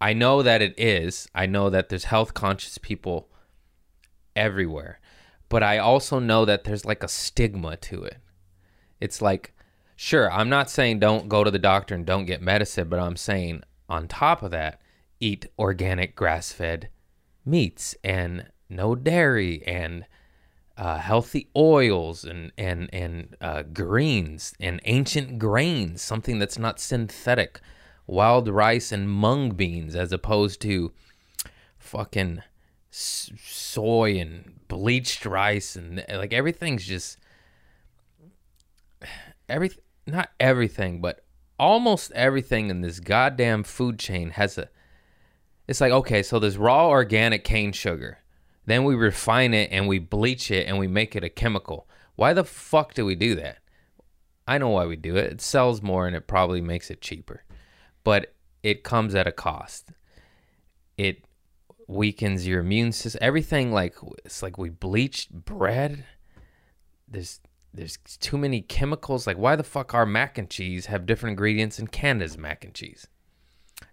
I 0.00 0.12
know 0.12 0.42
that 0.42 0.60
it 0.60 0.74
is. 0.78 1.28
I 1.34 1.46
know 1.46 1.70
that 1.70 1.88
there's 1.88 2.04
health 2.04 2.34
conscious 2.34 2.78
people 2.78 3.28
everywhere. 4.34 5.00
But 5.48 5.62
I 5.62 5.78
also 5.78 6.18
know 6.18 6.44
that 6.44 6.64
there's 6.64 6.84
like 6.84 7.02
a 7.02 7.08
stigma 7.08 7.76
to 7.76 8.02
it. 8.02 8.18
It's 9.00 9.22
like 9.22 9.54
Sure, 9.96 10.30
I'm 10.30 10.48
not 10.48 10.70
saying 10.70 10.98
don't 10.98 11.28
go 11.28 11.44
to 11.44 11.50
the 11.50 11.58
doctor 11.58 11.94
and 11.94 12.04
don't 12.04 12.24
get 12.24 12.42
medicine, 12.42 12.88
but 12.88 12.98
I'm 12.98 13.16
saying 13.16 13.62
on 13.88 14.08
top 14.08 14.42
of 14.42 14.50
that, 14.50 14.80
eat 15.20 15.46
organic 15.58 16.16
grass 16.16 16.52
fed 16.52 16.88
meats 17.44 17.94
and 18.02 18.48
no 18.68 18.94
dairy 18.94 19.62
and 19.66 20.04
uh, 20.76 20.98
healthy 20.98 21.48
oils 21.56 22.24
and 22.24 22.50
and 22.58 22.90
and 22.92 23.36
uh, 23.40 23.62
greens 23.62 24.54
and 24.58 24.80
ancient 24.84 25.38
grains, 25.38 26.02
something 26.02 26.40
that's 26.40 26.58
not 26.58 26.80
synthetic, 26.80 27.60
wild 28.06 28.48
rice 28.48 28.90
and 28.90 29.08
mung 29.08 29.50
beans 29.50 29.94
as 29.94 30.12
opposed 30.12 30.60
to 30.62 30.92
fucking 31.78 32.42
soy 32.90 34.18
and 34.18 34.54
bleached 34.68 35.26
rice 35.26 35.74
and 35.74 36.04
like 36.08 36.32
everything's 36.32 36.86
just 36.86 37.18
every 39.48 39.70
not 40.06 40.30
everything, 40.38 41.00
but 41.00 41.24
almost 41.58 42.12
everything 42.12 42.70
in 42.70 42.80
this 42.80 43.00
goddamn 43.00 43.64
food 43.64 43.98
chain 43.98 44.30
has 44.30 44.58
a. 44.58 44.68
It's 45.66 45.80
like 45.80 45.92
okay, 45.92 46.22
so 46.22 46.38
there's 46.38 46.58
raw 46.58 46.88
organic 46.88 47.44
cane 47.44 47.72
sugar, 47.72 48.18
then 48.66 48.84
we 48.84 48.94
refine 48.94 49.54
it 49.54 49.70
and 49.70 49.88
we 49.88 49.98
bleach 49.98 50.50
it 50.50 50.66
and 50.66 50.78
we 50.78 50.86
make 50.86 51.14
it 51.16 51.24
a 51.24 51.28
chemical. 51.28 51.88
Why 52.16 52.32
the 52.32 52.44
fuck 52.44 52.94
do 52.94 53.04
we 53.04 53.14
do 53.14 53.34
that? 53.36 53.58
I 54.46 54.58
know 54.58 54.70
why 54.70 54.86
we 54.86 54.96
do 54.96 55.16
it. 55.16 55.32
It 55.32 55.40
sells 55.40 55.82
more 55.82 56.06
and 56.06 56.14
it 56.14 56.26
probably 56.26 56.60
makes 56.60 56.90
it 56.90 57.00
cheaper, 57.00 57.44
but 58.04 58.34
it 58.62 58.84
comes 58.84 59.14
at 59.14 59.26
a 59.26 59.32
cost. 59.32 59.92
It 60.96 61.24
weakens 61.86 62.46
your 62.46 62.60
immune 62.60 62.92
system. 62.92 63.18
Everything 63.22 63.72
like 63.72 63.94
it's 64.24 64.42
like 64.42 64.58
we 64.58 64.70
bleached 64.70 65.32
bread. 65.32 66.04
There's 67.08 67.40
there's 67.74 67.96
too 67.96 68.38
many 68.38 68.62
chemicals. 68.62 69.26
Like 69.26 69.36
why 69.36 69.56
the 69.56 69.64
fuck 69.64 69.92
our 69.92 70.06
mac 70.06 70.38
and 70.38 70.48
cheese 70.48 70.86
have 70.86 71.06
different 71.06 71.32
ingredients 71.32 71.78
in 71.78 71.88
Canada's 71.88 72.38
mac 72.38 72.64
and 72.64 72.72
cheese? 72.72 73.08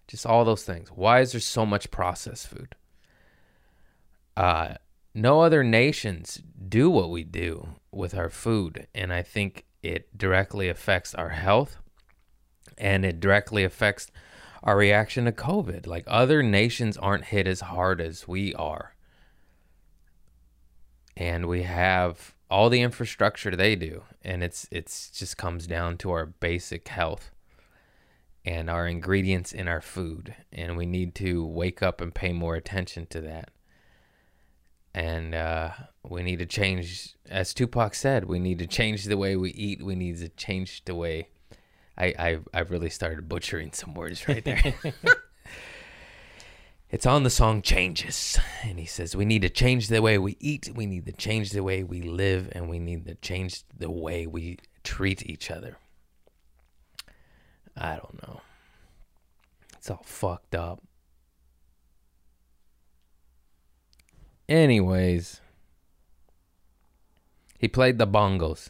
Just 0.08 0.26
all 0.26 0.46
those 0.46 0.64
things. 0.64 0.90
Why 0.90 1.22
is 1.22 1.32
there 1.32 1.42
so 1.42 1.66
much 1.66 1.92
processed 1.92 2.48
food? 2.48 2.76
Uh 4.38 4.76
no 5.14 5.42
other 5.42 5.64
nations 5.64 6.42
do 6.70 6.90
what 6.90 7.10
we 7.10 7.24
do 7.24 7.76
with 7.92 8.16
our 8.16 8.30
food 8.30 8.88
and 8.96 9.12
I 9.12 9.24
think 9.24 9.66
it 9.84 10.18
directly 10.18 10.70
affects 10.70 11.14
our 11.16 11.30
health 11.30 11.78
and 12.78 13.04
it 13.04 13.20
directly 13.20 13.64
affects 13.64 14.08
our 14.64 14.78
reaction 14.78 15.26
to 15.26 15.32
COVID. 15.32 15.88
Like 15.88 16.04
other 16.08 16.44
nations 16.44 16.98
aren't 16.98 17.26
hit 17.26 17.48
as 17.48 17.62
hard 17.62 18.00
as 18.00 18.28
we 18.28 18.54
are. 18.54 18.94
And 21.22 21.46
we 21.46 21.62
have 21.62 22.34
all 22.50 22.72
the 22.72 22.82
infrastructure 22.82 23.56
they 23.56 23.76
do. 23.76 24.02
And 24.24 24.44
it's 24.44 24.68
it's 24.72 25.12
just 25.12 25.38
comes 25.38 25.68
down 25.68 25.98
to 25.98 26.10
our 26.10 26.26
basic 26.26 26.88
health 26.88 27.30
and 28.44 28.72
our 28.72 28.88
ingredients 28.88 29.54
in 29.54 29.68
our 29.68 29.82
food. 29.82 30.34
And 30.52 30.76
we 30.76 30.88
need 30.88 31.14
to 31.16 31.46
wake 31.46 31.84
up 31.84 32.02
and 32.02 32.12
pay 32.12 32.34
more 32.34 32.56
attention 32.56 33.06
to 33.12 33.22
that. 33.22 33.52
And 34.96 35.36
uh, 35.36 35.70
we 36.04 36.24
need 36.24 36.40
to 36.40 36.48
change, 36.48 37.16
as 37.30 37.54
Tupac 37.54 37.94
said, 37.94 38.26
we 38.26 38.40
need 38.40 38.58
to 38.58 38.66
change 38.66 39.06
the 39.06 39.16
way 39.16 39.36
we 39.36 39.52
eat. 39.52 39.84
We 39.84 39.94
need 39.94 40.18
to 40.18 40.30
change 40.30 40.84
the 40.86 40.96
way 40.96 41.28
I, 41.96 42.16
I 42.18 42.40
I've 42.52 42.72
really 42.72 42.90
started 42.90 43.30
butchering 43.30 43.74
some 43.74 43.94
words 43.94 44.28
right 44.28 44.44
there. 44.44 44.74
it's 46.92 47.06
on 47.06 47.24
the 47.24 47.30
song 47.30 47.62
Changes. 47.62 48.38
And 48.64 48.78
he 48.78 48.86
says, 48.86 49.16
We 49.16 49.26
need 49.26 49.42
to 49.42 49.50
change 49.50 49.88
the 49.88 50.02
way 50.02 50.18
we 50.18 50.38
eat, 50.40 50.70
we 50.76 50.86
need 50.86 51.06
to 51.08 51.12
change 51.12 51.52
the 51.52 51.64
way 51.64 51.84
we 51.84 52.02
live, 52.02 52.50
and 52.52 52.70
we 52.70 52.78
need 52.78 53.06
to 53.06 53.16
change 53.16 53.64
the 53.76 53.90
way 53.90 54.28
we 54.28 54.60
treat 54.84 55.26
each 55.26 55.50
other. 55.50 55.78
I 57.76 57.96
don't 57.96 58.22
know. 58.22 58.42
It's 59.78 59.90
all 59.90 60.04
fucked 60.04 60.54
up. 60.54 60.84
Anyways, 64.48 65.40
he 67.58 67.68
played 67.68 67.98
the 67.98 68.06
bongos 68.06 68.70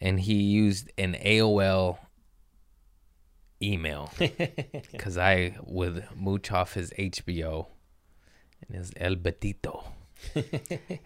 and 0.00 0.20
he 0.20 0.34
used 0.34 0.92
an 0.96 1.14
AOL 1.14 1.98
email 3.62 4.10
because 4.92 5.18
I 5.18 5.56
would 5.64 6.06
mooch 6.14 6.52
off 6.52 6.74
his 6.74 6.90
HBO 6.98 7.66
and 8.66 8.76
his 8.76 8.92
El 8.96 9.16
Betito 9.16 9.84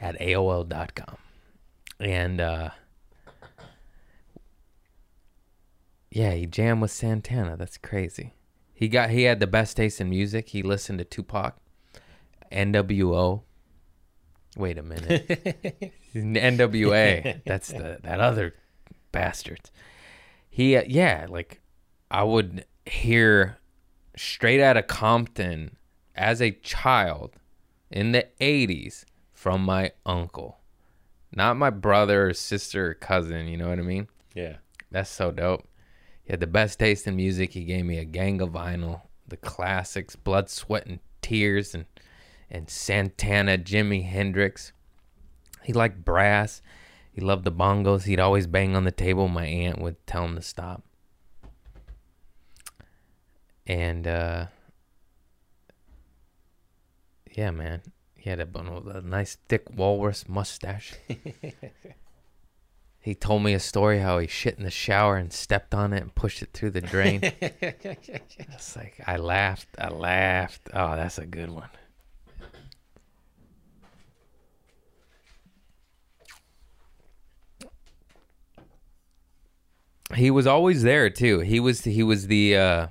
at 0.01 0.18
AOL.com. 0.18 1.16
And 2.01 2.40
uh, 2.40 2.70
yeah, 6.11 6.32
he 6.32 6.46
jammed 6.46 6.82
with 6.82 6.90
Santana. 6.90 7.57
That's 7.57 7.78
crazy. 7.78 8.34
He 8.72 8.88
got 8.88 9.11
he 9.11 9.24
had 9.24 9.40
the 9.40 9.46
best 9.46 9.76
taste 9.76 10.01
in 10.01 10.09
music. 10.09 10.51
He 10.51 10.62
listened 10.62 11.01
to 11.01 11.05
Tupac, 11.05 11.57
NWO. 12.53 13.42
Wait 14.57 14.78
a 14.78 14.82
minute. 14.82 15.26
NWA. 16.14 17.40
That's 17.44 17.68
the 17.68 17.99
that 18.03 18.20
other 18.20 18.55
bastards. 19.12 19.72
He, 20.49 20.76
uh, 20.76 20.84
yeah, 20.86 21.26
like 21.28 21.61
I 22.11 22.24
would 22.24 22.64
hear 22.86 23.59
straight 24.16 24.61
out 24.61 24.76
of 24.76 24.86
Compton 24.86 25.76
as 26.14 26.40
a 26.40 26.50
child 26.50 27.32
in 27.90 28.12
the 28.12 28.26
80s 28.40 29.04
from 29.32 29.62
my 29.62 29.92
uncle. 30.04 30.59
Not 31.34 31.56
my 31.56 31.70
brother 31.70 32.28
or 32.28 32.34
sister 32.34 32.90
or 32.90 32.94
cousin, 32.94 33.48
you 33.48 33.56
know 33.56 33.68
what 33.68 33.78
I 33.78 33.82
mean? 33.82 34.09
Yeah. 34.34 34.56
That's 34.90 35.11
so 35.11 35.30
dope. 35.30 35.68
He 36.24 36.32
had 36.32 36.40
the 36.40 36.46
best 36.46 36.78
taste 36.78 37.06
in 37.06 37.16
music. 37.16 37.52
He 37.52 37.64
gave 37.64 37.84
me 37.84 37.98
a 37.98 38.04
gang 38.04 38.40
of 38.40 38.50
vinyl, 38.50 39.02
the 39.26 39.36
classics, 39.36 40.16
Blood, 40.16 40.48
Sweat, 40.48 40.86
and 40.86 41.00
Tears, 41.22 41.74
and 41.74 41.84
and 42.50 42.68
Santana, 42.70 43.59
Jimi 43.59 44.04
Hendrix. 44.04 44.72
He 45.62 45.72
liked 45.72 46.04
brass. 46.04 46.62
He 47.12 47.20
loved 47.20 47.44
the 47.44 47.52
bongos. 47.52 48.04
He'd 48.04 48.20
always 48.20 48.46
bang 48.46 48.74
on 48.74 48.84
the 48.84 48.92
table. 48.92 49.28
My 49.28 49.46
aunt 49.46 49.80
would 49.80 50.06
tell 50.06 50.24
him 50.24 50.36
to 50.36 50.42
stop. 50.42 50.82
And 53.68 54.06
uh, 54.06 54.46
yeah, 57.30 57.50
man, 57.50 57.82
he 58.16 58.30
had 58.30 58.40
a, 58.40 58.48
a 58.58 59.02
nice 59.02 59.36
thick 59.48 59.66
walrus 59.76 60.26
mustache. 60.26 60.94
he 62.98 63.14
told 63.14 63.42
me 63.42 63.52
a 63.52 63.60
story 63.60 64.00
how 64.00 64.18
he 64.18 64.26
shit 64.26 64.56
in 64.56 64.64
the 64.64 64.70
shower 64.70 65.16
and 65.16 65.30
stepped 65.30 65.74
on 65.74 65.92
it 65.92 66.02
and 66.02 66.14
pushed 66.14 66.40
it 66.40 66.54
through 66.54 66.70
the 66.70 66.80
drain. 66.80 67.20
it's 67.22 68.74
like 68.74 69.00
I 69.06 69.18
laughed. 69.18 69.68
I 69.78 69.88
laughed. 69.88 70.70
Oh, 70.72 70.96
that's 70.96 71.18
a 71.18 71.26
good 71.26 71.50
one. 71.50 71.68
he 80.14 80.30
was 80.30 80.46
always 80.46 80.82
there 80.82 81.10
too. 81.10 81.40
He 81.40 81.60
was 81.60 81.84
he 81.84 82.02
was 82.02 82.28
the 82.28 82.56
uh 82.56 82.86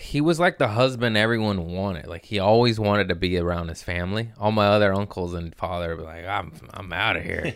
he 0.00 0.20
was 0.20 0.38
like 0.38 0.58
the 0.58 0.68
husband 0.68 1.16
everyone 1.16 1.66
wanted. 1.72 2.06
Like 2.06 2.24
he 2.24 2.38
always 2.38 2.78
wanted 2.78 3.08
to 3.08 3.14
be 3.14 3.38
around 3.38 3.68
his 3.68 3.82
family. 3.82 4.30
All 4.38 4.52
my 4.52 4.66
other 4.66 4.92
uncles 4.92 5.34
and 5.34 5.54
father 5.54 5.96
were 5.96 6.02
like, 6.02 6.26
"I'm 6.26 6.52
I'm 6.72 6.92
out 6.92 7.16
of 7.16 7.24
here. 7.24 7.54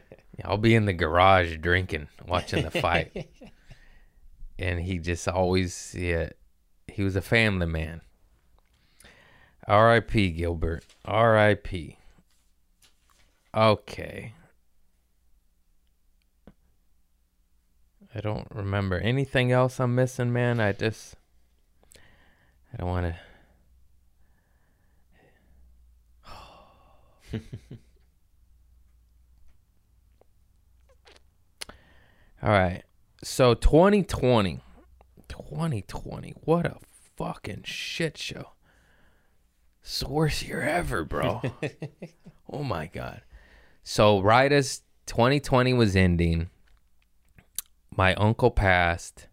I'll 0.44 0.58
be 0.58 0.74
in 0.74 0.84
the 0.84 0.92
garage 0.92 1.56
drinking, 1.58 2.08
watching 2.26 2.64
the 2.64 2.70
fight." 2.70 3.28
and 4.58 4.80
he 4.80 4.98
just 4.98 5.28
always 5.28 5.94
yeah, 5.96 6.30
he 6.86 7.02
was 7.02 7.16
a 7.16 7.22
family 7.22 7.66
man. 7.66 8.00
R.I.P. 9.66 10.30
Gilbert. 10.30 10.82
R.I.P. 11.04 11.98
Okay. 13.54 14.32
I 18.14 18.20
don't 18.20 18.48
remember 18.50 18.98
anything 18.98 19.52
else 19.52 19.78
I'm 19.78 19.94
missing, 19.94 20.32
man. 20.32 20.58
I 20.58 20.72
just 20.72 21.17
I 22.72 22.76
don't 22.76 22.88
want 22.88 23.06
to 23.06 23.16
All 32.42 32.50
right. 32.50 32.82
So 33.22 33.54
2020 33.54 34.60
2020. 35.28 36.34
What 36.44 36.66
a 36.66 36.76
fucking 37.16 37.62
shit 37.64 38.18
show. 38.18 38.52
It's 39.82 40.00
the 40.00 40.08
worst 40.08 40.46
year 40.46 40.62
ever, 40.62 41.04
bro. 41.04 41.42
oh 42.52 42.62
my 42.62 42.86
god. 42.86 43.22
So 43.82 44.20
right 44.20 44.52
as 44.52 44.82
2020 45.06 45.72
was 45.72 45.96
ending, 45.96 46.50
my 47.94 48.14
uncle 48.14 48.50
passed. 48.50 49.28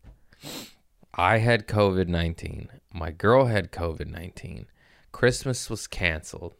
I 1.14 1.40
had 1.40 1.68
COVID 1.68 2.08
19. 2.08 2.70
My 2.96 3.12
girl 3.12 3.48
had 3.48 3.74
COVID 3.74 4.08
19. 4.08 4.68
Christmas 5.12 5.70
was 5.70 5.86
canceled. 5.86 6.56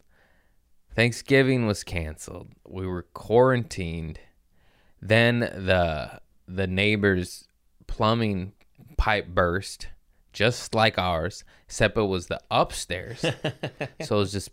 Thanksgiving 0.94 1.66
was 1.66 1.86
canceled. 1.86 2.50
We 2.68 2.86
were 2.86 3.04
quarantined. 3.14 4.20
Then 5.02 5.40
the 5.40 6.20
the 6.46 6.68
neighbor's 6.68 7.48
plumbing 7.88 8.52
pipe 8.98 9.30
burst, 9.30 9.88
just 10.34 10.76
like 10.76 11.00
ours, 11.00 11.46
except 11.68 11.98
it 11.98 12.02
was 12.02 12.28
the 12.28 12.42
upstairs. 12.52 13.22
so 14.02 14.16
it 14.16 14.20
was 14.20 14.34
just 14.34 14.50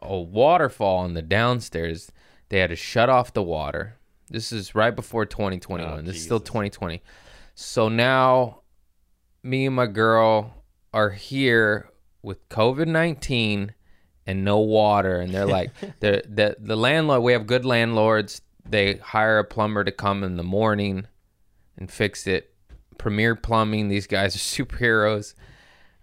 a 0.00 0.18
waterfall 0.18 1.04
in 1.04 1.12
the 1.12 1.20
downstairs. 1.20 2.10
They 2.48 2.58
had 2.60 2.70
to 2.70 2.76
shut 2.76 3.10
off 3.10 3.34
the 3.34 3.42
water. 3.42 3.98
This 4.30 4.50
is 4.50 4.74
right 4.74 4.96
before 4.96 5.26
2021. 5.26 5.92
Oh, 5.92 6.00
this 6.00 6.16
is 6.16 6.24
still 6.24 6.40
2020. 6.40 7.02
So 7.54 7.90
now 7.90 8.60
me 9.42 9.66
and 9.66 9.76
my 9.76 9.86
girl 9.86 10.55
are 10.96 11.10
here 11.10 11.90
with 12.22 12.48
COVID 12.48 12.86
19 12.86 13.74
and 14.26 14.44
no 14.44 14.58
water. 14.58 15.20
And 15.20 15.32
they're 15.32 15.44
like, 15.44 15.70
the, 16.00 16.22
the, 16.26 16.56
the 16.58 16.74
landlord, 16.74 17.22
we 17.22 17.32
have 17.32 17.46
good 17.46 17.66
landlords. 17.66 18.40
They 18.64 18.94
hire 18.94 19.38
a 19.38 19.44
plumber 19.44 19.84
to 19.84 19.92
come 19.92 20.24
in 20.24 20.38
the 20.38 20.42
morning 20.42 21.06
and 21.76 21.90
fix 21.90 22.26
it. 22.26 22.54
Premier 22.96 23.36
Plumbing, 23.36 23.88
these 23.88 24.06
guys 24.06 24.34
are 24.34 24.38
superheroes. 24.64 25.34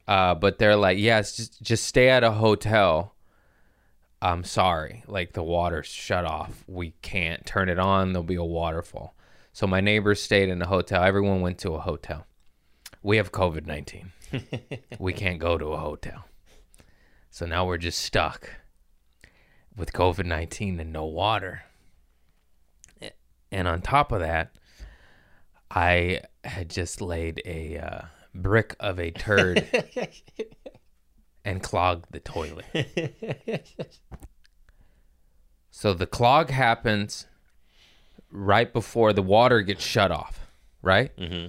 Uh, 0.08 0.36
but 0.36 0.60
they're 0.60 0.76
like, 0.76 1.00
yes, 1.00 1.38
just, 1.38 1.62
just 1.64 1.86
stay 1.86 2.10
at 2.10 2.24
a 2.24 2.32
hotel. 2.32 3.16
I'm 4.22 4.44
sorry, 4.44 5.04
like 5.08 5.34
the 5.34 5.44
water's 5.44 5.88
shut 5.88 6.24
off. 6.24 6.64
We 6.68 6.94
can't 7.02 7.46
turn 7.48 7.68
it 7.68 7.80
on. 7.80 8.14
There'll 8.14 8.24
be 8.24 8.36
a 8.36 8.44
waterfall. 8.44 9.16
So 9.54 9.66
my 9.66 9.82
neighbors 9.82 10.22
stayed 10.22 10.50
in 10.50 10.62
a 10.62 10.68
hotel. 10.68 11.04
Everyone 11.04 11.41
went 11.41 11.58
to 11.60 11.72
a 11.74 11.80
hotel. 11.80 12.28
We 13.02 13.18
have 13.18 13.32
COVID 13.32 13.66
19. 13.66 14.12
We 15.00 15.14
can't 15.14 15.40
go 15.40 15.58
to 15.58 15.68
a 15.68 15.78
hotel. 15.78 16.26
So 17.30 17.46
now 17.46 17.66
we're 17.66 17.78
just 17.78 18.00
stuck 18.00 18.50
with 19.76 19.94
COVID 19.94 20.26
19 20.26 20.80
and 20.80 20.94
no 20.94 21.06
water. 21.06 21.64
And 23.52 23.68
on 23.68 23.82
top 23.82 24.12
of 24.12 24.20
that, 24.20 24.52
I 25.70 26.22
had 26.44 26.70
just 26.70 27.02
laid 27.02 27.42
a 27.46 27.78
uh, 27.78 28.02
brick 28.34 28.76
of 28.80 29.00
a 29.00 29.12
turd 29.12 29.68
and 31.46 31.62
clogged 31.62 32.08
the 32.12 32.20
toilet. 32.20 32.66
so 35.72 35.94
the 35.94 36.08
clog 36.08 36.50
happens 36.50 37.28
right 38.32 38.74
before 38.74 39.14
the 39.14 39.22
water 39.22 39.62
gets 39.62 39.84
shut 39.84 40.12
off, 40.12 40.48
right? 40.82 41.16
Mm-hmm. 41.18 41.48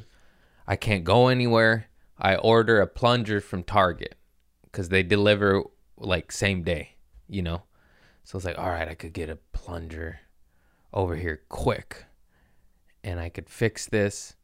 I 0.67 0.77
can't 0.77 1.05
go 1.05 1.29
anywhere. 1.29 1.87
I 2.25 2.37
order 2.37 2.81
a 2.81 2.87
plunger 2.87 3.39
from 3.43 3.65
Target 3.65 4.15
because 4.63 4.89
they 4.89 5.03
deliver 5.03 5.63
like 5.99 6.33
same 6.33 6.63
day, 6.63 6.95
you 7.29 7.43
know? 7.43 7.65
So 8.25 8.39
it's 8.39 8.47
like, 8.47 8.59
all 8.59 8.71
right, 8.71 8.89
I 8.89 8.95
could 8.95 9.13
get 9.13 9.29
a 9.29 9.37
plunger 9.53 10.21
over 10.91 11.17
here 11.17 11.43
quick 11.51 12.07
and 13.05 13.21
I 13.21 13.29
could 13.29 13.51
fix 13.51 13.85
this. 13.85 14.37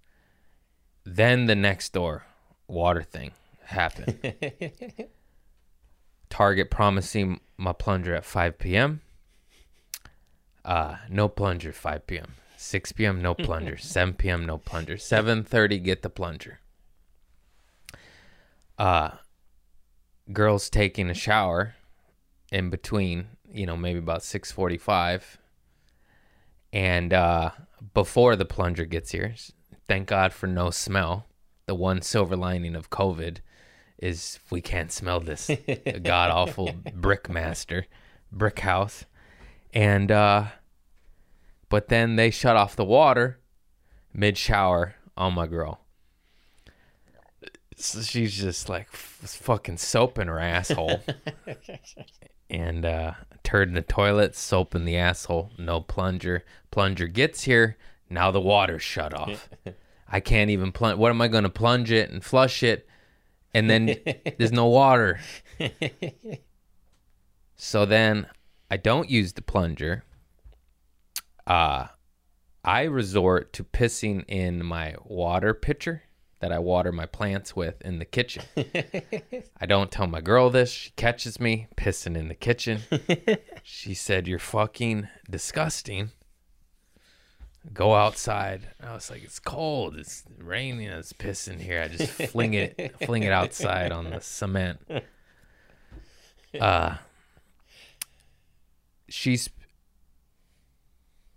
Then 1.05 1.47
the 1.47 1.55
next 1.55 1.95
door 1.95 2.27
water 2.69 3.03
thing 3.03 3.31
happened. 3.65 4.35
Target 6.29 6.71
promising 6.71 7.41
my 7.57 7.73
plunger 7.73 8.15
at 8.15 8.27
5 8.27 8.59
p.m. 8.59 9.01
Uh, 10.67 10.97
no 11.09 11.29
plunger 11.29 11.73
5 11.73 12.07
p.m. 12.07 12.35
6 12.59 12.93
p.m. 12.93 13.23
no 13.23 13.33
plunger. 13.33 13.79
7 13.79 14.13
p.m. 14.13 14.45
no 14.45 14.59
plunger. 14.59 14.97
7:30 14.97 15.83
get 15.83 16.03
the 16.03 16.11
plunger. 16.11 16.60
Uh 18.81 19.11
girls 20.33 20.71
taking 20.71 21.11
a 21.11 21.15
shower 21.15 21.75
in 22.51 22.71
between, 22.71 23.27
you 23.53 23.67
know, 23.67 23.77
maybe 23.77 23.99
about 23.99 24.23
6:45 24.23 25.37
and 26.73 27.13
uh 27.13 27.51
before 27.93 28.37
the 28.37 28.47
plunger 28.47 28.87
gets 28.87 29.11
here. 29.11 29.35
Thank 29.87 30.09
God 30.09 30.33
for 30.33 30.47
no 30.47 30.71
smell. 30.71 31.27
The 31.67 31.75
one 31.75 32.01
silver 32.01 32.37
lining 32.37 32.75
of 32.75 32.89
COVID 32.89 33.39
is 33.99 34.39
we 34.51 34.63
can't 34.63 34.91
smell 34.91 35.21
this 35.21 35.51
god 36.03 36.31
awful 36.31 36.73
brick 36.95 37.29
master, 37.29 37.87
brick 38.33 38.61
house. 38.61 39.05
And 39.75 40.11
uh 40.11 40.47
but 41.69 41.89
then 41.89 42.17
they 42.17 42.31
shut 42.31 42.57
off 42.57 42.77
the 42.77 42.85
water 42.85 43.41
mid 44.15 44.39
shower 44.39 44.95
on 45.19 45.35
my 45.35 45.47
girl. 45.47 45.85
So 47.81 48.03
she's 48.03 48.37
just 48.37 48.69
like 48.69 48.91
fucking 48.91 49.79
soap 49.79 50.19
in 50.19 50.29
her 50.29 50.39
asshole. 50.39 51.01
and 52.51 52.85
uh 52.85 53.13
turd 53.43 53.69
in 53.69 53.75
the 53.75 53.83
toilet, 53.83 54.37
soap 54.37 54.75
in 54.75 54.85
the 54.85 54.97
asshole, 54.97 55.51
no 55.59 55.81
plunger. 55.81 56.45
Plunger 56.71 57.07
gets 57.07 57.45
here, 57.45 57.77
now 58.09 58.31
the 58.31 58.41
water's 58.41 58.83
shut 58.83 59.15
off. 59.15 59.49
I 60.13 60.21
can't 60.21 60.51
even 60.51 60.73
plunge. 60.73 60.99
What 60.99 61.11
am 61.11 61.23
I 61.23 61.29
going 61.29 61.45
to 61.45 61.51
plunge 61.51 61.93
it 61.93 62.11
and 62.11 62.23
flush 62.23 62.63
it? 62.63 62.87
And 63.55 63.71
then 63.71 63.97
there's 64.39 64.53
no 64.53 64.67
water. 64.67 65.21
so 67.57 67.87
then 67.87 68.27
I 68.71 68.77
don't 68.77 69.09
use 69.09 69.33
the 69.33 69.43
plunger. 69.43 70.05
Uh, 71.47 71.87
I 72.65 72.83
resort 72.83 73.53
to 73.55 73.65
pissing 73.65 74.25
in 74.29 74.65
my 74.65 74.97
water 75.05 75.55
pitcher 75.55 76.03
that 76.41 76.53
I 76.53 76.59
water 76.59 76.91
my 76.91 77.07
plants 77.07 77.55
with 77.55 77.81
in 77.83 77.99
the 77.99 78.05
kitchen. 78.05 78.43
I 79.61 79.67
don't 79.67 79.91
tell 79.91 80.07
my 80.07 80.23
girl 80.23 80.49
this. 80.51 80.71
She 80.71 80.91
catches 80.97 81.39
me 81.39 81.69
pissing 81.77 82.17
in 82.17 82.29
the 82.29 82.35
kitchen. 82.35 82.81
she 83.63 83.95
said, 83.95 84.27
You're 84.27 84.39
fucking 84.39 85.09
disgusting. 85.29 86.11
Go 87.75 87.95
outside. 87.95 88.69
I 88.83 88.95
was 88.95 89.11
like, 89.11 89.23
It's 89.23 89.39
cold. 89.39 89.97
It's 89.97 90.25
raining. 90.39 90.89
It's 90.89 91.13
pissing 91.13 91.61
here. 91.61 91.83
I 91.83 91.89
just 91.89 92.11
fling 92.31 92.55
it 92.55 92.97
fling 93.05 93.23
it 93.23 93.33
outside 93.33 93.93
on 93.93 94.11
the 94.11 94.21
cement. 94.21 94.81
Uh 96.59 96.97
she's 99.11 99.51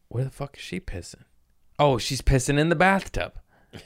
where 0.08 0.24
the 0.24 0.30
fuck 0.30 0.56
is 0.56 0.64
she 0.64 0.80
pissing? 0.80 1.24
Oh, 1.78 1.98
she's 1.98 2.22
pissing 2.22 2.58
in 2.58 2.70
the 2.70 2.76
bathtub. 2.76 3.34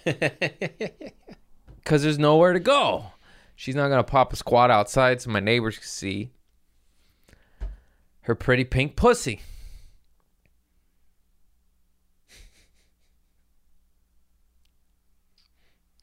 Cause 1.85 2.03
there's 2.03 2.19
nowhere 2.19 2.53
to 2.53 2.59
go. 2.59 3.07
She's 3.55 3.75
not 3.75 3.89
gonna 3.89 4.03
pop 4.03 4.33
a 4.33 4.35
squat 4.35 4.69
outside 4.69 5.21
so 5.21 5.29
my 5.29 5.39
neighbors 5.39 5.77
can 5.77 5.88
see 5.88 6.31
her 8.21 8.35
pretty 8.35 8.65
pink 8.65 8.95
pussy. 8.95 9.41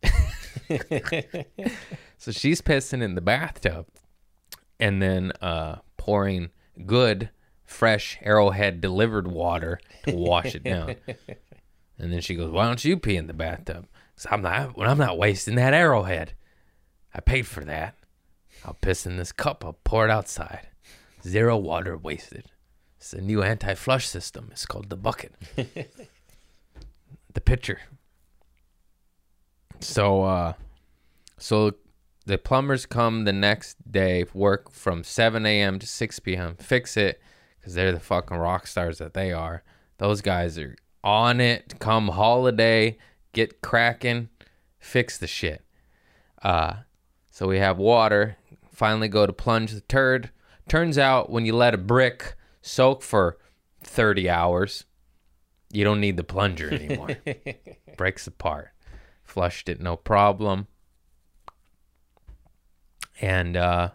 so 2.18 2.32
she's 2.32 2.60
pissing 2.62 3.02
in 3.02 3.14
the 3.14 3.20
bathtub 3.20 3.86
and 4.80 5.00
then 5.02 5.32
uh, 5.40 5.76
pouring 5.96 6.50
good, 6.86 7.30
fresh 7.64 8.18
Arrowhead 8.22 8.80
delivered 8.80 9.28
water 9.28 9.78
to 10.06 10.16
wash 10.16 10.54
it 10.54 10.64
down. 10.64 10.96
and 11.98 12.12
then 12.12 12.20
she 12.20 12.34
goes, 12.34 12.50
"Why 12.50 12.66
don't 12.66 12.84
you 12.84 12.96
pee 12.96 13.16
in 13.16 13.26
the 13.26 13.34
bathtub?" 13.34 13.86
So 14.16 14.28
I'm 14.32 14.42
not. 14.42 14.76
When 14.76 14.88
I'm 14.88 14.98
not 14.98 15.18
wasting 15.18 15.56
that 15.56 15.74
Arrowhead, 15.74 16.34
I 17.14 17.20
paid 17.20 17.46
for 17.46 17.64
that. 17.64 17.94
I'll 18.64 18.74
piss 18.74 19.06
in 19.06 19.16
this 19.16 19.32
cup. 19.32 19.64
I'll 19.64 19.78
pour 19.84 20.06
it 20.06 20.10
outside. 20.10 20.68
Zero 21.22 21.56
water 21.56 21.96
wasted. 21.96 22.50
It's 22.96 23.12
a 23.12 23.20
new 23.20 23.42
anti-flush 23.42 24.06
system. 24.06 24.48
It's 24.52 24.66
called 24.66 24.88
the 24.88 24.96
bucket. 24.96 25.34
the 27.34 27.40
pitcher. 27.40 27.80
So, 29.80 30.22
uh, 30.22 30.52
so 31.38 31.72
the 32.24 32.38
plumbers 32.38 32.86
come 32.86 33.24
the 33.24 33.32
next 33.32 33.90
day, 33.90 34.24
work 34.32 34.70
from 34.70 35.04
7 35.04 35.44
a.m. 35.44 35.78
to 35.78 35.86
6 35.86 36.20
p.m. 36.20 36.56
Fix 36.58 36.96
it 36.96 37.20
because 37.60 37.74
they're 37.74 37.92
the 37.92 38.00
fucking 38.00 38.38
rock 38.38 38.66
stars 38.66 38.98
that 38.98 39.12
they 39.12 39.32
are. 39.32 39.62
Those 39.98 40.22
guys 40.22 40.58
are 40.58 40.76
on 41.04 41.40
it. 41.40 41.78
Come 41.78 42.08
holiday, 42.08 42.98
get 43.32 43.60
cracking, 43.60 44.30
fix 44.78 45.18
the 45.18 45.28
shit. 45.28 45.64
Uh, 46.42 46.78
so 47.30 47.46
we 47.46 47.58
have 47.58 47.78
water. 47.78 48.36
Finally, 48.72 49.08
go 49.08 49.26
to 49.26 49.32
plunge 49.32 49.72
the 49.72 49.82
turd. 49.82 50.30
Turns 50.68 50.98
out 50.98 51.30
when 51.30 51.44
you 51.44 51.54
let 51.54 51.74
a 51.74 51.78
brick 51.78 52.34
soak 52.62 53.02
for 53.02 53.38
30 53.82 54.28
hours, 54.30 54.84
you 55.70 55.84
don't 55.84 56.00
need 56.00 56.16
the 56.16 56.24
plunger 56.24 56.72
anymore. 56.72 57.10
Breaks 57.96 58.26
apart. 58.26 58.70
Flushed 59.22 59.68
it, 59.68 59.80
no 59.80 59.96
problem. 59.96 60.66
And 63.20 63.56
uh 63.56 63.90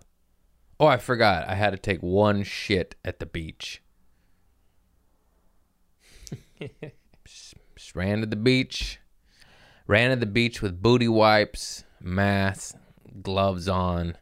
oh, 0.80 0.86
I 0.88 0.98
forgot. 0.98 1.48
I 1.48 1.56
had 1.56 1.72
to 1.72 1.78
take 1.78 2.02
one 2.02 2.44
shit 2.44 2.96
at 3.04 3.20
the 3.20 3.26
beach. 3.26 3.82
just, 7.90 7.96
ran 7.96 8.22
to 8.22 8.28
the 8.28 8.36
beach. 8.36 9.00
Ran 9.88 10.12
to 10.12 10.16
the 10.16 10.26
beach 10.28 10.62
with 10.62 10.82
booty 10.82 11.08
wipes, 11.08 11.84
mask, 12.00 12.76
gloves 13.24 13.68
on, 13.68 14.16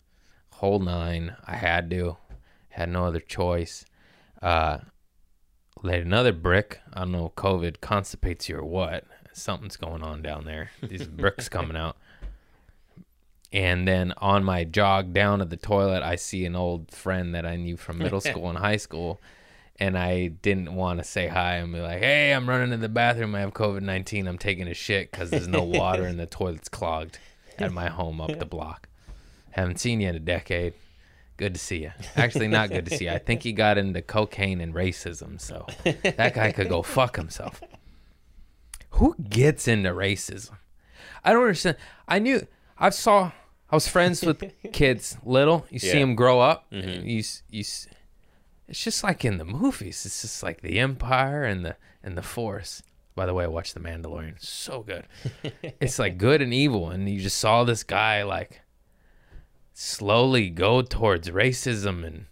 whole 0.52 0.80
nine. 0.80 1.36
I 1.46 1.56
had 1.56 1.90
to. 1.90 2.18
Had 2.70 2.90
no 2.90 3.06
other 3.06 3.20
choice. 3.20 3.86
Uh 4.42 4.80
laid 5.84 6.06
another 6.06 6.32
brick. 6.32 6.80
I 6.94 7.02
don't 7.02 7.12
know 7.12 7.28
if 7.28 7.36
COVID 7.36 7.80
constipates 7.80 8.48
you 8.50 8.58
or 8.58 8.66
what. 8.66 9.04
Something's 9.34 9.78
going 9.78 10.02
on 10.02 10.22
down 10.22 10.46
there. 10.46 10.72
These 10.82 11.08
bricks 11.08 11.50
coming 11.50 11.78
out. 11.78 11.98
And 13.54 13.88
then 13.88 14.14
on 14.18 14.44
my 14.44 14.64
jog 14.64 15.14
down 15.14 15.40
to 15.40 15.46
the 15.46 15.58
toilet, 15.58 16.04
I 16.04 16.16
see 16.16 16.46
an 16.46 16.56
old 16.56 16.92
friend 16.92 17.36
that 17.36 17.46
I 17.46 17.58
knew 17.58 17.78
from 17.78 18.00
middle 18.00 18.22
school 18.22 18.50
and 18.50 18.58
high 18.58 18.78
school. 18.78 19.22
And 19.80 19.96
I 19.98 20.28
didn't 20.30 20.74
want 20.74 20.98
to 21.00 21.04
say 21.04 21.28
hi 21.28 21.56
and 21.58 21.72
be 21.72 21.80
like, 21.80 22.00
hey, 22.00 22.32
I'm 22.34 22.50
running 22.50 22.72
to 22.72 22.78
the 22.78 22.90
bathroom. 22.90 23.36
I 23.36 23.42
have 23.42 23.54
COVID 23.54 23.82
19. 23.82 24.28
I'm 24.28 24.38
taking 24.40 24.68
a 24.68 24.74
shit 24.74 25.12
because 25.12 25.30
there's 25.30 25.48
no 25.48 25.64
water 25.64 26.04
and 26.08 26.20
the 26.20 26.26
toilet's 26.26 26.68
clogged 26.70 27.20
at 27.60 27.72
my 27.72 27.88
home 27.88 28.20
up 28.20 28.40
the 28.40 28.46
block. 28.58 28.88
Haven't 29.52 29.80
seen 29.80 30.02
you 30.02 30.10
in 30.10 30.16
a 30.16 30.20
decade. 30.20 30.74
Good 31.38 31.54
to 31.54 31.60
see 31.60 31.84
you. 31.84 31.92
Actually, 32.16 32.48
not 32.48 32.70
good 32.72 32.86
to 32.88 32.98
see 32.98 33.06
you. 33.06 33.12
I 33.12 33.20
think 33.20 33.44
he 33.44 33.54
got 33.54 33.78
into 33.78 34.02
cocaine 34.02 34.60
and 34.62 34.74
racism. 34.74 35.40
So 35.40 35.68
that 35.84 36.34
guy 36.34 36.52
could 36.52 36.70
go 36.70 36.82
fuck 36.82 37.16
himself. 37.16 37.62
Who 38.92 39.16
gets 39.30 39.68
into 39.68 39.92
racism? 39.92 40.54
I 41.24 41.34
don't 41.34 41.44
understand. 41.44 41.78
I 42.08 42.18
knew 42.18 42.48
I 42.80 42.90
saw 42.90 43.32
I 43.70 43.76
was 43.76 43.88
friends 43.88 44.24
with 44.24 44.44
kids 44.74 45.18
little. 45.24 45.68
You 45.70 45.78
see 45.78 45.90
Yeah. 45.90 46.00
them 46.00 46.16
grow 46.16 46.40
up. 46.40 46.66
and 46.72 47.06
You 47.08 47.22
you. 47.52 47.64
It's 48.68 48.84
just 48.84 49.04
like 49.04 49.24
in 49.24 49.38
the 49.38 49.46
movies. 49.46 50.06
It's 50.06 50.22
just 50.22 50.44
like 50.44 50.62
the 50.62 50.80
Empire 50.80 51.44
and 51.44 51.66
the 51.66 51.76
and 52.04 52.18
the 52.18 52.22
Force. 52.22 52.84
By 53.16 53.26
the 53.26 53.34
way, 53.34 53.46
I 53.46 53.48
watched 53.48 53.74
The 53.74 53.80
Mandalorian. 53.80 54.40
So 54.40 54.84
good. 54.84 55.06
it's 55.82 55.98
like 55.98 56.18
good 56.18 56.42
and 56.42 56.54
evil, 56.54 56.90
and 56.90 57.10
you 57.10 57.20
just 57.20 57.40
saw 57.40 57.64
this 57.64 57.84
guy 57.84 58.24
like 58.24 58.62
slowly 59.74 60.50
go 60.50 60.82
towards 60.82 61.30
racism 61.30 62.06
and 62.06 62.26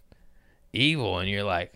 evil, 0.72 1.18
and 1.18 1.28
you're 1.28 1.42
like, 1.42 1.72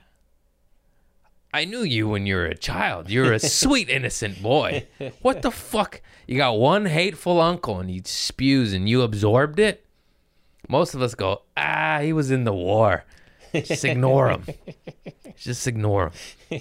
I 1.53 1.65
knew 1.65 1.83
you 1.83 2.09
when 2.09 2.27
you 2.27 2.37
were 2.37 2.47
a 2.47 2.57
child. 2.57 3.11
You're 3.11 3.33
a 3.33 3.39
sweet, 3.41 3.89
innocent 3.89 4.43
boy. 4.43 4.87
What 5.23 5.43
the 5.43 5.51
fuck? 5.51 6.01
You 6.27 6.37
got 6.37 6.59
one 6.59 6.87
hateful 6.87 7.41
uncle 7.41 7.81
and 7.81 7.91
he 7.91 8.03
spews 8.05 8.73
and 8.73 8.89
you 8.89 9.03
absorbed 9.03 9.59
it? 9.59 9.85
Most 10.69 10.95
of 10.95 11.03
us 11.03 11.17
go, 11.17 11.43
ah, 11.57 11.99
he 12.01 12.13
was 12.13 12.31
in 12.31 12.45
the 12.45 12.53
war. 12.53 13.05
Just 13.53 13.85
ignore 13.85 14.31
him. 14.31 14.45
Just 15.37 15.67
ignore 15.67 16.13
him. 16.49 16.61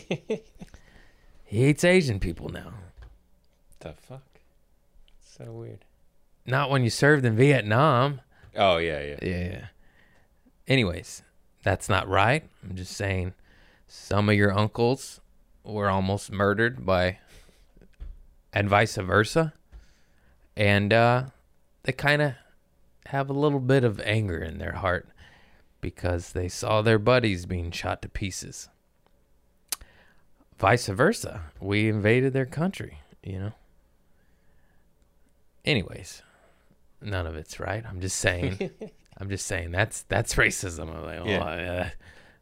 He 1.44 1.64
hates 1.64 1.84
Asian 1.84 2.20
people 2.20 2.50
now. 2.50 2.74
The 3.80 3.94
fuck? 3.94 4.24
So 5.24 5.46
weird. 5.52 5.86
Not 6.46 6.70
when 6.70 6.84
you 6.84 6.90
served 6.90 7.26
in 7.26 7.36
Vietnam. 7.36 8.22
Oh 8.56 8.78
yeah, 8.78 9.02
yeah. 9.02 9.18
Yeah. 9.22 9.66
Anyways, 10.68 11.24
that's 11.64 11.90
not 11.90 12.08
right. 12.08 12.44
I'm 12.64 12.76
just 12.76 12.96
saying 12.96 13.34
some 13.88 14.30
of 14.30 14.36
your 14.36 14.58
uncles 14.58 15.22
were 15.64 15.90
almost 15.90 16.32
murdered 16.32 16.86
by 16.86 17.20
and 18.54 18.70
vice 18.70 18.96
versa. 18.98 19.54
And 20.56 20.92
uh 20.94 21.24
they 21.84 21.92
kind 21.94 22.22
of 22.22 22.34
have 23.08 23.30
a 23.30 23.34
little 23.34 23.60
bit 23.60 23.84
of 23.84 24.00
anger 24.02 24.38
in 24.38 24.58
their 24.60 24.74
heart 24.74 25.08
because 25.82 26.32
they 26.34 26.48
saw 26.48 26.82
their 26.82 27.00
buddies 27.00 27.46
being 27.46 27.72
shot 27.72 28.02
to 28.02 28.10
pieces. 28.10 28.70
Vice 30.58 30.88
versa. 30.88 31.44
We 31.62 31.88
invaded 31.88 32.34
their 32.34 32.46
country, 32.46 33.00
you 33.24 33.40
know. 33.40 33.52
Anyways, 35.64 36.22
none 37.02 37.26
of 37.26 37.36
it's 37.36 37.60
right. 37.60 37.84
I'm 37.88 38.02
just 38.02 38.18
saying. 38.18 38.70
I'm 39.18 39.30
just 39.30 39.46
saying 39.46 39.72
that's 39.72 40.04
that's 40.04 40.36
racism. 40.36 40.94
I'm 40.96 41.04
like, 41.06 41.20
oh, 41.20 41.26
Yeah. 41.26 41.90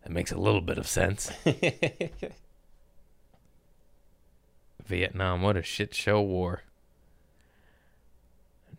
that 0.03 0.11
makes 0.11 0.31
a 0.31 0.37
little 0.37 0.61
bit 0.61 0.77
of 0.77 0.87
sense. 0.87 1.31
Vietnam, 4.85 5.41
what 5.41 5.57
a 5.57 5.61
shit 5.63 5.93
show 5.93 6.21
war. 6.21 6.63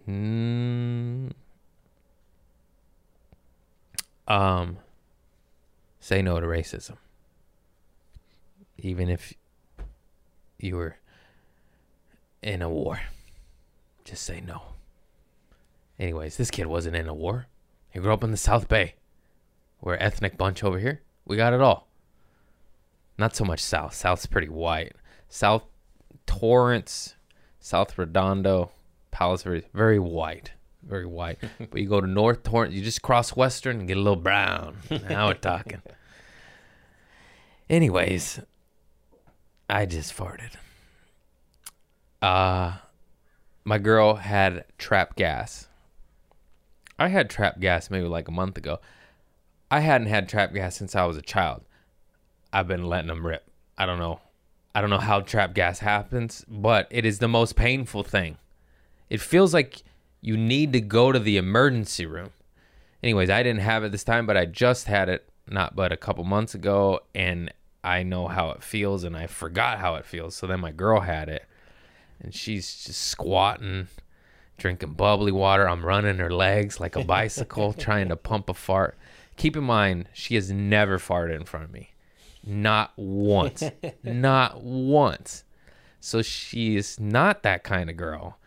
Mm. 0.09 1.33
Um, 4.29 4.77
say 5.99 6.23
no 6.23 6.39
to 6.39 6.47
racism. 6.47 6.99
Even 8.77 9.09
if 9.09 9.35
you 10.59 10.77
were 10.77 10.97
in 12.43 12.63
a 12.63 12.69
war, 12.69 13.01
just 14.05 14.23
say 14.23 14.41
no. 14.41 14.63
Anyways, 15.99 16.37
this 16.37 16.51
kid 16.51 16.67
wasn't 16.67 16.95
in 16.95 17.09
a 17.09 17.15
war. 17.15 17.47
He 17.91 17.99
grew 17.99 18.13
up 18.13 18.23
in 18.23 18.31
the 18.31 18.37
South 18.37 18.69
Bay. 18.69 18.95
We're 19.81 19.97
ethnic 19.97 20.37
bunch 20.37 20.63
over 20.63 20.79
here. 20.79 21.01
We 21.25 21.37
got 21.37 21.53
it 21.55 21.61
all. 21.61 21.89
Not 23.17 23.35
so 23.35 23.45
much 23.45 23.61
South. 23.61 23.95
South's 23.95 24.27
pretty 24.27 24.49
white. 24.49 24.93
South 25.29 25.65
Torrance, 26.27 27.17
South 27.59 27.99
Redondo, 27.99 28.71
Palos 29.11 29.43
Verdes, 29.43 29.67
very 29.75 29.99
white. 29.99 30.53
Very 30.89 31.07
white. 31.07 31.39
but 31.59 31.81
you 31.81 31.89
go 31.89 32.01
to 32.01 32.07
North 32.07 32.43
Torrance, 32.43 32.75
you 32.75 32.83
just 32.83 33.03
cross 33.03 33.37
Western 33.37 33.81
and 33.81 33.89
get 33.89 33.99
a 33.99 34.01
little 34.01 34.17
brown. 34.17 34.79
Now 35.09 35.29
we're 35.29 35.35
talking. 35.35 35.83
Anyways, 37.71 38.41
I 39.69 39.85
just 39.85 40.17
farted. 40.17 40.53
Uh 42.23 42.79
my 43.65 43.77
girl 43.77 44.15
had 44.15 44.65
trap 44.79 45.15
gas. 45.15 45.69
I 46.99 47.09
had 47.09 47.29
trap 47.29 47.61
gas 47.61 47.91
maybe 47.91 48.09
like 48.09 48.27
a 48.27 48.33
month 48.33 48.57
ago. 48.57 48.81
I 49.71 49.81
hadn't 49.81 50.07
had 50.07 50.27
trap 50.27 50.55
gas 50.55 50.75
since 50.75 50.97
I 50.97 51.05
was 51.05 51.19
a 51.19 51.23
child. 51.23 51.63
I've 52.51 52.67
been 52.67 52.87
letting 52.87 53.09
them 53.09 53.27
rip. 53.27 53.45
I 53.77 53.85
don't 53.85 53.99
know. 53.99 54.21
I 54.75 54.81
don't 54.81 54.89
know 54.89 54.99
how 54.99 55.21
trap 55.21 55.55
gas 55.55 55.81
happens, 55.81 56.47
but 56.49 56.89
it 56.91 57.05
is 57.05 57.19
the 57.19 57.29
most 57.29 57.57
painful 57.57 58.05
thing. 58.05 58.39
It 59.11 59.21
feels 59.21 59.53
like 59.53 59.83
you 60.21 60.37
need 60.37 60.73
to 60.73 60.81
go 60.81 61.13
to 61.13 61.19
the 61.19 61.37
emergency 61.37 62.07
room. 62.07 62.31
Anyways, 63.03 63.31
I 63.31 63.43
didn't 63.43 63.61
have 63.61 63.85
it 63.85 63.93
this 63.93 64.05
time, 64.05 64.27
but 64.27 64.37
I 64.37 64.45
just 64.45 64.87
had 64.87 65.09
it 65.09 65.29
not 65.51 65.75
but 65.75 65.93
a 65.93 65.97
couple 65.97 66.25
months 66.25 66.55
ago 66.55 67.01
and 67.15 67.53
I 67.83 68.03
know 68.03 68.29
how 68.29 68.51
it 68.51 68.63
feels 68.63 69.05
and 69.05 69.17
I 69.17 69.27
forgot 69.27 69.79
how 69.79 69.95
it 69.95 70.05
feels. 70.05 70.35
So 70.35 70.47
then 70.47 70.61
my 70.61 70.73
girl 70.73 71.01
had 71.01 71.29
it 71.29 71.47
and 72.21 72.35
she's 72.35 72.85
just 72.85 73.01
squatting, 73.01 73.89
drinking 74.57 74.95
bubbly 74.95 75.33
water. 75.33 75.69
I'm 75.69 75.87
running 75.87 76.19
her 76.19 76.33
legs 76.33 76.81
like 76.81 76.97
a 76.97 77.05
bicycle, 77.05 77.73
trying 77.79 78.09
to 78.09 78.17
pump 78.17 78.51
a 78.51 78.55
fart. 78.55 78.99
Keep 79.37 79.57
in 79.57 79.65
mind, 79.65 80.09
she 80.13 80.35
has 80.35 80.51
never 80.51 80.99
farted 80.99 81.37
in 81.37 81.45
front 81.45 81.65
of 81.65 81.73
me. 81.73 81.91
Not 82.45 82.93
once. 82.97 83.63
not 84.03 84.63
once. 84.63 85.45
So 86.01 86.23
she's 86.23 86.99
not 86.99 87.43
that 87.45 87.63
kind 87.63 87.89
of 87.89 87.97
girl. 87.97 88.39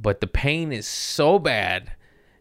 But 0.00 0.20
the 0.20 0.26
pain 0.26 0.72
is 0.72 0.86
so 0.86 1.38
bad 1.38 1.92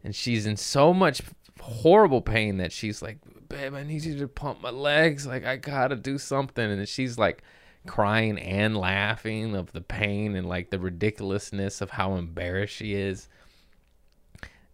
and 0.03 0.15
she's 0.15 0.45
in 0.45 0.57
so 0.57 0.93
much 0.93 1.21
horrible 1.59 2.21
pain 2.21 2.57
that 2.57 2.71
she's 2.71 3.01
like, 3.01 3.19
Babe, 3.47 3.73
I 3.73 3.83
need 3.83 4.03
you 4.03 4.17
to 4.17 4.27
pump 4.27 4.61
my 4.61 4.71
legs. 4.71 5.27
Like, 5.27 5.45
I 5.45 5.57
gotta 5.57 5.95
do 5.95 6.17
something. 6.17 6.71
And 6.71 6.87
she's 6.87 7.17
like 7.17 7.43
crying 7.85 8.39
and 8.39 8.75
laughing 8.75 9.55
of 9.55 9.71
the 9.71 9.81
pain 9.81 10.35
and 10.35 10.47
like 10.47 10.69
the 10.69 10.79
ridiculousness 10.79 11.81
of 11.81 11.91
how 11.91 12.15
embarrassed 12.15 12.73
she 12.73 12.93
is. 12.93 13.29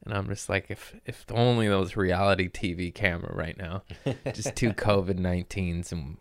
And 0.06 0.14
I'm 0.14 0.28
just 0.28 0.50
like, 0.50 0.68
if 0.70 0.96
if 1.06 1.26
only 1.30 1.68
those 1.68 1.96
reality 1.96 2.50
TV 2.50 2.94
camera 2.94 3.36
right 3.36 3.58
now, 3.58 3.84
just 4.34 4.56
two 4.56 4.72
COVID 4.72 5.20
19s 5.20 5.92
and 5.92 6.18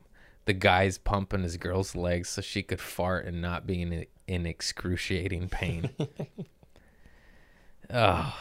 the 0.46 0.52
guy's 0.52 0.98
pumping 0.98 1.42
his 1.42 1.56
girl's 1.56 1.94
legs 1.94 2.30
so 2.30 2.42
she 2.42 2.62
could 2.62 2.80
fart 2.80 3.26
and 3.26 3.40
not 3.40 3.66
be 3.66 3.82
in, 3.82 4.06
in 4.28 4.46
excruciating 4.46 5.48
pain. 5.48 5.90
oh, 7.90 8.38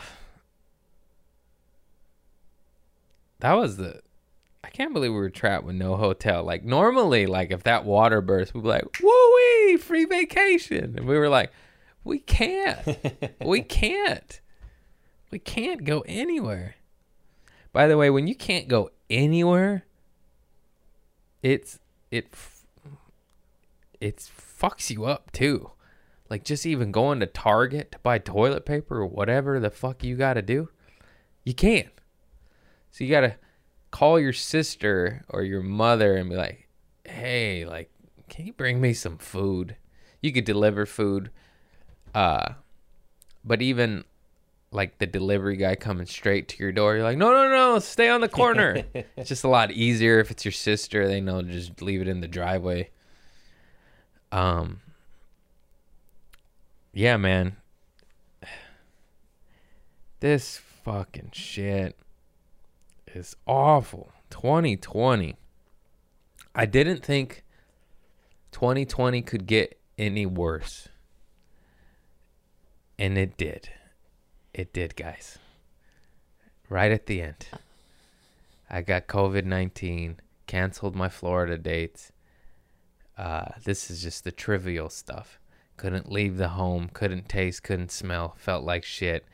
that 3.40 3.54
was 3.54 3.78
the. 3.78 4.02
I 4.64 4.70
can't 4.70 4.94
believe 4.94 5.12
we 5.12 5.18
were 5.18 5.30
trapped 5.30 5.64
with 5.64 5.76
no 5.76 5.96
hotel. 5.96 6.44
Like 6.44 6.64
normally, 6.64 7.26
like 7.26 7.52
if 7.52 7.64
that 7.64 7.86
water 7.86 8.22
burst, 8.22 8.54
we'd 8.54 8.64
be 8.64 8.68
like, 8.68 8.84
"Woo 9.02 9.36
wee, 9.36 9.78
free 9.78 10.06
vacation," 10.06 10.96
and 10.98 11.08
we 11.08 11.18
were 11.18 11.30
like, 11.30 11.52
"We 12.04 12.20
can't, 12.20 12.86
we 13.46 13.62
can't, 13.62 14.42
we 15.32 15.40
can't 15.40 15.86
go 15.86 16.04
anywhere." 16.06 16.76
By 17.72 17.88
the 17.88 17.98
way, 17.98 18.10
when 18.10 18.28
you 18.28 18.36
can't 18.36 18.68
go 18.68 18.90
anywhere, 19.10 19.86
it's 21.42 21.80
it 22.12 22.28
it 24.02 24.18
fucks 24.18 24.90
you 24.90 25.06
up 25.06 25.32
too. 25.32 25.72
Like 26.30 26.43
just 26.43 26.65
even 26.65 26.91
going 26.91 27.19
to 27.19 27.25
Target 27.25 27.91
to 27.93 27.99
buy 27.99 28.17
toilet 28.17 28.65
paper 28.65 28.99
or 28.99 29.05
whatever 29.05 29.59
the 29.59 29.69
fuck 29.69 30.03
you 30.03 30.15
got 30.15 30.34
to 30.34 30.41
do, 30.41 30.69
you 31.43 31.53
can't. 31.53 31.89
So 32.91 33.03
you 33.03 33.09
got 33.09 33.21
to 33.21 33.36
call 33.91 34.19
your 34.19 34.34
sister 34.34 35.23
or 35.30 35.43
your 35.43 35.61
mother 35.63 36.15
and 36.15 36.30
be 36.30 36.36
like, 36.36 36.67
"Hey, 37.05 37.65
like 37.65 37.89
can 38.30 38.45
you 38.45 38.53
bring 38.53 38.82
me 38.82 38.93
some 38.93 39.17
food?" 39.17 39.75
You 40.21 40.32
could 40.34 40.45
deliver 40.45 40.86
food. 40.86 41.32
Uh 42.13 42.53
but 43.45 43.61
even 43.61 44.03
like 44.71 44.97
the 44.97 45.05
delivery 45.05 45.55
guy 45.55 45.75
coming 45.75 46.05
straight 46.05 46.49
to 46.49 46.57
your 46.61 46.73
door, 46.73 46.95
you're 46.95 47.03
like, 47.03 47.17
no, 47.17 47.32
no, 47.32 47.49
no, 47.49 47.80
stay 47.80 48.09
on 48.09 48.19
the 48.19 48.28
corner. 48.28 48.84
it's 49.15 49.30
just 49.30 49.45
a 49.45 49.47
lot 49.47 49.71
easier 49.71 50.19
if 50.19 50.30
it's 50.30 50.43
your 50.43 50.51
sister. 50.51 51.07
They 51.07 51.21
know 51.21 51.41
just 51.41 51.82
leave 51.82 52.01
it 52.01 52.07
in 52.07 52.19
the 52.19 52.28
driveway. 52.28 52.89
Um 54.32 54.82
Yeah, 56.98 57.18
man. 57.18 57.58
This 60.20 60.58
fucking 60.58 61.30
shit 61.32 61.95
is 63.14 63.36
awful. 63.45 64.10
2020. 64.32 65.36
I 66.56 66.66
didn't 66.66 67.06
think 67.06 67.43
2020 68.52 69.22
could 69.22 69.45
get 69.45 69.80
any 70.00 70.26
worse. 70.26 70.89
And 72.98 73.16
it 73.16 73.38
did. 73.38 73.70
It 74.56 74.74
did, 74.74 74.95
guys. 74.95 75.38
Right 76.68 76.91
at 76.91 77.06
the 77.06 77.22
end. 77.22 77.45
I 78.72 78.82
got 78.82 79.06
COVID 79.06 79.45
19, 79.45 80.20
canceled 80.48 80.95
my 80.95 81.10
Florida 81.10 81.60
dates. 81.60 82.12
Uh, 83.16 83.50
this 83.64 83.91
is 83.91 84.02
just 84.02 84.24
the 84.24 84.32
trivial 84.32 84.89
stuff. 84.89 85.38
Couldn't 85.78 86.11
leave 86.11 86.38
the 86.38 86.49
home, 86.49 86.89
couldn't 86.91 87.30
taste, 87.30 87.61
couldn't 87.61 87.91
smell, 87.91 88.36
felt 88.38 88.63
like 88.63 88.84
shit. 88.84 89.25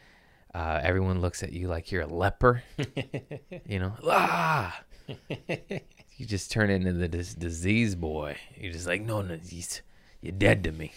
Uh, 0.54 0.80
everyone 0.84 1.22
looks 1.22 1.42
at 1.42 1.54
you 1.54 1.68
like 1.68 1.92
you're 1.92 2.04
a 2.04 2.08
leper. 2.08 2.62
you 3.66 3.80
know, 3.80 3.94
ah! 4.06 4.82
you 6.18 6.26
just 6.26 6.52
turn 6.52 6.70
into 6.70 6.94
the 6.94 7.08
dis- 7.08 7.34
disease 7.34 7.96
boy. 7.96 8.36
You're 8.58 8.74
just 8.74 8.86
like, 8.86 9.02
no, 9.02 9.22
no, 9.22 9.38
you're 10.22 10.32
dead 10.32 10.64
to 10.66 10.72
me. 10.72 10.92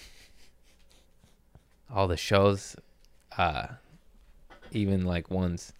All 1.94 2.08
the 2.08 2.16
shows, 2.16 2.76
uh, 3.38 3.68
even 4.72 5.04
like 5.04 5.30
ones. 5.30 5.72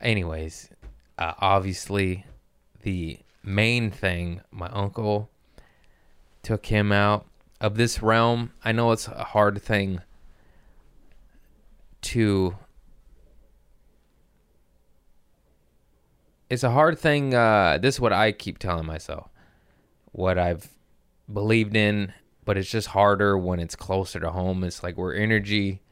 Anyways, 0.00 0.70
uh, 1.18 1.34
obviously, 1.38 2.24
the 2.82 3.18
main 3.42 3.90
thing, 3.90 4.40
my 4.50 4.68
uncle 4.68 5.30
took 6.42 6.66
him 6.66 6.92
out 6.92 7.26
of 7.60 7.76
this 7.76 8.02
realm. 8.02 8.52
I 8.64 8.72
know 8.72 8.92
it's 8.92 9.08
a 9.08 9.24
hard 9.24 9.60
thing 9.62 10.00
to. 12.02 12.56
It's 16.48 16.62
a 16.62 16.70
hard 16.70 16.98
thing. 16.98 17.34
Uh, 17.34 17.78
this 17.80 17.96
is 17.96 18.00
what 18.00 18.12
I 18.12 18.32
keep 18.32 18.58
telling 18.58 18.86
myself. 18.86 19.28
What 20.12 20.38
I've 20.38 20.68
believed 21.32 21.74
in, 21.74 22.12
but 22.44 22.56
it's 22.56 22.70
just 22.70 22.88
harder 22.88 23.36
when 23.36 23.58
it's 23.58 23.74
closer 23.74 24.20
to 24.20 24.30
home. 24.30 24.62
It's 24.62 24.82
like 24.82 24.96
we're 24.96 25.14
energy. 25.14 25.82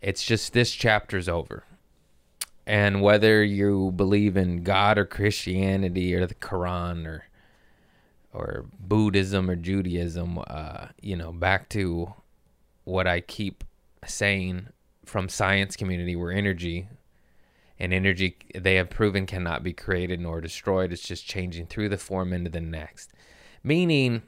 It's 0.00 0.22
just 0.24 0.52
this 0.52 0.72
chapter's 0.72 1.28
over. 1.28 1.64
And 2.66 3.02
whether 3.02 3.42
you 3.42 3.92
believe 3.96 4.36
in 4.36 4.62
God 4.62 4.96
or 4.96 5.04
Christianity 5.04 6.14
or 6.14 6.26
the 6.26 6.36
Quran 6.36 7.06
or 7.06 7.24
or 8.32 8.66
Buddhism 8.78 9.50
or 9.50 9.56
Judaism, 9.56 10.38
uh, 10.46 10.88
you 11.00 11.16
know, 11.16 11.32
back 11.32 11.68
to 11.70 12.14
what 12.84 13.06
I 13.06 13.20
keep 13.20 13.64
saying 14.06 14.68
from 15.04 15.28
science 15.28 15.76
community, 15.76 16.14
where 16.14 16.32
energy 16.32 16.88
and 17.78 17.92
energy 17.92 18.36
they 18.54 18.76
have 18.76 18.90
proven 18.90 19.26
cannot 19.26 19.62
be 19.62 19.72
created 19.72 20.20
nor 20.20 20.40
destroyed. 20.40 20.92
It's 20.92 21.06
just 21.06 21.26
changing 21.26 21.66
through 21.66 21.88
the 21.88 21.98
form 21.98 22.32
into 22.32 22.50
the 22.50 22.60
next. 22.60 23.12
Meaning, 23.64 24.22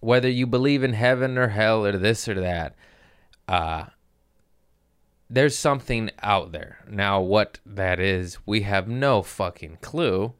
whether 0.00 0.28
you 0.28 0.46
believe 0.46 0.84
in 0.84 0.92
heaven 0.92 1.36
or 1.36 1.48
hell 1.48 1.84
or 1.84 1.96
this 1.96 2.28
or 2.28 2.34
that, 2.34 2.76
uh, 3.48 3.86
there's 5.30 5.56
something 5.56 6.10
out 6.22 6.52
there. 6.52 6.78
Now, 6.88 7.20
what 7.20 7.58
that 7.66 8.00
is, 8.00 8.38
we 8.46 8.62
have 8.62 8.88
no 8.88 9.22
fucking 9.22 9.78
clue, 9.80 10.34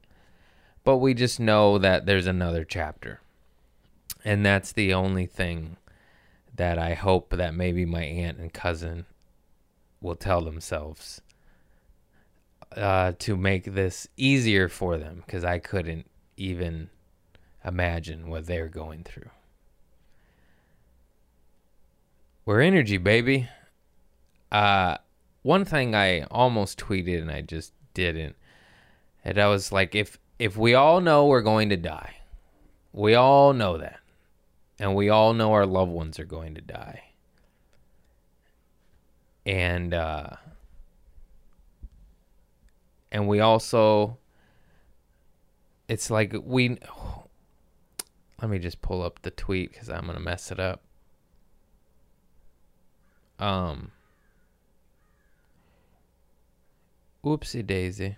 but 0.88 0.96
we 0.96 1.12
just 1.12 1.38
know 1.38 1.76
that 1.76 2.06
there's 2.06 2.26
another 2.26 2.64
chapter. 2.64 3.20
And 4.24 4.42
that's 4.42 4.72
the 4.72 4.94
only 4.94 5.26
thing 5.26 5.76
that 6.56 6.78
I 6.78 6.94
hope 6.94 7.28
that 7.28 7.52
maybe 7.52 7.84
my 7.84 8.04
aunt 8.04 8.38
and 8.38 8.50
cousin 8.50 9.04
will 10.00 10.14
tell 10.14 10.40
themselves 10.40 11.20
uh, 12.74 13.12
to 13.18 13.36
make 13.36 13.74
this 13.74 14.08
easier 14.16 14.66
for 14.66 14.96
them 14.96 15.22
because 15.26 15.44
I 15.44 15.58
couldn't 15.58 16.06
even 16.38 16.88
imagine 17.62 18.30
what 18.30 18.46
they're 18.46 18.68
going 18.68 19.04
through. 19.04 19.28
We're 22.46 22.62
energy, 22.62 22.96
baby. 22.96 23.46
Uh, 24.50 24.96
one 25.42 25.66
thing 25.66 25.94
I 25.94 26.22
almost 26.30 26.78
tweeted 26.78 27.20
and 27.20 27.30
I 27.30 27.42
just 27.42 27.74
didn't. 27.92 28.36
And 29.22 29.36
I 29.36 29.48
was 29.48 29.70
like, 29.70 29.94
if 29.94 30.18
if 30.38 30.56
we 30.56 30.74
all 30.74 31.00
know 31.00 31.26
we're 31.26 31.42
going 31.42 31.68
to 31.70 31.76
die, 31.76 32.16
we 32.92 33.14
all 33.14 33.52
know 33.52 33.76
that, 33.78 34.00
and 34.78 34.94
we 34.94 35.08
all 35.08 35.34
know 35.34 35.52
our 35.52 35.66
loved 35.66 35.90
ones 35.90 36.18
are 36.18 36.24
going 36.24 36.54
to 36.54 36.60
die, 36.60 37.02
and 39.44 39.92
uh, 39.92 40.30
and 43.10 43.26
we 43.26 43.40
also, 43.40 44.18
it's 45.88 46.10
like 46.10 46.34
we. 46.44 46.78
Let 48.40 48.50
me 48.52 48.60
just 48.60 48.80
pull 48.82 49.02
up 49.02 49.22
the 49.22 49.32
tweet 49.32 49.72
because 49.72 49.90
I'm 49.90 50.06
gonna 50.06 50.20
mess 50.20 50.52
it 50.52 50.60
up. 50.60 50.80
Um. 53.40 53.90
Oopsie 57.24 57.66
daisy. 57.66 58.16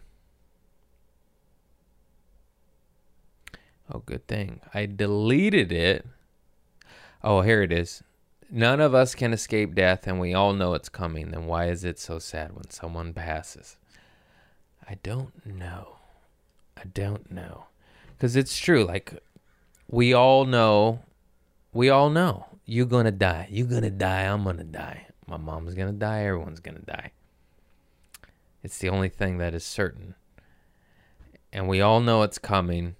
Oh, 3.93 4.03
good 4.07 4.27
thing. 4.29 4.61
I 4.73 4.87
deleted 4.87 5.73
it. 5.73 6.07
Oh, 7.25 7.41
here 7.41 7.63
it 7.63 7.73
is. 7.73 8.03
None 8.51 8.81
of 8.81 8.95
us 8.95 9.15
can 9.15 9.33
escape 9.33 9.75
death, 9.75 10.07
and 10.07 10.19
we 10.19 10.35
all 10.35 10.53
know 10.53 10.75
it's 10.75 10.89
coming. 10.89 11.31
Then 11.31 11.47
why 11.47 11.69
is 11.69 11.85
it 11.85 11.99
so 11.99 12.19
sad 12.19 12.53
when 12.53 12.71
someone 12.71 13.13
passes? 13.13 13.77
I 14.89 14.97
don't 15.03 15.45
know. 15.47 15.97
I 16.77 16.85
don't 16.93 17.31
know. 17.31 17.65
Because 18.17 18.37
it's 18.37 18.59
true. 18.59 18.85
Like, 18.85 19.23
we 19.89 20.13
all 20.13 20.45
know. 20.45 21.01
We 21.73 21.91
all 21.91 22.11
know. 22.11 22.47
You're 22.65 22.87
going 22.87 23.05
to 23.05 23.13
die. 23.13 23.49
You're 23.51 23.67
going 23.67 23.83
to 23.83 23.91
die. 23.91 24.23
I'm 24.23 24.45
going 24.45 24.57
to 24.59 24.65
die. 24.65 25.07
My 25.27 25.37
mom's 25.37 25.75
going 25.75 25.93
to 25.93 25.99
die. 25.99 26.25
Everyone's 26.25 26.61
going 26.61 26.77
to 26.77 26.85
die. 26.85 27.13
It's 28.63 28.79
the 28.79 28.89
only 28.89 29.09
thing 29.09 29.39
that 29.39 29.55
is 29.55 29.65
certain. 29.65 30.15
And 31.53 31.69
we 31.69 31.81
all 31.81 32.01
know 32.01 32.23
it's 32.23 32.39
coming. 32.39 32.97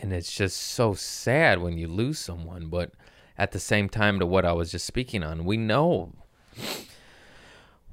And 0.00 0.12
it's 0.12 0.34
just 0.34 0.58
so 0.58 0.94
sad 0.94 1.60
when 1.60 1.78
you 1.78 1.88
lose 1.88 2.18
someone. 2.18 2.66
But 2.66 2.92
at 3.38 3.52
the 3.52 3.60
same 3.60 3.88
time, 3.88 4.18
to 4.18 4.26
what 4.26 4.44
I 4.44 4.52
was 4.52 4.70
just 4.70 4.86
speaking 4.86 5.22
on, 5.22 5.44
we 5.44 5.56
know. 5.56 6.12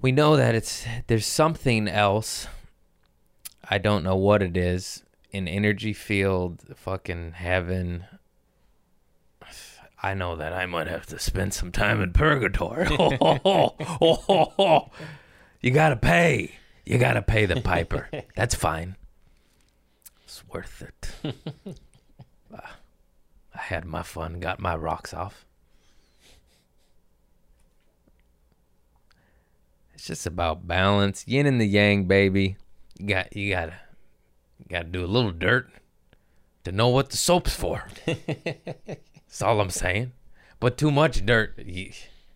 We 0.02 0.12
know 0.12 0.36
that 0.36 0.56
it's 0.56 0.86
there's 1.08 1.26
something 1.26 1.88
else. 1.88 2.48
I 3.70 3.78
don't 3.78 4.04
know 4.04 4.16
what 4.16 4.42
it 4.42 4.58
is. 4.58 5.04
An 5.34 5.48
energy 5.48 5.94
field, 5.94 6.64
fucking 6.76 7.34
heaven. 7.34 8.06
I 10.04 10.16
know 10.16 10.36
that 10.36 10.52
I 10.52 10.66
might 10.66 10.88
have 10.88 11.06
to 11.08 11.20
spend 11.20 11.54
some 11.54 11.72
time 11.72 12.02
in 12.02 12.14
purgatory. 12.14 12.90
You 15.62 15.70
gotta 15.70 15.96
pay. 15.96 16.56
You 16.86 16.98
gotta 16.98 17.22
pay 17.22 17.46
the 17.46 17.62
piper. 17.62 18.10
That's 18.36 18.56
fine. 18.56 18.96
It's 20.24 20.44
worth 20.48 20.82
it. 20.82 21.36
Uh, 22.54 22.60
I 23.54 23.62
had 23.62 23.86
my 23.86 24.04
fun, 24.04 24.40
got 24.40 24.60
my 24.60 24.76
rocks 24.76 25.14
off. 25.14 25.46
It's 29.94 30.08
just 30.08 30.26
about 30.26 30.68
balance, 30.68 31.28
yin 31.28 31.46
and 31.46 31.62
the 31.62 31.66
yang, 31.66 32.06
baby. 32.06 32.58
You 32.98 33.08
got, 33.08 33.36
you 33.36 33.52
gotta, 33.52 33.76
you 34.60 34.66
gotta 34.70 34.88
do 34.88 35.04
a 35.04 35.08
little 35.08 35.32
dirt 35.32 35.70
to 36.64 36.72
know 36.72 36.90
what 36.90 37.10
the 37.10 37.18
soap's 37.18 37.56
for. 37.56 37.88
That's 38.06 39.42
all 39.42 39.62
I'm 39.62 39.70
saying. 39.70 40.14
But 40.60 40.78
too 40.78 40.92
much 40.92 41.26
dirt, 41.26 41.58
you, 41.58 41.92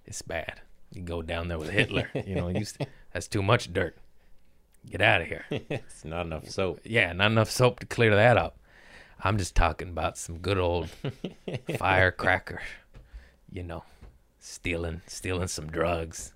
it's 0.06 0.22
bad. 0.22 0.62
You 0.92 1.02
go 1.02 1.22
down 1.22 1.48
there 1.48 1.60
with 1.60 1.70
Hitler. 1.70 2.10
You 2.26 2.36
know, 2.36 2.48
you, 2.48 2.66
that's 3.14 3.28
too 3.28 3.44
much 3.44 3.74
dirt. 3.74 3.98
Get 4.90 5.02
out 5.02 5.22
of 5.22 5.28
here. 5.28 5.46
it's 5.50 6.06
not 6.06 6.26
enough 6.26 6.50
soap. 6.50 6.80
Yeah, 6.86 7.12
not 7.14 7.32
enough 7.32 7.52
soap 7.52 7.82
to 7.82 7.86
clear 7.86 8.16
that 8.16 8.38
up. 8.38 8.58
I'm 9.24 9.38
just 9.38 9.56
talking 9.56 9.90
about 9.90 10.18
some 10.18 10.38
good 10.40 10.58
old 10.58 10.90
firecracker. 11.78 12.62
You 13.52 13.64
know, 13.64 13.84
stealing 14.40 15.02
stealing 15.08 15.48
some 15.48 15.68
drugs, 15.68 16.34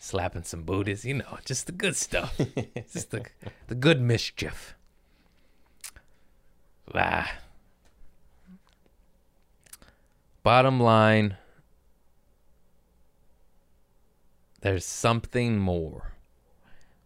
slapping 0.00 0.42
some 0.42 0.62
booties. 0.62 1.04
You 1.04 1.14
know, 1.14 1.38
just 1.44 1.66
the 1.66 1.72
good 1.72 1.96
stuff. 1.96 2.36
just 2.92 3.10
the 3.10 3.24
the 3.68 3.74
good 3.74 4.00
mischief. 4.00 4.74
Ah. 6.94 7.32
Bottom 10.42 10.80
line, 10.80 11.36
there's 14.62 14.84
something 14.84 15.58
more. 15.58 16.12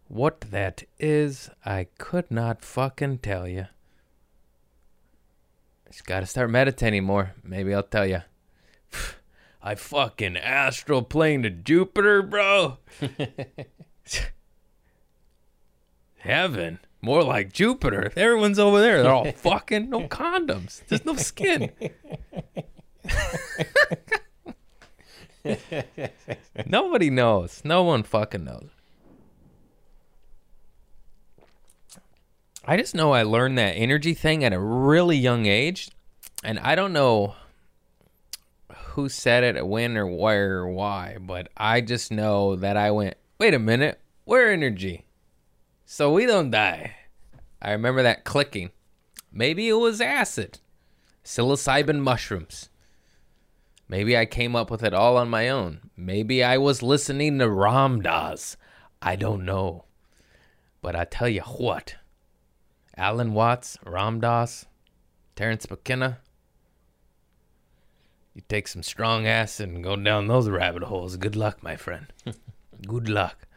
What 0.07 0.41
that 0.51 0.83
is, 0.99 1.49
I 1.65 1.87
could 1.97 2.29
not 2.31 2.63
fucking 2.63 3.17
tell 3.17 3.47
you. 3.47 3.67
Just 5.93 6.07
got 6.07 6.21
to 6.21 6.25
start 6.25 6.49
meditating 6.49 7.03
more. 7.03 7.35
Maybe 7.43 7.71
I'll 7.71 7.83
tell 7.83 8.07
you. 8.07 8.23
I 9.61 9.75
fucking 9.75 10.37
astral 10.37 11.03
plane 11.03 11.43
to 11.43 11.51
Jupiter, 11.51 12.23
bro. 12.23 12.79
Heaven. 16.17 16.79
More 16.99 17.21
like 17.21 17.53
Jupiter. 17.53 18.11
Everyone's 18.15 18.57
over 18.57 18.81
there. 18.81 19.03
They're 19.03 19.13
all 19.13 19.31
fucking 19.33 19.91
no 19.91 20.07
condoms. 20.07 20.83
There's 20.87 21.05
no 21.05 21.15
skin. 21.15 21.69
Nobody 26.65 27.11
knows. 27.11 27.61
No 27.63 27.83
one 27.83 28.01
fucking 28.01 28.43
knows. 28.43 28.71
I 32.65 32.77
just 32.77 32.95
know 32.95 33.11
I 33.11 33.23
learned 33.23 33.57
that 33.57 33.71
energy 33.71 34.13
thing 34.13 34.43
at 34.43 34.53
a 34.53 34.59
really 34.59 35.17
young 35.17 35.45
age. 35.45 35.89
And 36.43 36.59
I 36.59 36.75
don't 36.75 36.93
know 36.93 37.35
who 38.93 39.09
said 39.09 39.43
it, 39.43 39.67
when, 39.67 39.97
or 39.97 40.07
where, 40.07 40.59
or 40.59 40.69
why, 40.69 41.17
but 41.19 41.49
I 41.57 41.81
just 41.81 42.11
know 42.11 42.55
that 42.55 42.77
I 42.77 42.91
went, 42.91 43.15
wait 43.39 43.53
a 43.53 43.59
minute, 43.59 43.99
we're 44.25 44.51
energy. 44.51 45.05
So 45.85 46.11
we 46.13 46.25
don't 46.25 46.51
die. 46.51 46.95
I 47.61 47.71
remember 47.71 48.03
that 48.03 48.23
clicking. 48.23 48.71
Maybe 49.31 49.67
it 49.67 49.73
was 49.73 49.99
acid, 49.99 50.59
psilocybin 51.23 51.99
mushrooms. 51.99 52.69
Maybe 53.89 54.17
I 54.17 54.25
came 54.25 54.55
up 54.55 54.69
with 54.69 54.83
it 54.83 54.93
all 54.93 55.17
on 55.17 55.29
my 55.29 55.49
own. 55.49 55.89
Maybe 55.97 56.43
I 56.43 56.57
was 56.57 56.83
listening 56.83 57.39
to 57.39 57.49
Ram 57.49 58.01
Dass. 58.01 58.57
I 59.01 59.15
don't 59.15 59.43
know. 59.43 59.85
But 60.81 60.95
I 60.95 61.05
tell 61.05 61.29
you 61.29 61.41
what, 61.41 61.95
Alan 62.95 63.33
Watts, 63.33 63.77
Ram 63.85 64.19
Dass, 64.19 64.65
Terence 65.35 65.69
McKenna, 65.69 66.19
you 68.33 68.41
take 68.47 68.67
some 68.67 68.83
strong 68.83 69.27
acid 69.27 69.69
and 69.69 69.83
go 69.83 69.95
down 69.95 70.27
those 70.27 70.49
rabbit 70.49 70.83
holes. 70.83 71.17
Good 71.17 71.35
luck, 71.35 71.61
my 71.61 71.75
friend. 71.75 72.07
Good 72.87 73.07
luck. 73.07 73.47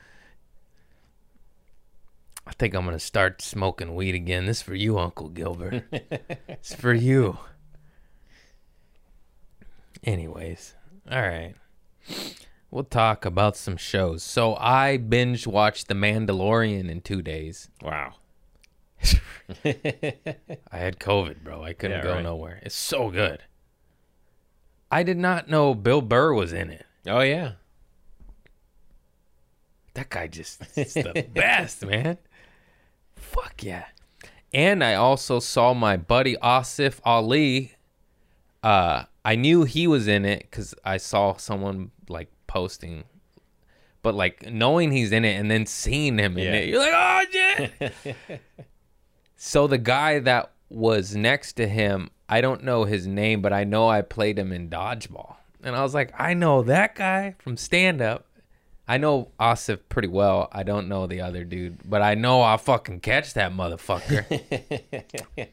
I 2.47 2.53
think 2.53 2.75
I'm 2.75 2.85
gonna 2.85 2.99
start 2.99 3.43
smoking 3.43 3.95
weed 3.95 4.15
again. 4.15 4.47
This 4.47 4.59
is 4.59 4.63
for 4.63 4.75
you, 4.75 4.99
Uncle 4.99 5.29
Gilbert. 5.29 5.85
it's 6.49 6.75
for 6.75 6.95
you. 6.95 7.39
Anyways, 10.05 10.75
all 11.11 11.23
right. 11.23 11.55
We'll 12.71 12.85
talk 12.85 13.25
about 13.25 13.57
some 13.57 13.77
shows. 13.77 14.23
So 14.23 14.55
I 14.57 14.97
binge 14.97 15.47
watched 15.47 15.89
The 15.89 15.95
Mandalorian 15.95 16.89
in 16.89 17.01
two 17.01 17.23
days. 17.23 17.69
Wow. 17.83 18.15
I 19.65 20.79
had 20.79 20.99
COVID, 20.99 21.43
bro. 21.43 21.63
I 21.63 21.73
couldn't 21.73 21.99
Yeah, 21.99 22.03
go 22.03 22.15
right. 22.15 22.23
nowhere. 22.23 22.61
It's 22.63 22.75
so 22.75 23.11
good. 23.11 23.43
I 24.91 25.03
did 25.03 25.17
not 25.19 25.49
know 25.49 25.75
Bill 25.75 26.01
Burr 26.01 26.33
was 26.33 26.53
in 26.53 26.71
it. 26.71 26.87
Oh 27.07 27.21
yeah. 27.21 27.53
That 29.95 30.11
guy 30.11 30.27
just 30.27 30.63
is 30.79 30.95
the 30.95 31.27
best, 31.33 31.85
man. 31.85 32.19
Fuck 33.17 33.63
yeah. 33.63 33.87
And 34.53 34.83
I 34.85 34.95
also 34.95 35.39
saw 35.41 35.75
my 35.75 35.97
buddy 35.97 36.37
Asif 36.43 37.01
Ali. 37.05 37.73
Uh, 38.63 39.05
I 39.25 39.35
knew 39.37 39.65
he 39.65 39.87
was 39.87 40.07
in 40.09 40.25
it 40.25 40.41
because 40.51 40.75
I 40.85 40.97
saw 40.99 41.37
someone 41.37 41.91
like 42.09 42.31
posting, 42.47 43.05
but 44.03 44.15
like 44.15 44.51
knowing 44.51 44.93
he's 44.93 45.13
in 45.13 45.25
it 45.25 45.39
and 45.39 45.51
then 45.51 45.67
seeing 45.67 46.19
him 46.19 46.37
in 46.39 46.45
Yeah. 46.45 46.53
it, 46.55 46.69
you're 46.69 46.79
like, 46.79 46.93
oh 46.95 47.25
yeah. 47.33 48.37
so 49.37 49.67
the 49.67 49.79
guy 49.79 50.19
that 50.21 50.51
was 50.69 51.15
next 51.15 51.55
to 51.55 51.69
him, 51.69 52.11
I 52.29 52.41
don't 52.41 52.65
know 52.65 52.85
his 52.85 53.07
name, 53.07 53.43
but 53.43 53.53
I 53.53 53.65
know 53.65 53.89
I 53.89 54.03
played 54.03 54.39
him 54.39 54.53
in 54.53 54.69
dodgeball, 54.69 55.37
and 55.63 55.77
I 55.77 55.83
was 55.83 55.95
like, 55.95 56.13
I 56.19 56.35
know 56.35 56.63
that 56.63 56.95
guy 56.95 57.37
from 57.39 57.57
stand 57.57 58.01
up. 58.01 58.27
I 58.89 58.99
know 58.99 59.33
Asif 59.41 59.81
pretty 59.89 60.09
well. 60.09 60.49
I 60.53 60.63
don't 60.63 60.89
know 60.89 61.07
the 61.07 61.21
other 61.21 61.45
dude, 61.45 61.79
but 61.85 62.03
I 62.03 62.15
know 62.15 62.43
I'll 62.43 62.59
fucking 62.59 63.01
catch 63.01 63.35
that 63.35 63.53
motherfucker. 63.53 64.25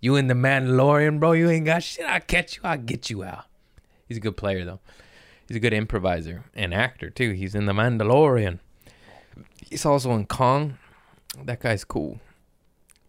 you 0.00 0.16
in 0.16 0.28
the 0.28 0.34
Mandalorian, 0.34 1.18
bro? 1.18 1.32
You 1.32 1.48
ain't 1.48 1.64
got 1.64 1.82
shit. 1.82 2.04
I'll 2.04 2.20
catch 2.20 2.56
you. 2.56 2.62
I'll 2.64 2.76
get 2.76 3.08
you 3.08 3.24
out. 3.24 3.46
He's 4.06 4.18
a 4.18 4.20
good 4.20 4.36
player, 4.36 4.64
though. 4.66 4.80
He's 5.48 5.56
a 5.56 5.60
good 5.60 5.72
improviser 5.72 6.44
and 6.54 6.74
actor, 6.74 7.08
too. 7.08 7.32
He's 7.32 7.54
in 7.54 7.64
the 7.64 7.72
Mandalorian. 7.72 8.58
He's 9.66 9.86
also 9.86 10.12
in 10.12 10.26
Kong. 10.26 10.78
That 11.42 11.60
guy's 11.60 11.84
cool. 11.84 12.20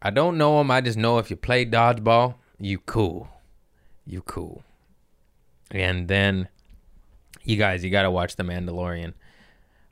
I 0.01 0.09
don't 0.09 0.37
know 0.37 0.61
him. 0.61 0.69
I 0.71 0.81
just 0.81 0.97
know 0.97 1.17
if 1.17 1.29
you 1.29 1.35
play 1.35 1.65
dodgeball, 1.65 2.35
you 2.59 2.79
cool. 2.79 3.27
You 4.05 4.21
cool. 4.21 4.63
And 5.71 6.07
then, 6.07 6.47
you 7.43 7.57
guys, 7.57 7.83
you 7.83 7.89
got 7.89 8.03
to 8.03 8.11
watch 8.11 8.35
The 8.35 8.43
Mandalorian. 8.43 9.13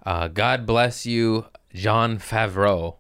Uh, 0.06 0.28
God 0.28 0.66
bless 0.66 1.06
you, 1.06 1.46
Jon 1.74 2.18
Favreau. 2.20 2.98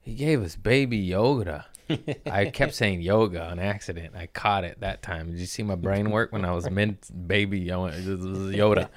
He 0.00 0.14
gave 0.14 0.42
us 0.42 0.56
baby 0.56 1.06
Yoda. 1.08 1.64
I 2.30 2.46
kept 2.46 2.74
saying 2.74 3.00
yoga 3.02 3.44
on 3.44 3.58
accident. 3.58 4.14
I 4.16 4.26
caught 4.26 4.64
it 4.64 4.80
that 4.80 5.02
time. 5.02 5.30
Did 5.30 5.38
you 5.40 5.46
see 5.46 5.62
my 5.62 5.76
brain 5.76 6.10
work 6.10 6.32
when 6.32 6.44
I 6.44 6.52
was 6.52 6.68
mid 6.68 6.98
baby 7.28 7.60
Yo- 7.60 7.88
Yoda? 7.88 8.88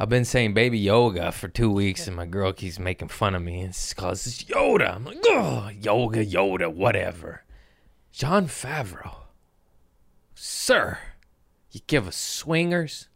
I've 0.00 0.08
been 0.08 0.24
saying 0.24 0.54
baby 0.54 0.78
yoga 0.78 1.30
for 1.30 1.46
two 1.46 1.70
weeks, 1.70 2.06
and 2.06 2.16
my 2.16 2.24
girl 2.24 2.54
keeps 2.54 2.78
making 2.78 3.08
fun 3.08 3.34
of 3.34 3.42
me. 3.42 3.64
It's 3.64 3.92
cause 3.92 4.26
it's 4.26 4.44
Yoda. 4.44 4.94
I'm 4.94 5.04
like, 5.04 5.18
oh, 5.26 5.68
yoga, 5.78 6.24
Yoda, 6.24 6.72
whatever. 6.72 7.44
Jon 8.10 8.46
Favreau, 8.46 9.24
sir, 10.34 10.96
you 11.70 11.80
give 11.86 12.08
us 12.08 12.16
swingers, 12.16 13.08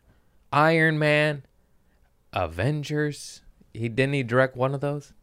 Iron 0.53 0.99
Man, 0.99 1.47
Avengers. 2.35 3.41
He 3.73 3.89
didn't 3.89 4.13
he 4.13 4.23
direct 4.23 4.55
one 4.55 4.75
of 4.75 4.83
those? 4.83 5.15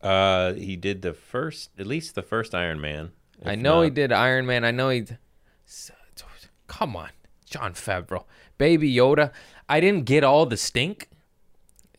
Uh, 0.00 0.52
he 0.52 0.76
did 0.76 1.02
the 1.02 1.12
first, 1.12 1.70
at 1.76 1.88
least 1.88 2.14
the 2.14 2.22
first 2.22 2.54
Iron 2.54 2.80
Man. 2.80 3.10
I 3.44 3.56
know 3.56 3.82
he 3.82 3.90
did 3.90 4.12
Iron 4.12 4.46
Man. 4.46 4.64
I 4.64 4.70
know 4.70 4.90
he. 4.90 5.06
Come 6.68 6.94
on, 6.94 7.10
Jon 7.46 7.72
Favreau, 7.72 8.26
Baby 8.58 8.94
Yoda. 8.94 9.32
I 9.70 9.80
didn't 9.80 10.04
get 10.04 10.24
all 10.24 10.46
the 10.46 10.56
stink. 10.56 11.08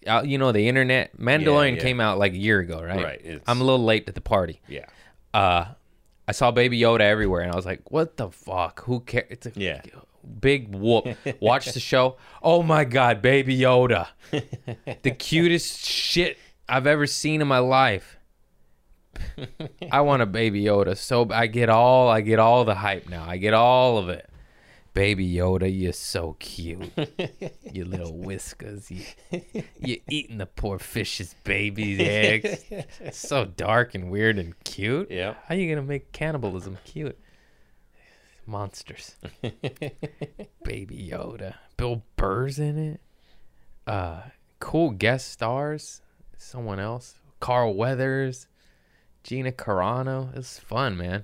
Uh, 0.05 0.23
you 0.25 0.37
know 0.37 0.51
the 0.51 0.67
internet. 0.67 1.17
Mandalorian 1.17 1.75
yeah. 1.77 1.81
came 1.81 1.99
out 2.01 2.17
like 2.19 2.33
a 2.33 2.37
year 2.37 2.59
ago, 2.59 2.81
right? 2.83 3.03
Right, 3.03 3.21
it's- 3.23 3.41
I'm 3.47 3.61
a 3.61 3.63
little 3.63 3.85
late 3.85 4.07
to 4.07 4.11
the 4.13 4.21
party. 4.21 4.61
Yeah. 4.67 4.85
Uh, 5.33 5.65
I 6.27 6.31
saw 6.33 6.51
Baby 6.51 6.79
Yoda 6.79 7.01
everywhere, 7.01 7.41
and 7.41 7.51
I 7.51 7.55
was 7.55 7.65
like, 7.65 7.91
"What 7.91 8.17
the 8.17 8.29
fuck? 8.29 8.83
Who 8.85 8.99
cares?" 9.01 9.27
It's 9.29 9.45
a 9.47 9.51
Yeah. 9.55 9.81
big 10.39 10.75
whoop. 10.75 11.05
Watch 11.39 11.67
the 11.73 11.79
show. 11.79 12.17
Oh 12.41 12.61
my 12.63 12.83
god, 12.83 13.21
Baby 13.21 13.57
Yoda, 13.57 14.07
the 15.03 15.11
cutest 15.11 15.85
shit 15.85 16.37
I've 16.67 16.87
ever 16.87 17.05
seen 17.07 17.41
in 17.41 17.47
my 17.47 17.59
life. 17.59 18.17
I 19.91 20.01
want 20.01 20.21
a 20.21 20.25
Baby 20.25 20.63
Yoda, 20.63 20.97
so 20.97 21.27
I 21.31 21.47
get 21.47 21.69
all 21.69 22.09
I 22.09 22.21
get 22.21 22.39
all 22.39 22.65
the 22.65 22.75
hype 22.75 23.07
now. 23.09 23.23
I 23.27 23.37
get 23.37 23.53
all 23.53 23.97
of 23.97 24.09
it. 24.09 24.27
Baby 24.93 25.33
Yoda, 25.33 25.69
you're 25.73 25.93
so 25.93 26.35
cute. 26.39 26.91
you 27.71 27.85
little 27.85 28.17
whiskers. 28.17 28.91
You, 28.91 29.03
you're 29.79 29.97
eating 30.09 30.37
the 30.37 30.45
poor 30.45 30.79
fish's 30.79 31.33
baby's 31.45 31.99
eggs. 31.99 32.65
so 33.13 33.45
dark 33.45 33.95
and 33.95 34.11
weird 34.11 34.37
and 34.37 34.53
cute. 34.65 35.09
Yeah. 35.09 35.35
How 35.45 35.55
are 35.55 35.57
you 35.57 35.73
gonna 35.73 35.87
make 35.87 36.11
cannibalism 36.11 36.77
cute? 36.83 37.17
Monsters. 38.45 39.15
Baby 40.63 41.09
Yoda. 41.11 41.55
Bill 41.77 42.03
Burr's 42.17 42.59
in 42.59 42.77
it. 42.77 43.01
Uh 43.87 44.23
cool 44.59 44.91
guest 44.91 45.31
stars. 45.31 46.01
Someone 46.37 46.81
else. 46.81 47.15
Carl 47.39 47.73
Weathers. 47.75 48.47
Gina 49.23 49.53
Carano. 49.53 50.35
It's 50.35 50.59
fun, 50.59 50.97
man. 50.97 51.23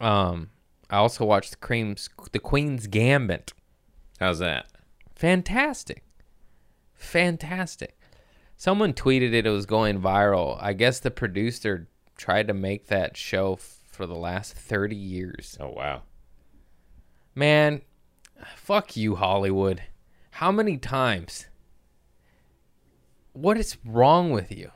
Um 0.00 0.50
I 0.90 0.96
also 0.96 1.24
watched 1.24 1.50
the 1.50 1.56
Cream's 1.56 2.08
the 2.32 2.38
Queen's 2.38 2.86
Gambit. 2.86 3.52
How's 4.18 4.38
that? 4.38 4.66
Fantastic. 5.14 6.02
Fantastic. 6.94 7.98
Someone 8.56 8.92
tweeted 8.92 9.32
it, 9.32 9.46
it 9.46 9.50
was 9.50 9.66
going 9.66 10.00
viral. 10.00 10.58
I 10.60 10.72
guess 10.72 10.98
the 10.98 11.10
producer 11.10 11.88
tried 12.16 12.48
to 12.48 12.54
make 12.54 12.88
that 12.88 13.16
show 13.16 13.54
f- 13.54 13.78
for 13.86 14.06
the 14.06 14.16
last 14.16 14.54
30 14.54 14.96
years. 14.96 15.56
Oh 15.60 15.70
wow. 15.70 16.02
Man, 17.34 17.82
fuck 18.56 18.96
you, 18.96 19.14
Hollywood. 19.14 19.82
How 20.32 20.50
many 20.50 20.76
times? 20.76 21.46
What 23.32 23.56
is 23.56 23.76
wrong 23.84 24.30
with 24.32 24.50
you? 24.50 24.72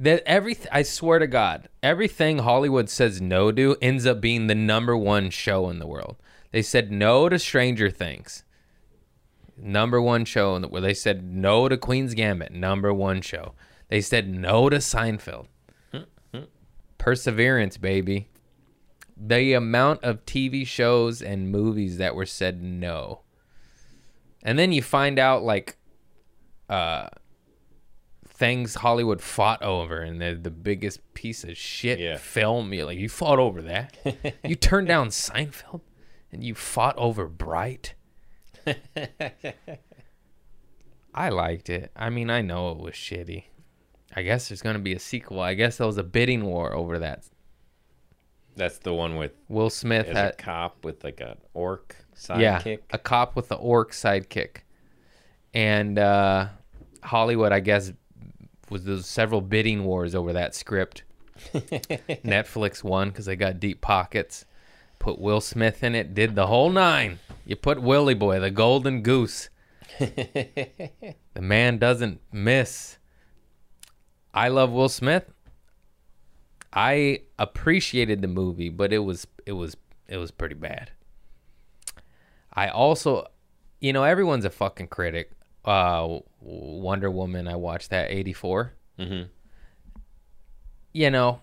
That 0.00 0.22
everything, 0.26 0.68
I 0.70 0.82
swear 0.82 1.18
to 1.18 1.26
God, 1.26 1.68
everything 1.82 2.38
Hollywood 2.38 2.88
says 2.88 3.20
no 3.20 3.50
to 3.50 3.76
ends 3.82 4.06
up 4.06 4.20
being 4.20 4.46
the 4.46 4.54
number 4.54 4.96
one 4.96 5.30
show 5.30 5.68
in 5.70 5.80
the 5.80 5.88
world. 5.88 6.16
They 6.52 6.62
said 6.62 6.92
no 6.92 7.28
to 7.28 7.38
Stranger 7.38 7.90
Things, 7.90 8.44
number 9.56 10.00
one 10.00 10.24
show 10.24 10.54
in 10.54 10.62
the 10.62 10.68
where 10.68 10.80
they 10.80 10.94
said 10.94 11.24
no 11.24 11.68
to 11.68 11.76
Queen's 11.76 12.14
Gambit, 12.14 12.52
number 12.52 12.94
one 12.94 13.20
show. 13.22 13.54
They 13.88 14.00
said 14.00 14.28
no 14.28 14.68
to 14.68 14.76
Seinfeld. 14.76 15.46
Perseverance, 16.98 17.76
baby. 17.76 18.28
The 19.16 19.54
amount 19.54 20.04
of 20.04 20.24
TV 20.26 20.66
shows 20.66 21.22
and 21.22 21.50
movies 21.50 21.98
that 21.98 22.14
were 22.14 22.26
said 22.26 22.62
no. 22.62 23.22
And 24.42 24.58
then 24.58 24.72
you 24.72 24.82
find 24.82 25.18
out 25.18 25.42
like 25.42 25.76
uh 26.68 27.08
things 28.38 28.76
Hollywood 28.76 29.20
fought 29.20 29.62
over 29.62 29.98
and 29.98 30.20
they're 30.20 30.34
the 30.36 30.50
biggest 30.50 31.00
piece 31.14 31.42
of 31.44 31.56
shit 31.56 31.98
Yeah. 31.98 32.16
film. 32.16 32.72
You're 32.72 32.86
like, 32.86 32.98
you 32.98 33.08
fought 33.08 33.38
over 33.40 33.60
that? 33.62 33.96
you 34.44 34.54
turned 34.68 34.86
down 34.88 35.08
Seinfeld 35.08 35.80
and 36.30 36.44
you 36.44 36.54
fought 36.54 36.96
over 36.96 37.26
Bright? 37.26 37.94
I 41.14 41.30
liked 41.30 41.68
it. 41.70 41.90
I 41.96 42.10
mean, 42.10 42.30
I 42.30 42.42
know 42.42 42.70
it 42.70 42.78
was 42.78 42.94
shitty. 42.94 43.44
I 44.14 44.22
guess 44.22 44.48
there's 44.48 44.62
going 44.62 44.76
to 44.76 44.82
be 44.82 44.94
a 44.94 44.98
sequel. 44.98 45.40
I 45.40 45.54
guess 45.54 45.78
there 45.78 45.86
was 45.86 45.98
a 45.98 46.02
bidding 46.04 46.44
war 46.44 46.72
over 46.74 46.98
that. 47.00 47.24
That's 48.56 48.78
the 48.78 48.92
one 48.94 49.16
with 49.16 49.32
Will 49.48 49.70
Smith 49.70 50.08
as 50.08 50.16
a 50.16 50.32
cop 50.36 50.84
with 50.84 51.04
like 51.04 51.20
an 51.20 51.36
orc 51.54 51.94
sidekick. 52.16 52.64
yeah, 52.66 52.76
a 52.90 52.98
cop 52.98 53.36
with 53.36 53.48
the 53.48 53.54
orc 53.56 53.92
sidekick. 53.92 54.58
And 55.54 55.98
uh, 55.98 56.48
Hollywood, 57.02 57.52
I 57.52 57.60
guess, 57.60 57.92
was 58.70 58.84
those 58.84 59.06
several 59.06 59.40
bidding 59.40 59.84
wars 59.84 60.14
over 60.14 60.32
that 60.32 60.54
script. 60.54 61.02
Netflix 61.54 62.82
won 62.82 63.10
because 63.10 63.26
they 63.26 63.36
got 63.36 63.60
deep 63.60 63.80
pockets. 63.80 64.44
Put 64.98 65.20
Will 65.20 65.40
Smith 65.40 65.84
in 65.84 65.94
it, 65.94 66.14
did 66.14 66.34
the 66.34 66.48
whole 66.48 66.70
nine. 66.70 67.20
You 67.46 67.56
put 67.56 67.80
Willie 67.80 68.14
Boy, 68.14 68.40
the 68.40 68.50
golden 68.50 69.02
goose. 69.02 69.48
the 69.98 71.14
man 71.36 71.78
doesn't 71.78 72.20
miss. 72.32 72.98
I 74.34 74.48
love 74.48 74.70
Will 74.70 74.88
Smith. 74.88 75.32
I 76.72 77.22
appreciated 77.38 78.20
the 78.20 78.28
movie, 78.28 78.68
but 78.68 78.92
it 78.92 78.98
was 78.98 79.26
it 79.46 79.52
was 79.52 79.76
it 80.08 80.18
was 80.18 80.30
pretty 80.30 80.54
bad. 80.54 80.90
I 82.52 82.68
also, 82.68 83.26
you 83.80 83.92
know, 83.92 84.04
everyone's 84.04 84.44
a 84.44 84.50
fucking 84.50 84.88
critic. 84.88 85.32
Uh, 85.68 86.20
Wonder 86.40 87.10
Woman, 87.10 87.46
I 87.46 87.56
watched 87.56 87.90
that 87.90 88.10
'84. 88.10 88.72
Mhm. 88.98 89.28
You 90.92 91.10
know, 91.10 91.42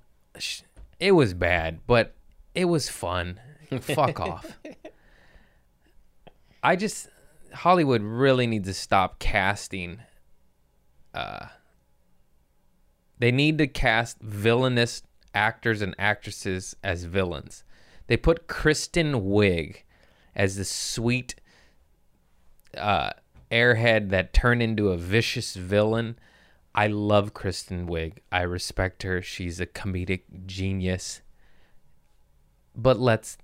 it 1.00 1.12
was 1.12 1.34
bad, 1.34 1.82
but 1.86 2.16
it 2.56 2.66
was 2.66 2.90
fun. 2.90 3.40
Fuck 3.82 4.20
off. 4.32 4.58
I 6.64 6.76
just 6.76 7.08
Hollywood 7.54 8.02
really 8.02 8.48
needs 8.48 8.68
to 8.68 8.74
stop 8.74 9.20
casting. 9.20 10.00
Uh, 11.14 11.48
they 13.20 13.32
need 13.32 13.58
to 13.60 13.68
cast 13.68 14.20
villainous 14.22 15.04
actors 15.34 15.82
and 15.82 15.94
actresses 16.00 16.76
as 16.84 17.04
villains. 17.04 17.64
They 18.08 18.18
put 18.18 18.48
Kristen 18.48 19.22
Wiig 19.22 19.84
as 20.36 20.56
the 20.56 20.66
sweet 20.66 21.36
uh, 22.76 23.12
airhead 23.52 24.10
that 24.10 24.34
turned 24.34 24.62
into 24.62 24.90
a 24.90 24.98
vicious 24.98 25.56
villain. 25.56 26.18
I 26.74 26.88
love 26.88 27.34
Kristen 27.34 27.88
Wiig. 27.88 28.18
I 28.32 28.42
respect 28.42 29.04
her. 29.04 29.22
She's 29.22 29.60
a 29.60 29.66
comedic 29.66 30.46
genius. 30.46 31.22
But 32.76 33.00
let's 33.00 33.38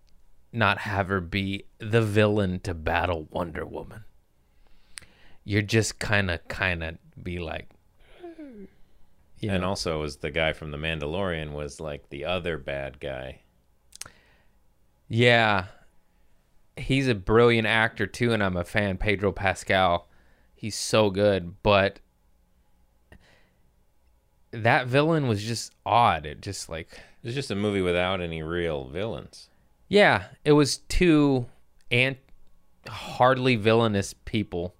not 0.52 0.80
have 0.80 1.08
her 1.08 1.22
be 1.22 1.66
the 1.80 2.02
villain 2.02 2.60
to 2.62 2.74
battle 2.74 3.28
Wonder 3.32 3.66
Woman. 3.66 4.04
You're 5.43 5.62
just 5.62 5.99
kind 5.99 6.30
of, 6.30 6.45
kind 6.47 6.84
of 6.84 6.97
be 7.22 7.39
like, 7.39 7.70
you 9.39 9.49
and 9.49 9.62
know. 9.62 9.70
also 9.70 10.02
was 10.02 10.18
the 10.18 10.30
guy 10.30 10.54
from 10.54 10.72
The 10.72 10.78
Mandalorian 10.78 11.54
was 11.54 11.80
like 11.80 12.10
the 12.10 12.26
other 12.26 12.58
bad 12.58 12.99
guy. 12.99 13.41
Yeah. 15.08 15.66
He's 16.82 17.08
a 17.08 17.16
brilliant 17.16 17.68
actor 17.68 18.06
too, 18.08 18.34
and 18.34 18.44
I'm 18.44 18.58
a 18.58 18.64
fan. 18.64 18.98
Pedro 18.98 19.32
Pascal. 19.32 20.08
He's 20.56 20.76
so 20.76 21.10
good, 21.10 21.56
but 21.64 22.00
that 24.52 24.88
villain 24.88 25.28
was 25.28 25.44
just 25.44 25.74
odd. 25.86 26.26
It 26.26 26.42
just 26.42 26.70
like 26.70 26.92
It 26.92 27.28
was 27.28 27.36
just 27.36 27.52
a 27.52 27.56
movie 27.56 27.82
without 27.82 28.22
any 28.22 28.44
real 28.44 28.86
villains. 28.86 29.50
Yeah, 29.88 30.26
it 30.46 30.54
was 30.54 30.78
two 30.78 31.48
and 31.90 32.16
hardly 32.88 33.56
villainous 33.56 34.14
people 34.14 34.76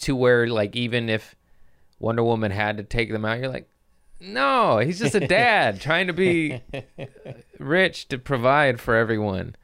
to 0.00 0.16
where 0.16 0.46
like 0.48 0.74
even 0.76 1.08
if 1.08 1.34
Wonder 1.98 2.24
Woman 2.24 2.50
had 2.50 2.76
to 2.78 2.82
take 2.82 3.10
them 3.10 3.24
out, 3.24 3.38
you're 3.38 3.48
like, 3.48 3.68
no, 4.20 4.78
he's 4.78 4.98
just 4.98 5.14
a 5.14 5.26
dad 5.26 5.80
trying 5.80 6.06
to 6.06 6.12
be 6.12 6.60
rich 7.58 8.08
to 8.08 8.18
provide 8.18 8.80
for 8.80 8.94
everyone. 8.94 9.56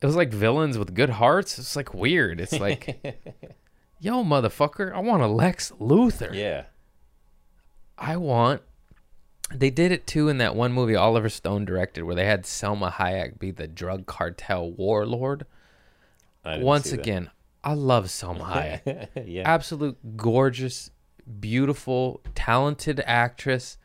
It 0.00 0.06
was 0.06 0.16
like 0.16 0.32
villains 0.32 0.76
with 0.76 0.94
good 0.94 1.10
hearts. 1.10 1.58
It's 1.58 1.76
like 1.76 1.94
weird. 1.94 2.40
It's 2.40 2.58
like, 2.60 3.00
yo, 4.00 4.22
motherfucker, 4.22 4.92
I 4.92 5.00
want 5.00 5.22
a 5.22 5.26
Lex 5.26 5.72
Luthor. 5.80 6.34
Yeah. 6.34 6.64
I 7.96 8.16
want. 8.16 8.62
They 9.54 9.70
did 9.70 9.92
it 9.92 10.06
too 10.06 10.28
in 10.28 10.38
that 10.38 10.56
one 10.56 10.72
movie 10.72 10.96
Oliver 10.96 11.28
Stone 11.28 11.64
directed 11.64 12.04
where 12.04 12.14
they 12.14 12.24
had 12.24 12.44
Salma 12.44 12.92
Hayek 12.92 13.38
be 13.38 13.50
the 13.50 13.66
drug 13.66 14.06
cartel 14.06 14.70
warlord. 14.70 15.46
Once 16.44 16.92
again, 16.92 17.30
I 17.62 17.74
love 17.74 18.06
Salma 18.06 18.80
Hayek. 18.84 19.08
yeah. 19.26 19.42
Absolute 19.46 20.16
gorgeous, 20.16 20.90
beautiful, 21.40 22.20
talented 22.34 23.02
actress. 23.06 23.78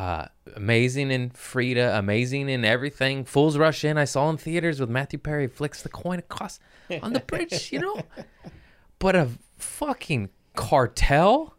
Uh, 0.00 0.24
amazing 0.56 1.10
in 1.10 1.28
Frida, 1.28 1.98
amazing 1.98 2.48
in 2.48 2.64
everything. 2.64 3.22
Fools 3.22 3.58
Rush 3.58 3.84
In, 3.84 3.98
I 3.98 4.06
saw 4.06 4.30
in 4.30 4.38
theaters 4.38 4.80
with 4.80 4.88
Matthew 4.88 5.18
Perry, 5.18 5.46
flicks 5.46 5.82
the 5.82 5.90
coin 5.90 6.18
across 6.18 6.58
on 7.02 7.12
the 7.12 7.20
bridge, 7.20 7.70
you 7.70 7.80
know? 7.80 8.00
But 8.98 9.14
a 9.14 9.28
fucking 9.58 10.30
cartel 10.56 11.54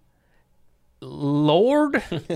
lord? 1.01 2.01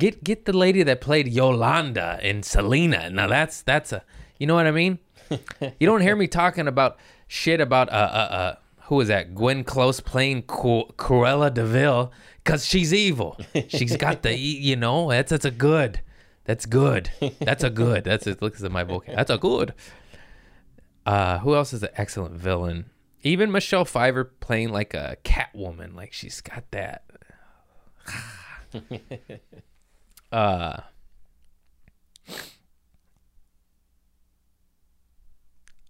get 0.00 0.24
get 0.24 0.44
the 0.44 0.52
lady 0.52 0.82
that 0.82 1.00
played 1.00 1.28
Yolanda 1.28 2.18
in 2.20 2.42
Selena. 2.42 3.10
Now 3.10 3.28
that's 3.28 3.62
that's 3.62 3.92
a 3.92 4.02
you 4.38 4.48
know 4.48 4.56
what 4.56 4.66
I 4.66 4.72
mean? 4.72 4.98
you 5.30 5.86
don't 5.86 6.00
hear 6.02 6.16
me 6.16 6.26
talking 6.26 6.66
about 6.66 6.98
shit 7.28 7.60
about 7.60 7.88
uh 7.90 7.92
uh 7.92 8.34
uh 8.34 8.54
who 8.84 9.00
is 9.00 9.08
that? 9.08 9.34
Glenn 9.34 9.64
Close 9.64 10.00
playing 10.00 10.42
Cru- 10.42 10.88
Cruella 10.98 11.52
de 11.52 11.64
Vil 11.64 12.12
because 12.44 12.66
she's 12.66 12.92
evil. 12.92 13.38
She's 13.68 13.96
got 13.96 14.22
the 14.22 14.36
you 14.36 14.76
know 14.76 15.08
that's 15.10 15.30
that's 15.30 15.44
a 15.44 15.50
good. 15.50 16.00
That's 16.44 16.66
good. 16.66 17.10
That's 17.40 17.64
a 17.64 17.70
good. 17.70 18.04
That's 18.04 18.26
it. 18.26 18.42
Looks 18.42 18.62
at 18.62 18.70
my 18.70 18.84
book. 18.84 19.06
That's 19.06 19.30
a 19.30 19.38
good. 19.38 19.72
Uh, 21.06 21.38
who 21.38 21.54
else 21.54 21.72
is 21.72 21.82
an 21.82 21.88
excellent 21.96 22.34
villain? 22.34 22.90
Even 23.22 23.50
Michelle 23.50 23.86
Pfeiffer 23.86 24.24
playing 24.24 24.68
like 24.68 24.92
a 24.92 25.16
Catwoman. 25.24 25.94
Like 25.94 26.12
she's 26.12 26.42
got 26.42 26.64
that. 26.72 27.04
uh, 30.32 30.80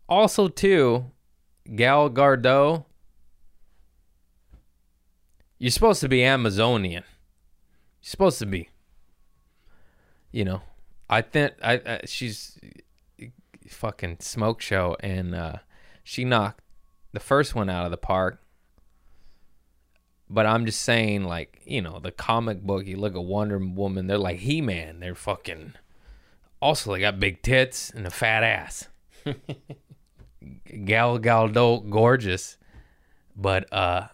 also, 0.08 0.46
too, 0.48 1.06
Gal 1.74 2.10
Gadot. 2.10 2.84
You're 5.64 5.70
supposed 5.70 6.02
to 6.02 6.10
be 6.10 6.22
Amazonian. 6.22 7.04
You're 8.02 8.10
supposed 8.10 8.38
to 8.40 8.44
be. 8.44 8.68
You 10.30 10.44
know, 10.44 10.60
I 11.08 11.22
think 11.22 11.54
I, 11.62 11.80
I 11.86 12.00
she's 12.04 12.58
fucking 13.68 14.18
smoke 14.20 14.60
show, 14.60 14.94
and 15.00 15.34
uh, 15.34 15.54
she 16.02 16.26
knocked 16.26 16.60
the 17.14 17.20
first 17.20 17.54
one 17.54 17.70
out 17.70 17.86
of 17.86 17.90
the 17.90 17.96
park. 17.96 18.42
But 20.28 20.44
I'm 20.44 20.66
just 20.66 20.82
saying, 20.82 21.24
like, 21.24 21.62
you 21.64 21.80
know, 21.80 21.98
the 21.98 22.12
comic 22.12 22.60
book, 22.60 22.84
you 22.84 22.98
look 22.98 23.14
at 23.14 23.24
Wonder 23.24 23.56
Woman, 23.58 24.06
they're 24.06 24.18
like 24.18 24.40
He 24.40 24.60
Man. 24.60 25.00
They're 25.00 25.14
fucking. 25.14 25.72
Also, 26.60 26.92
they 26.92 27.00
got 27.00 27.18
big 27.18 27.40
tits 27.40 27.88
and 27.88 28.06
a 28.06 28.10
fat 28.10 28.44
ass. 28.44 28.88
Gal 30.84 31.18
Gadot, 31.18 31.88
gorgeous. 31.88 32.58
But 33.34 33.72
uh 33.72 34.08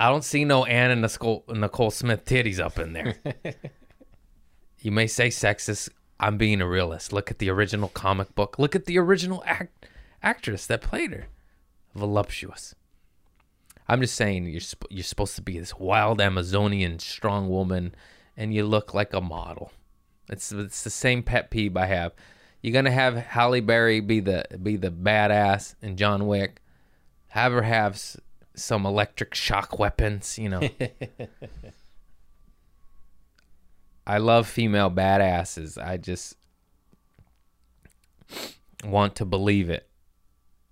I 0.00 0.08
don't 0.08 0.24
see 0.24 0.46
no 0.46 0.64
Anna 0.64 0.96
Nicole, 0.96 1.44
Nicole 1.48 1.90
Smith 1.90 2.24
titties 2.24 2.58
up 2.58 2.78
in 2.78 2.94
there. 2.94 3.16
you 4.78 4.90
may 4.90 5.06
say 5.06 5.28
sexist. 5.28 5.90
I'm 6.18 6.38
being 6.38 6.62
a 6.62 6.66
realist. 6.66 7.12
Look 7.12 7.30
at 7.30 7.38
the 7.38 7.50
original 7.50 7.88
comic 7.90 8.34
book. 8.34 8.58
Look 8.58 8.74
at 8.74 8.86
the 8.86 8.98
original 8.98 9.42
act- 9.44 9.86
actress 10.22 10.66
that 10.66 10.80
played 10.80 11.12
her. 11.12 11.26
Voluptuous. 11.94 12.74
I'm 13.88 14.00
just 14.00 14.14
saying 14.14 14.46
you're 14.46 14.60
sp- 14.64 14.88
you're 14.88 15.04
supposed 15.04 15.36
to 15.36 15.42
be 15.42 15.58
this 15.58 15.74
wild 15.78 16.18
Amazonian 16.18 16.98
strong 16.98 17.50
woman, 17.50 17.94
and 18.38 18.54
you 18.54 18.64
look 18.64 18.94
like 18.94 19.12
a 19.12 19.20
model. 19.20 19.70
It's 20.30 20.50
it's 20.50 20.82
the 20.82 20.90
same 20.90 21.22
pet 21.22 21.50
peeve 21.50 21.76
I 21.76 21.86
have. 21.86 22.12
You're 22.62 22.72
gonna 22.72 22.90
have 22.90 23.16
Halle 23.16 23.60
Berry 23.60 24.00
be 24.00 24.20
the 24.20 24.44
be 24.62 24.76
the 24.76 24.90
badass 24.90 25.74
in 25.82 25.96
John 25.96 26.26
Wick. 26.26 26.62
Have 27.28 27.52
her 27.52 27.62
have 27.62 27.94
s- 27.94 28.16
some 28.60 28.86
electric 28.86 29.34
shock 29.34 29.78
weapons. 29.78 30.38
You 30.38 30.48
know. 30.50 30.68
I 34.06 34.18
love 34.18 34.48
female 34.48 34.90
badasses. 34.90 35.80
I 35.80 35.96
just 35.96 36.36
want 38.84 39.14
to 39.16 39.24
believe 39.24 39.70
it. 39.70 39.88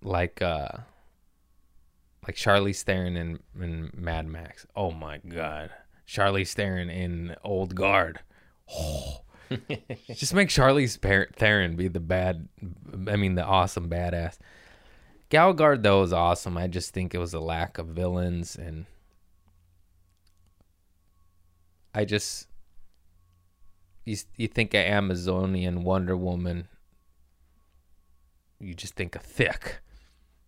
Like 0.02 0.42
uh 0.42 0.68
like 2.26 2.36
Charlize 2.36 2.82
Theron 2.82 3.16
in, 3.16 3.38
in 3.60 3.90
Mad 3.94 4.26
Max. 4.26 4.66
Oh 4.74 4.90
my 4.90 5.18
god. 5.18 5.70
Charlize 6.06 6.52
Theron 6.52 6.90
in 6.90 7.36
Old 7.44 7.74
Guard. 7.74 8.20
Oh. 8.72 9.20
just 10.08 10.34
make 10.34 10.48
Charlize 10.48 10.98
Theron 11.36 11.76
be 11.76 11.88
the 11.88 12.00
bad 12.00 12.48
I 13.06 13.16
mean 13.16 13.34
the 13.34 13.44
awesome 13.44 13.88
badass. 13.88 14.38
Gal 15.28 15.52
Guard 15.52 15.82
though 15.82 16.02
is 16.02 16.12
awesome. 16.12 16.56
I 16.56 16.66
just 16.66 16.92
think 16.92 17.14
it 17.14 17.18
was 17.18 17.34
a 17.34 17.40
lack 17.40 17.78
of 17.78 17.88
villains 17.88 18.56
and 18.56 18.86
I 21.94 22.04
just 22.04 22.46
you 24.04 24.16
you 24.36 24.48
think 24.48 24.72
of 24.74 24.80
Amazonian 24.80 25.84
Wonder 25.84 26.16
Woman, 26.16 26.68
you 28.58 28.74
just 28.74 28.94
think 28.94 29.14
of 29.14 29.22
thick, 29.22 29.80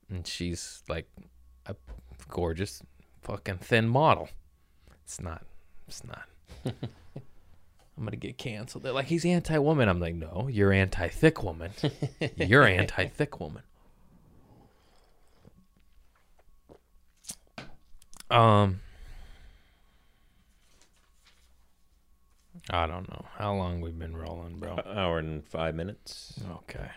and 0.09 0.27
she's 0.27 0.83
like 0.89 1.09
a 1.67 1.75
gorgeous 2.29 2.83
fucking 3.23 3.59
thin 3.59 3.89
model. 3.89 4.31
It's 5.05 5.21
not. 5.21 5.45
It's 5.89 6.05
not. 6.05 6.25
I'm 6.65 8.05
gonna 8.05 8.17
get 8.17 8.39
canceled. 8.39 8.85
They're 8.85 8.93
like, 8.93 9.07
he's 9.07 9.27
anti-woman. 9.27 9.89
I'm 9.89 10.01
like, 10.01 10.15
no, 10.15 10.49
you're 10.51 10.73
anti-thick 10.73 11.43
woman. 11.43 11.73
you're 12.37 12.65
anti-thick 12.65 13.41
woman. 13.41 13.63
Um. 18.31 18.81
I 22.69 22.87
don't 22.87 23.09
know 23.09 23.25
how 23.37 23.55
long 23.55 23.81
we've 23.81 23.99
been 23.99 24.17
rolling, 24.17 24.59
bro. 24.59 24.79
Hour 24.87 25.19
and 25.19 25.45
five 25.45 25.75
minutes. 25.75 26.39
Okay. 26.69 26.91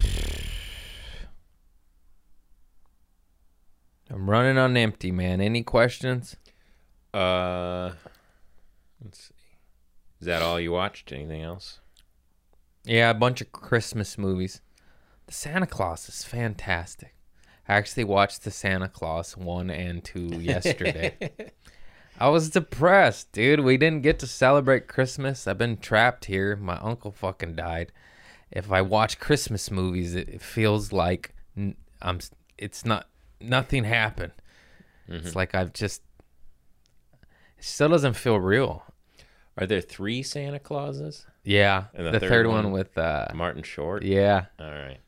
I'm 4.10 4.30
running 4.30 4.56
on 4.56 4.76
empty, 4.76 5.10
man. 5.10 5.42
Any 5.42 5.62
questions? 5.62 6.36
Uh, 7.12 7.90
let's 9.04 9.24
see. 9.28 9.34
Is 10.20 10.26
that 10.26 10.40
all 10.40 10.58
you 10.58 10.72
watched? 10.72 11.12
Anything 11.12 11.42
else? 11.42 11.80
Yeah, 12.84 13.10
a 13.10 13.14
bunch 13.14 13.42
of 13.42 13.52
Christmas 13.52 14.16
movies. 14.16 14.62
The 15.26 15.34
Santa 15.34 15.66
Claus 15.66 16.08
is 16.08 16.24
fantastic. 16.24 17.14
I 17.68 17.74
actually 17.74 18.04
watched 18.04 18.44
the 18.44 18.50
Santa 18.50 18.88
Claus 18.88 19.36
1 19.36 19.70
and 19.70 20.02
2 20.02 20.20
yesterday. 20.40 21.16
I 22.18 22.28
was 22.28 22.50
depressed, 22.50 23.30
dude. 23.32 23.60
We 23.60 23.76
didn't 23.76 24.02
get 24.02 24.18
to 24.20 24.26
celebrate 24.26 24.88
Christmas. 24.88 25.46
I've 25.46 25.58
been 25.58 25.76
trapped 25.76 26.24
here. 26.24 26.56
My 26.56 26.78
uncle 26.78 27.12
fucking 27.12 27.54
died. 27.56 27.92
If 28.50 28.72
I 28.72 28.80
watch 28.80 29.20
Christmas 29.20 29.70
movies, 29.70 30.14
it, 30.14 30.40
feels 30.40 30.92
like 30.92 31.34
I'm. 32.00 32.20
It's 32.56 32.84
not. 32.84 33.06
Nothing 33.40 33.84
happened. 33.84 34.32
It's 35.06 35.36
like 35.36 35.54
I've 35.54 35.72
just. 35.72 36.02
It 37.58 37.64
still 37.64 37.90
doesn't 37.90 38.14
feel 38.14 38.40
real. 38.40 38.84
Are 39.58 39.66
there 39.66 39.80
three 39.80 40.22
Santa 40.22 40.58
Clauses? 40.58 41.26
Yeah, 41.44 41.84
And 41.94 42.06
the, 42.06 42.12
the 42.12 42.20
third, 42.20 42.28
third 42.28 42.46
one, 42.46 42.64
one? 42.64 42.72
with 42.72 42.96
uh, 42.96 43.26
Martin 43.34 43.62
Short. 43.62 44.02
yeah, 44.02 44.46
All 44.60 44.70
right. 44.70 44.98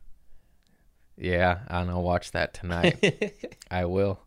Yeah. 1.20 1.60
I 1.68 1.84
know. 1.84 2.00
Watch 2.00 2.32
that 2.32 2.54
tonight. 2.54 3.54
I 3.70 3.84
will. 3.84 4.20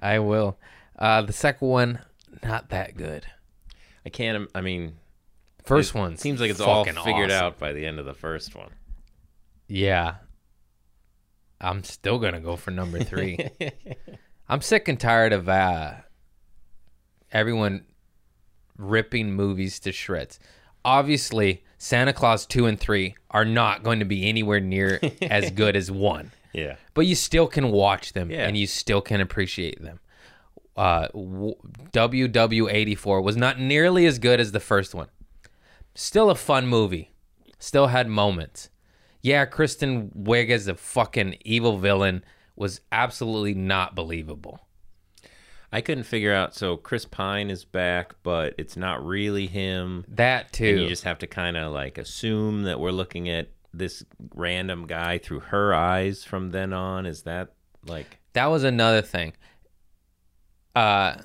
I 0.00 0.18
will. 0.20 0.58
Uh, 0.98 1.22
the 1.22 1.32
second 1.32 1.68
one, 1.68 1.98
not 2.42 2.70
that 2.70 2.96
good. 2.96 3.26
I 4.06 4.08
can't. 4.08 4.48
I 4.54 4.60
mean, 4.60 4.94
First 5.68 5.94
one 5.94 6.16
seems 6.16 6.40
like 6.40 6.50
it's 6.50 6.60
all 6.60 6.82
figured 6.82 7.30
awesome. 7.30 7.44
out 7.44 7.58
by 7.58 7.74
the 7.74 7.84
end 7.84 7.98
of 7.98 8.06
the 8.06 8.14
first 8.14 8.54
one. 8.54 8.70
Yeah. 9.66 10.14
I'm 11.60 11.84
still 11.84 12.18
gonna 12.18 12.40
go 12.40 12.56
for 12.56 12.70
number 12.70 13.04
three. 13.04 13.50
I'm 14.48 14.62
sick 14.62 14.88
and 14.88 14.98
tired 14.98 15.34
of 15.34 15.46
uh, 15.46 15.92
everyone 17.30 17.84
ripping 18.78 19.34
movies 19.34 19.78
to 19.80 19.92
shreds. 19.92 20.40
Obviously, 20.84 21.62
Santa 21.78 22.12
Claus 22.12 22.46
two 22.46 22.66
and 22.66 22.78
three 22.78 23.14
are 23.30 23.44
not 23.44 23.82
going 23.82 23.98
to 23.98 24.04
be 24.04 24.28
anywhere 24.28 24.60
near 24.60 25.00
as 25.22 25.50
good 25.50 25.76
as 25.76 25.90
one, 25.90 26.32
Yeah. 26.52 26.76
but 26.94 27.06
you 27.06 27.14
still 27.14 27.46
can 27.46 27.70
watch 27.70 28.12
them 28.12 28.30
Yeah. 28.30 28.46
and 28.46 28.56
you 28.56 28.66
still 28.66 29.00
can 29.00 29.20
appreciate 29.20 29.82
them. 29.82 30.00
Uh, 30.76 31.08
w- 31.08 31.54
WW84 31.92 33.22
was 33.22 33.36
not 33.36 33.58
nearly 33.58 34.06
as 34.06 34.18
good 34.18 34.40
as 34.40 34.52
the 34.52 34.60
first 34.60 34.94
one. 34.94 35.08
Still 35.94 36.30
a 36.30 36.34
fun 36.34 36.66
movie. 36.66 37.10
Still 37.58 37.88
had 37.88 38.08
moments. 38.08 38.70
Yeah, 39.20 39.44
Kristen 39.46 40.10
Wiig 40.16 40.50
as 40.50 40.68
a 40.68 40.74
fucking 40.76 41.38
evil 41.44 41.78
villain 41.78 42.24
was 42.54 42.80
absolutely 42.92 43.54
not 43.54 43.94
believable. 43.96 44.60
I 45.72 45.80
couldn't 45.80 46.04
figure 46.04 46.32
out. 46.32 46.54
So 46.54 46.76
Chris 46.76 47.04
Pine 47.04 47.50
is 47.50 47.64
back, 47.64 48.14
but 48.22 48.54
it's 48.58 48.76
not 48.76 49.04
really 49.04 49.46
him. 49.46 50.04
That 50.08 50.52
too. 50.52 50.66
And 50.66 50.80
you 50.80 50.88
just 50.88 51.04
have 51.04 51.18
to 51.18 51.26
kind 51.26 51.56
of 51.56 51.72
like 51.72 51.98
assume 51.98 52.62
that 52.62 52.80
we're 52.80 52.90
looking 52.90 53.28
at 53.28 53.50
this 53.74 54.04
random 54.34 54.86
guy 54.86 55.18
through 55.18 55.40
her 55.40 55.74
eyes 55.74 56.24
from 56.24 56.50
then 56.50 56.72
on. 56.72 57.04
Is 57.06 57.22
that 57.22 57.52
like 57.86 58.18
that 58.32 58.46
was 58.46 58.64
another 58.64 59.02
thing. 59.02 59.34
Uh 60.74 61.16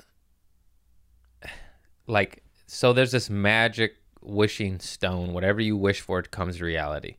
like 2.06 2.42
so 2.66 2.92
there's 2.92 3.12
this 3.12 3.30
magic 3.30 3.94
wishing 4.20 4.78
stone. 4.78 5.32
Whatever 5.32 5.62
you 5.62 5.76
wish 5.76 6.00
for 6.00 6.18
it 6.18 6.30
comes 6.30 6.60
reality. 6.60 7.16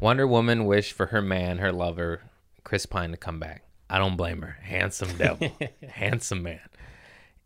Wonder 0.00 0.26
Woman 0.26 0.64
wished 0.64 0.92
for 0.92 1.06
her 1.06 1.22
man, 1.22 1.58
her 1.58 1.72
lover, 1.72 2.22
Chris 2.64 2.86
Pine 2.86 3.10
to 3.10 3.16
come 3.16 3.38
back. 3.38 3.63
I 3.88 3.98
don't 3.98 4.16
blame 4.16 4.42
her. 4.42 4.56
Handsome 4.62 5.16
devil. 5.16 5.50
Handsome 5.88 6.42
man. 6.42 6.60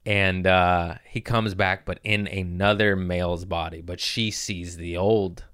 And 0.07 0.47
uh 0.47 0.95
he 1.09 1.21
comes 1.21 1.55
back 1.55 1.85
but 1.85 1.99
in 2.05 2.27
another 2.27 2.97
male's 2.97 3.45
body, 3.45 3.81
but 3.81 4.01
she 4.01 4.31
sees 4.31 4.77
the 4.77 4.97
old 4.97 5.45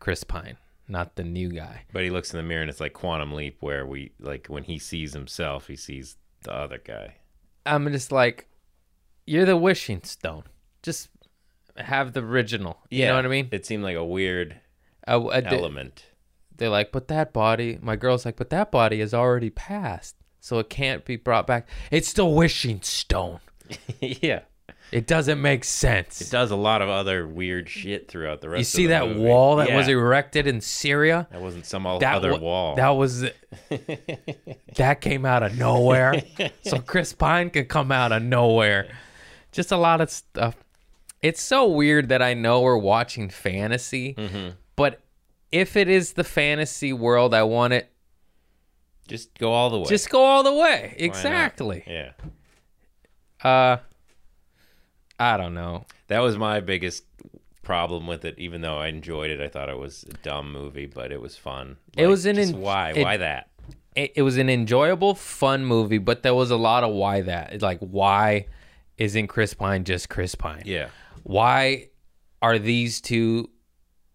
Chris 0.00 0.24
Pine, 0.24 0.56
not 0.88 1.16
the 1.16 1.24
new 1.24 1.50
guy. 1.50 1.82
But 1.92 2.04
he 2.04 2.10
looks 2.10 2.32
in 2.32 2.38
the 2.38 2.42
mirror 2.42 2.62
and 2.62 2.70
it's 2.70 2.80
like 2.80 2.92
Quantum 2.92 3.32
Leap, 3.32 3.58
where 3.60 3.86
we 3.86 4.12
like 4.20 4.46
when 4.48 4.64
he 4.64 4.78
sees 4.78 5.12
himself, 5.12 5.66
he 5.66 5.76
sees 5.76 6.16
the 6.42 6.52
other 6.52 6.78
guy. 6.82 7.16
I'm 7.64 7.90
just 7.92 8.12
like, 8.12 8.46
you're 9.26 9.44
the 9.44 9.56
wishing 9.56 10.02
stone. 10.04 10.44
Just 10.82 11.08
have 11.76 12.12
the 12.12 12.22
original. 12.22 12.78
You 12.90 13.06
know 13.06 13.16
what 13.16 13.24
I 13.24 13.28
mean? 13.28 13.48
It 13.50 13.66
seemed 13.66 13.82
like 13.82 13.96
a 13.96 14.04
weird 14.04 14.60
uh, 15.06 15.18
they- 15.40 15.46
element. 15.58 16.06
They're 16.56 16.68
like, 16.70 16.92
but 16.92 17.08
that 17.08 17.32
body, 17.32 17.78
my 17.82 17.96
girl's 17.96 18.24
like, 18.24 18.36
but 18.36 18.50
that 18.50 18.70
body 18.70 19.00
is 19.00 19.12
already 19.14 19.50
passed, 19.50 20.16
so 20.40 20.58
it 20.58 20.70
can't 20.70 21.04
be 21.04 21.16
brought 21.16 21.46
back. 21.46 21.68
It's 21.90 22.12
the 22.12 22.24
wishing 22.24 22.80
stone. 22.82 23.40
yeah, 24.00 24.40
It 24.92 25.06
doesn't 25.08 25.42
make 25.42 25.64
sense. 25.64 26.20
it 26.20 26.30
does 26.30 26.50
a 26.52 26.56
lot 26.56 26.80
of 26.82 26.88
other 26.88 27.26
weird 27.26 27.68
shit 27.68 28.08
throughout 28.08 28.40
the 28.40 28.48
rest. 28.48 28.58
you 28.60 28.64
see 28.64 28.86
that 28.86 29.06
movie. 29.08 29.20
wall 29.20 29.56
that 29.56 29.72
was 29.72 29.88
erected 29.88 30.46
in 30.46 30.60
Syria? 30.60 31.26
That 31.32 31.40
wasn't 31.40 31.66
some 31.66 31.82
That 31.82 32.14
other 32.16 32.32
wa- 32.32 32.38
wall. 32.38 32.76
That 32.76 32.90
was 32.90 33.22
that 34.76 35.00
came 35.00 35.24
out 35.26 35.42
of 35.42 35.56
nowhere. 35.58 36.22
so 36.64 36.78
Chris 36.78 37.12
Pine 37.12 37.50
could 37.50 37.68
come 37.68 37.90
out 37.92 38.12
of 38.12 38.22
nowhere. 38.22 38.88
Just 39.52 39.72
a 39.72 39.76
lot 39.76 40.00
of 40.00 40.10
stuff. 40.10 40.56
It's 41.22 41.40
so 41.42 41.66
weird 41.66 42.08
that 42.10 42.22
I 42.22 42.34
know 42.34 42.60
we're 42.60 42.76
watching 42.76 43.30
fantasy, 43.30 44.14
Mm-hmm. 44.14 44.50
but 44.76 45.00
if 45.52 45.76
it 45.76 45.88
is 45.88 46.12
the 46.14 46.24
fantasy 46.24 46.92
world, 46.92 47.32
I 47.34 47.42
want 47.44 47.72
it 47.72 47.90
Just 49.08 49.36
go 49.38 49.52
all 49.52 49.70
the 49.70 49.78
way. 49.78 49.86
just 49.86 50.10
go 50.10 50.22
all 50.24 50.42
the 50.42 50.52
way. 50.54 50.94
Exactly. 50.98 51.84
Yeah, 51.86 52.12
Uh, 53.42 53.76
I 55.18 55.36
don't 55.36 55.54
know. 55.54 55.86
that 56.08 56.20
was 56.20 56.36
my 56.36 56.60
biggest 56.60 57.04
problem 57.62 58.06
with 58.06 58.24
it. 58.24 58.38
Even 58.38 58.60
though 58.60 58.78
I 58.78 58.88
enjoyed 58.88 59.30
it, 59.30 59.40
I 59.40 59.48
thought 59.48 59.68
it 59.68 59.78
was 59.78 60.04
a 60.04 60.12
dumb 60.22 60.52
movie, 60.52 60.86
but 60.86 61.10
it 61.12 61.20
was 61.20 61.36
fun. 61.36 61.76
It 61.96 62.06
was 62.06 62.26
an 62.26 62.38
en- 62.38 62.60
why 62.60 62.90
it- 62.90 63.02
why 63.02 63.16
that? 63.16 63.48
It, 63.94 64.12
it 64.16 64.22
was 64.22 64.36
an 64.36 64.50
enjoyable, 64.50 65.14
fun 65.14 65.64
movie, 65.64 65.96
but 65.98 66.22
there 66.22 66.34
was 66.34 66.50
a 66.50 66.56
lot 66.56 66.84
of 66.84 66.92
why 66.92 67.22
that. 67.22 67.54
It's 67.54 67.62
Like, 67.62 67.78
why 67.80 68.46
isn't 68.98 69.28
Chris 69.28 69.54
Pine 69.54 69.84
just 69.84 70.08
Chris 70.10 70.34
Pine? 70.34 70.62
Yeah, 70.66 70.88
why 71.22 71.88
are 72.42 72.58
these 72.58 73.00
two 73.00 73.48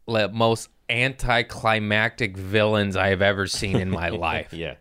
the 0.08 0.30
most 0.30 0.70
anticlimactic 0.92 2.38
villains 2.38 2.96
I 2.96 3.08
have 3.08 3.22
ever 3.22 3.48
seen 3.48 3.78
in 3.78 3.90
my 3.90 4.10
life? 4.28 4.54
yeah. 4.54 4.76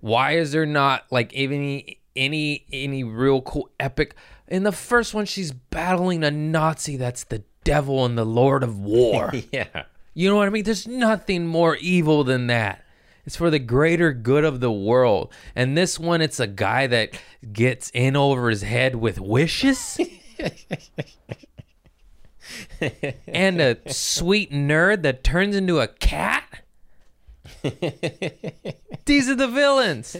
Why 0.00 0.32
is 0.32 0.52
there 0.52 0.66
not 0.66 1.04
like 1.10 1.32
any 1.34 2.00
any 2.14 2.66
any 2.72 3.02
real 3.04 3.40
cool 3.42 3.70
epic? 3.80 4.14
In 4.48 4.62
the 4.62 4.72
first 4.72 5.14
one, 5.14 5.24
she's 5.24 5.52
battling 5.52 6.22
a 6.22 6.30
Nazi 6.30 6.96
that's 6.96 7.24
the 7.24 7.42
devil 7.64 8.04
and 8.04 8.16
the 8.16 8.24
Lord 8.26 8.62
of 8.62 8.78
War. 8.78 9.32
Yeah. 9.52 9.84
You 10.14 10.30
know 10.30 10.36
what 10.36 10.46
I 10.46 10.50
mean? 10.50 10.64
There's 10.64 10.86
nothing 10.86 11.46
more 11.46 11.76
evil 11.76 12.24
than 12.24 12.46
that. 12.46 12.84
It's 13.26 13.36
for 13.36 13.50
the 13.50 13.58
greater 13.58 14.12
good 14.14 14.44
of 14.44 14.60
the 14.60 14.70
world. 14.72 15.32
And 15.54 15.76
this 15.76 15.98
one, 15.98 16.22
it's 16.22 16.40
a 16.40 16.46
guy 16.46 16.86
that 16.86 17.10
gets 17.52 17.90
in 17.90 18.16
over 18.16 18.48
his 18.48 18.62
head 18.62 18.94
with 18.94 19.20
wishes. 19.20 19.98
and 23.26 23.60
a 23.60 23.76
sweet 23.92 24.52
nerd 24.52 25.02
that 25.02 25.24
turns 25.24 25.56
into 25.56 25.80
a 25.80 25.88
cat. 25.88 26.62
These 29.04 29.28
are 29.28 29.34
the 29.34 29.48
villains. 29.48 30.16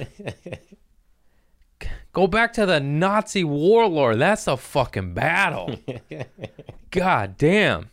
Go 2.12 2.26
back 2.26 2.52
to 2.54 2.64
the 2.64 2.80
Nazi 2.80 3.44
warlord. 3.44 4.18
That's 4.18 4.46
a 4.46 4.56
fucking 4.56 5.14
battle. 5.14 5.76
God 6.90 7.36
damn. 7.36 7.90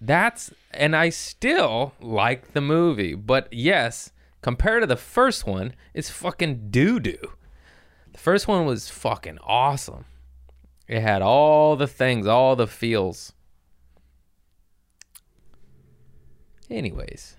That's 0.00 0.50
and 0.70 0.96
I 0.96 1.10
still 1.10 1.92
like 2.00 2.52
the 2.52 2.62
movie, 2.62 3.14
but 3.14 3.52
yes, 3.52 4.12
compared 4.40 4.82
to 4.82 4.86
the 4.86 4.96
first 4.96 5.46
one, 5.46 5.74
it's 5.92 6.08
fucking 6.08 6.70
doo 6.70 7.00
doo. 7.00 7.32
The 8.12 8.18
first 8.18 8.48
one 8.48 8.64
was 8.64 8.88
fucking 8.88 9.38
awesome. 9.42 10.06
It 10.90 11.02
had 11.02 11.22
all 11.22 11.76
the 11.76 11.86
things, 11.86 12.26
all 12.26 12.56
the 12.56 12.66
feels. 12.66 13.32
Anyways. 16.68 17.36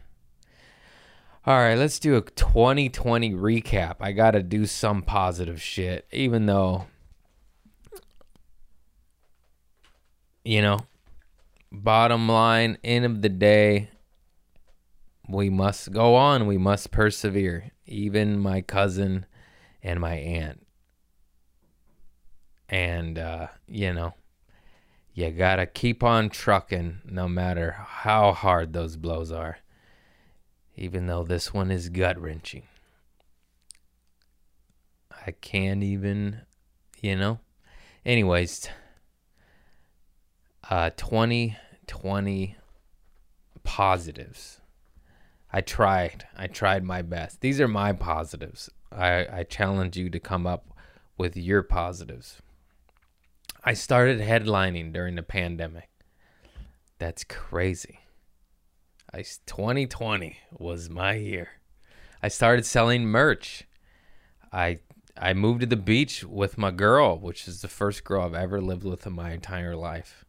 All 1.46 1.58
right, 1.58 1.78
let's 1.78 2.00
do 2.00 2.16
a 2.16 2.22
2020 2.22 3.34
recap. 3.34 3.98
I 4.00 4.14
got 4.14 4.32
to 4.32 4.42
do 4.42 4.66
some 4.66 5.02
positive 5.02 5.62
shit, 5.62 6.08
even 6.14 6.46
though, 6.46 6.86
you 10.46 10.62
know, 10.62 10.80
bottom 11.74 12.30
line, 12.30 12.78
end 12.86 13.04
of 13.04 13.22
the 13.22 13.28
day, 13.28 13.90
we 15.28 15.50
must 15.50 15.92
go 15.92 16.16
on. 16.16 16.48
We 16.48 16.58
must 16.58 16.90
persevere. 16.90 17.72
Even 17.86 18.40
my 18.40 18.62
cousin 18.62 19.26
and 19.84 20.00
my 20.00 20.14
aunt. 20.14 20.66
And, 22.72 23.20
uh, 23.20 23.48
you 23.68 23.94
know, 23.94 24.16
you 25.14 25.30
got 25.30 25.58
to 25.58 25.68
keep 25.68 26.04
on 26.04 26.30
trucking 26.30 27.02
no 27.06 27.28
matter 27.28 27.76
how 27.78 28.32
hard 28.32 28.74
those 28.74 28.96
blows 28.96 29.32
are 29.32 29.58
even 30.76 31.08
though 31.08 31.24
this 31.24 31.54
one 31.54 31.70
is 31.70 31.90
gut 31.90 32.20
wrenching. 32.20 32.64
I 35.26 35.32
can't 35.32 35.84
even, 35.84 36.42
you 37.00 37.16
know. 37.16 37.40
Anyways, 38.04 38.68
uh, 40.70 40.90
2020 40.98 42.58
positives. 43.64 44.60
I 45.54 45.62
tried. 45.62 46.26
I 46.36 46.48
tried 46.48 46.84
my 46.84 47.02
best. 47.02 47.42
These 47.42 47.60
are 47.60 47.68
my 47.68 47.94
positives. 47.94 48.70
I, 48.92 49.28
I 49.32 49.44
challenge 49.44 49.98
you 49.98 50.10
to 50.10 50.20
come 50.20 50.48
up 50.48 50.74
with 51.18 51.38
your 51.38 51.62
positives. 51.62 52.42
I 53.64 53.74
started 53.74 54.20
headlining 54.20 54.92
during 54.92 55.16
the 55.16 55.24
pandemic. 55.24 55.90
That's 56.98 57.24
crazy. 57.24 58.00
I 59.14 59.24
2020 59.46 60.38
was 60.52 60.90
my 60.90 61.14
year. 61.14 61.50
I 62.24 62.30
started 62.30 62.66
selling 62.66 63.06
merch. 63.06 63.68
I 64.52 64.80
I 65.16 65.34
moved 65.34 65.62
to 65.62 65.68
the 65.68 65.76
beach 65.76 66.24
with 66.24 66.58
my 66.58 66.72
girl, 66.72 67.20
which 67.20 67.48
is 67.48 67.62
the 67.62 67.68
first 67.68 68.04
girl 68.04 68.24
I've 68.24 68.34
ever 68.34 68.62
lived 68.62 68.84
with 68.84 69.06
in 69.06 69.14
my 69.14 69.32
entire 69.32 69.76
life, 69.76 70.26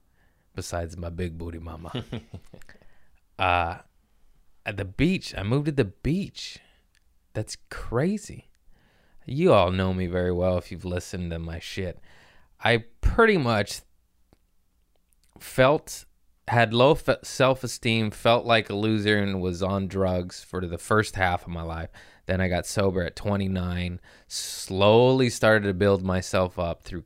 besides 0.54 0.96
my 0.98 1.08
big 1.08 1.38
booty 1.38 1.58
mama. 1.58 2.04
uh 3.38 3.78
at 4.66 4.76
the 4.76 4.84
beach, 4.84 5.34
I 5.36 5.42
moved 5.42 5.66
to 5.66 5.72
the 5.72 5.84
beach. 5.86 6.58
That's 7.32 7.56
crazy. 7.70 8.50
You 9.24 9.54
all 9.54 9.70
know 9.70 9.94
me 9.94 10.06
very 10.06 10.32
well 10.32 10.58
if 10.58 10.70
you've 10.70 10.84
listened 10.84 11.30
to 11.30 11.38
my 11.38 11.60
shit. 11.60 11.98
I 12.62 12.84
pretty 13.00 13.36
much 13.36 13.80
felt 15.38 16.04
had 16.48 16.74
low 16.74 16.96
self-esteem, 17.22 18.10
felt 18.10 18.44
like 18.44 18.68
a 18.68 18.74
loser 18.74 19.18
and 19.18 19.40
was 19.40 19.62
on 19.62 19.88
drugs 19.88 20.42
for 20.42 20.66
the 20.66 20.78
first 20.78 21.16
half 21.16 21.42
of 21.42 21.48
my 21.48 21.62
life. 21.62 21.90
Then 22.26 22.40
I 22.40 22.48
got 22.48 22.66
sober 22.66 23.02
at 23.02 23.16
29, 23.16 24.00
slowly 24.28 25.30
started 25.30 25.66
to 25.66 25.74
build 25.74 26.02
myself 26.02 26.58
up 26.58 26.82
through 26.82 27.04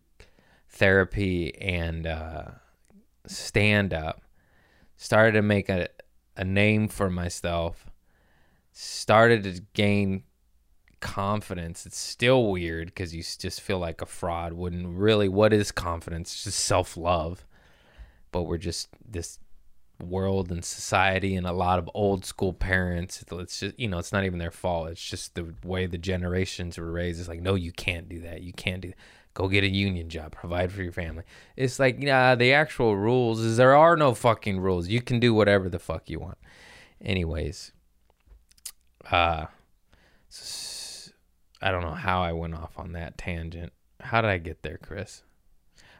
therapy 0.68 1.54
and 1.56 2.06
uh, 2.06 2.44
stand 3.26 3.94
up. 3.94 4.22
Started 4.96 5.32
to 5.32 5.42
make 5.42 5.68
a, 5.68 5.88
a 6.36 6.44
name 6.44 6.88
for 6.88 7.10
myself. 7.10 7.90
Started 8.72 9.44
to 9.44 9.62
gain 9.74 10.24
confidence. 11.00 11.86
It's 11.86 11.98
still 11.98 12.50
weird 12.50 12.88
because 12.88 13.14
you 13.14 13.22
just 13.22 13.60
feel 13.60 13.78
like 13.78 14.00
a 14.02 14.06
fraud. 14.06 14.52
Wouldn't 14.54 14.88
really, 14.88 15.28
what 15.28 15.52
is 15.52 15.72
confidence? 15.72 16.32
It's 16.32 16.44
just 16.44 16.60
self 16.60 16.96
love 16.96 17.46
but 18.32 18.42
we're 18.42 18.58
just 18.58 18.88
this 19.08 19.38
world 19.98 20.50
and 20.50 20.62
society 20.62 21.34
and 21.36 21.46
a 21.46 21.52
lot 21.52 21.78
of 21.78 21.88
old 21.94 22.24
school 22.26 22.52
parents. 22.52 23.24
It's 23.30 23.60
just 23.60 23.78
you 23.80 23.88
know 23.88 23.98
it's 23.98 24.12
not 24.12 24.24
even 24.24 24.38
their 24.38 24.50
fault. 24.50 24.90
It's 24.90 25.02
just 25.02 25.34
the 25.34 25.54
way 25.64 25.86
the 25.86 25.96
generations 25.96 26.76
were 26.76 26.92
raised. 26.92 27.18
It's 27.18 27.30
like 27.30 27.40
no 27.40 27.54
you 27.54 27.72
can't 27.72 28.08
do 28.10 28.20
that. 28.20 28.42
You 28.42 28.52
can't 28.52 28.82
do 28.82 28.92
go 29.32 29.48
get 29.48 29.64
a 29.64 29.68
union 29.68 30.10
job. 30.10 30.32
Provide 30.32 30.70
for 30.70 30.82
your 30.82 30.92
family. 30.92 31.24
It's 31.56 31.78
like 31.78 31.96
yeah 31.98 32.34
the 32.34 32.52
actual 32.52 32.94
rules 32.94 33.40
is 33.40 33.56
there 33.56 33.74
are 33.74 33.96
no 33.96 34.12
fucking 34.12 34.60
rules. 34.60 34.88
You 34.88 35.00
can 35.00 35.18
do 35.18 35.32
whatever 35.32 35.70
the 35.70 35.78
fuck 35.78 36.10
you 36.10 36.20
want. 36.20 36.36
Anyways 37.02 37.72
uh 39.10 39.46
s- 40.30 40.85
i 41.62 41.70
don't 41.70 41.82
know 41.82 41.92
how 41.92 42.22
i 42.22 42.32
went 42.32 42.54
off 42.54 42.78
on 42.78 42.92
that 42.92 43.16
tangent 43.16 43.72
how 44.00 44.20
did 44.20 44.30
i 44.30 44.38
get 44.38 44.62
there 44.62 44.78
chris 44.78 45.22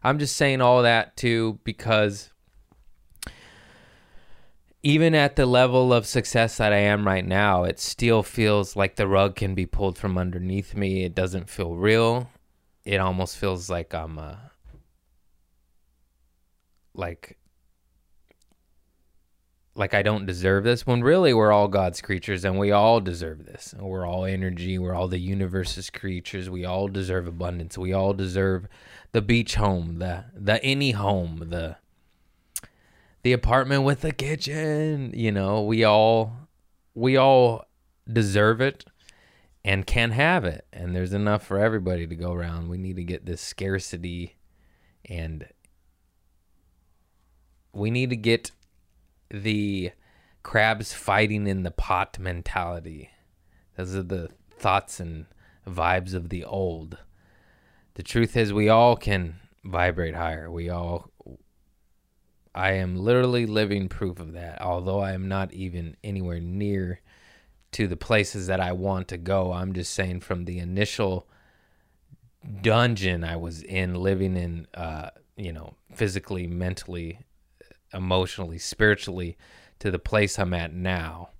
I'm 0.07 0.21
just 0.21 0.37
saying 0.37 0.61
all 0.61 0.83
that 0.83 1.17
too 1.17 1.59
because 1.65 2.31
even 4.85 5.17
at 5.17 5.35
the 5.35 5.47
level 5.47 5.93
of 5.93 6.07
success 6.07 6.59
that 6.59 6.73
I 6.73 6.77
am 6.77 7.05
right 7.05 7.27
now, 7.27 7.65
it 7.65 7.81
still 7.81 8.23
feels 8.23 8.77
like 8.77 8.95
the 8.95 9.09
rug 9.09 9.35
can 9.35 9.57
be 9.57 9.67
pulled 9.67 9.99
from 9.99 10.17
underneath 10.17 10.77
me. 10.77 11.03
It 11.03 11.17
doesn't 11.17 11.51
feel 11.51 11.75
real. 11.75 12.31
It 12.85 12.99
almost 12.99 13.37
feels 13.37 13.69
like 13.69 13.93
I'm 13.95 14.17
uh 14.17 14.37
like 16.95 17.37
like 19.77 19.93
I 19.93 20.03
don't 20.03 20.27
deserve 20.27 20.65
this 20.65 20.87
when 20.87 21.03
really 21.03 21.35
we're 21.35 21.53
all 21.53 21.69
God's 21.69 22.01
creatures 22.01 22.45
and 22.45 22.59
we 22.59 22.73
all 22.73 23.01
deserve 23.01 23.45
this. 23.45 23.75
We're 23.79 24.07
all 24.07 24.25
energy, 24.25 24.79
we're 24.79 24.95
all 24.95 25.09
the 25.09 25.19
universe's 25.19 25.91
creatures. 25.91 26.49
We 26.49 26.65
all 26.65 26.89
deserve 26.89 27.27
abundance. 27.27 27.77
We 27.77 27.93
all 27.93 28.15
deserve 28.15 28.67
the 29.13 29.23
beach 29.23 29.57
home, 29.57 29.99
the 29.99 30.25
the 30.35 30.63
any 30.65 30.93
home, 30.93 31.45
the 31.51 31.77
the 33.23 33.33
apartment 33.33 33.83
with 33.83 34.01
the 34.01 34.13
kitchen, 34.13 35.13
you 35.15 35.31
know, 35.31 35.63
we 35.63 35.85
all 35.85 36.49
we 36.95 37.17
all 37.17 37.67
deserve 38.11 38.61
it 38.61 38.85
and 39.65 39.87
can 39.87 40.13
have 40.13 40.45
it 40.45 40.65
and 40.73 40.95
there's 40.95 41.13
enough 41.13 41.45
for 41.45 41.59
everybody 41.59 42.07
to 42.07 42.15
go 42.15 42.33
around. 42.33 42.69
We 42.69 42.79
need 42.79 42.97
to 42.97 43.05
get 43.05 43.27
this 43.27 43.43
scarcity 43.43 44.37
and 45.05 45.47
we 47.73 47.91
need 47.91 48.11
to 48.11 48.17
get 48.17 48.53
the 49.31 49.93
crabs 50.43 50.93
fighting 50.93 51.47
in 51.47 51.63
the 51.63 51.71
pot 51.71 52.19
mentality. 52.19 53.11
Those 53.77 53.95
are 53.97 54.03
the 54.03 54.31
thoughts 54.51 55.01
and 55.01 55.27
vibes 55.67 56.15
of 56.15 56.29
the 56.29 56.45
old. 56.45 56.99
The 57.95 58.03
truth 58.03 58.37
is, 58.37 58.53
we 58.53 58.69
all 58.69 58.97
can 58.97 59.37
vibrate 59.65 60.15
higher. 60.15 60.51
We 60.51 60.69
all. 60.69 61.11
I 62.55 62.73
am 62.73 62.97
literally 62.97 63.45
living 63.45 63.89
proof 63.89 64.19
of 64.19 64.33
that. 64.33 64.63
Although 64.63 65.01
I 65.01 65.13
am 65.13 65.29
not 65.29 65.53
even 65.53 65.97
anywhere 66.03 66.41
near 66.41 67.01
to 67.73 67.87
the 67.87 67.97
places 67.97 68.47
that 68.47 68.61
I 68.61 68.73
want 68.73 69.09
to 69.09 69.19
go, 69.19 69.53
I'm 69.53 69.75
just 69.75 69.93
saying 69.93 70.21
from 70.21 70.47
the 70.47 70.59
initial 70.59 71.29
dungeon 72.63 73.25
I 73.25 73.37
was 73.37 73.63
in, 73.63 73.95
living 73.95 74.37
in, 74.37 74.67
uh, 74.73 75.11
you 75.37 75.53
know, 75.53 75.75
physically, 75.93 76.47
mentally, 76.47 77.21
emotionally, 77.93 78.59
spiritually, 78.59 79.37
to 79.79 79.91
the 79.91 79.99
place 79.99 80.39
I'm 80.39 80.55
at 80.55 80.73
now. 80.73 81.31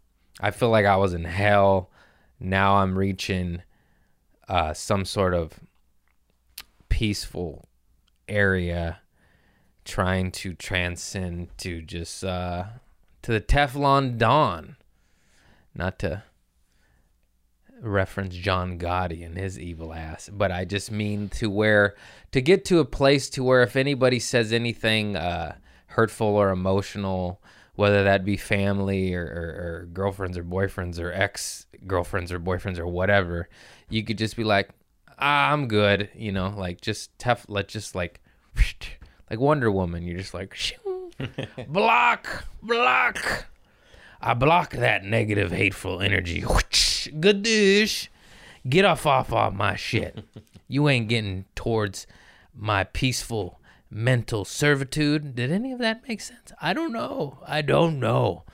I 0.41 0.51
feel 0.51 0.69
like 0.69 0.87
I 0.87 0.97
was 0.97 1.15
in 1.15 1.25
hell. 1.25 1.91
Now 2.39 2.77
I'm 2.77 2.99
reaching 2.99 3.63
uh, 4.49 4.75
some 4.75 5.05
sort 5.05 5.35
of 5.35 5.59
peaceful 6.89 7.69
area, 8.29 9.01
trying 9.85 10.31
to 10.33 10.55
transcend 10.55 11.57
to 11.59 11.81
just 11.83 12.25
uh, 12.25 12.65
to 13.23 13.33
the 13.33 13.41
Teflon 13.41 14.19
Don. 14.19 14.77
Not 15.75 15.99
to 16.01 16.23
reference 17.81 18.35
John 18.35 18.79
Gotti 18.79 19.25
and 19.25 19.37
his 19.37 19.59
evil 19.59 19.93
ass, 19.93 20.31
but 20.33 20.51
I 20.51 20.65
just 20.65 20.91
mean 20.91 21.29
to 21.31 21.51
where 21.51 21.95
to 22.33 22.41
get 22.41 22.65
to 22.67 22.79
a 22.79 22.85
place 22.85 23.29
to 23.31 23.45
where 23.45 23.63
if 23.63 23.77
anybody 23.77 24.19
says 24.19 24.53
anything 24.53 25.17
uh, 25.17 25.57
hurtful 25.97 26.27
or 26.27 26.51
emotional, 26.51 27.41
whether 27.75 28.05
that 28.05 28.23
be 28.23 28.37
family 28.37 29.15
or, 29.15 29.25
or, 29.25 29.81
or 29.83 29.89
girlfriends 29.95 30.37
or 30.37 30.45
boyfriends 30.45 31.01
or 31.01 31.11
ex 31.11 31.67
girlfriends 31.87 32.31
or 32.31 32.39
boyfriends 32.39 32.79
or 32.79 32.87
whatever, 32.87 33.49
you 33.89 34.05
could 34.05 34.19
just 34.19 34.37
be 34.37 34.45
like, 34.45 34.69
ah, 35.19 35.51
I'm 35.51 35.69
good. 35.69 36.11
You 36.15 36.33
know, 36.33 36.55
like 36.55 36.83
just 36.83 37.19
tough. 37.19 37.47
Let's 37.49 37.73
just 37.73 37.95
like, 37.95 38.21
like 39.31 39.41
Wonder 39.41 39.73
Woman. 39.73 40.03
You're 40.03 40.19
just 40.19 40.35
like, 40.35 40.55
block, 41.69 42.45
block. 42.63 43.47
I 44.21 44.35
block 44.35 44.73
that 44.73 45.03
negative, 45.03 45.51
hateful 45.51 46.03
energy. 46.03 46.45
Good 47.21 47.43
dish. 47.43 48.11
Get 48.69 48.85
off 48.85 49.07
off 49.07 49.33
off 49.33 49.55
my 49.55 49.77
shit. 49.77 50.23
You 50.69 50.91
ain't 50.91 51.09
getting 51.09 51.47
towards 51.55 52.07
my 52.55 52.85
peaceful 52.85 53.61
mental 53.91 54.45
servitude. 54.45 55.35
Did 55.35 55.53
any 55.53 55.73
of 55.73 55.79
that 55.79 56.07
make 56.09 56.21
sense? 56.21 56.53
I 56.61 56.73
don't 56.73 56.93
know. 56.93 57.39
I 57.47 57.63
don't 57.63 57.99
know. 57.99 58.45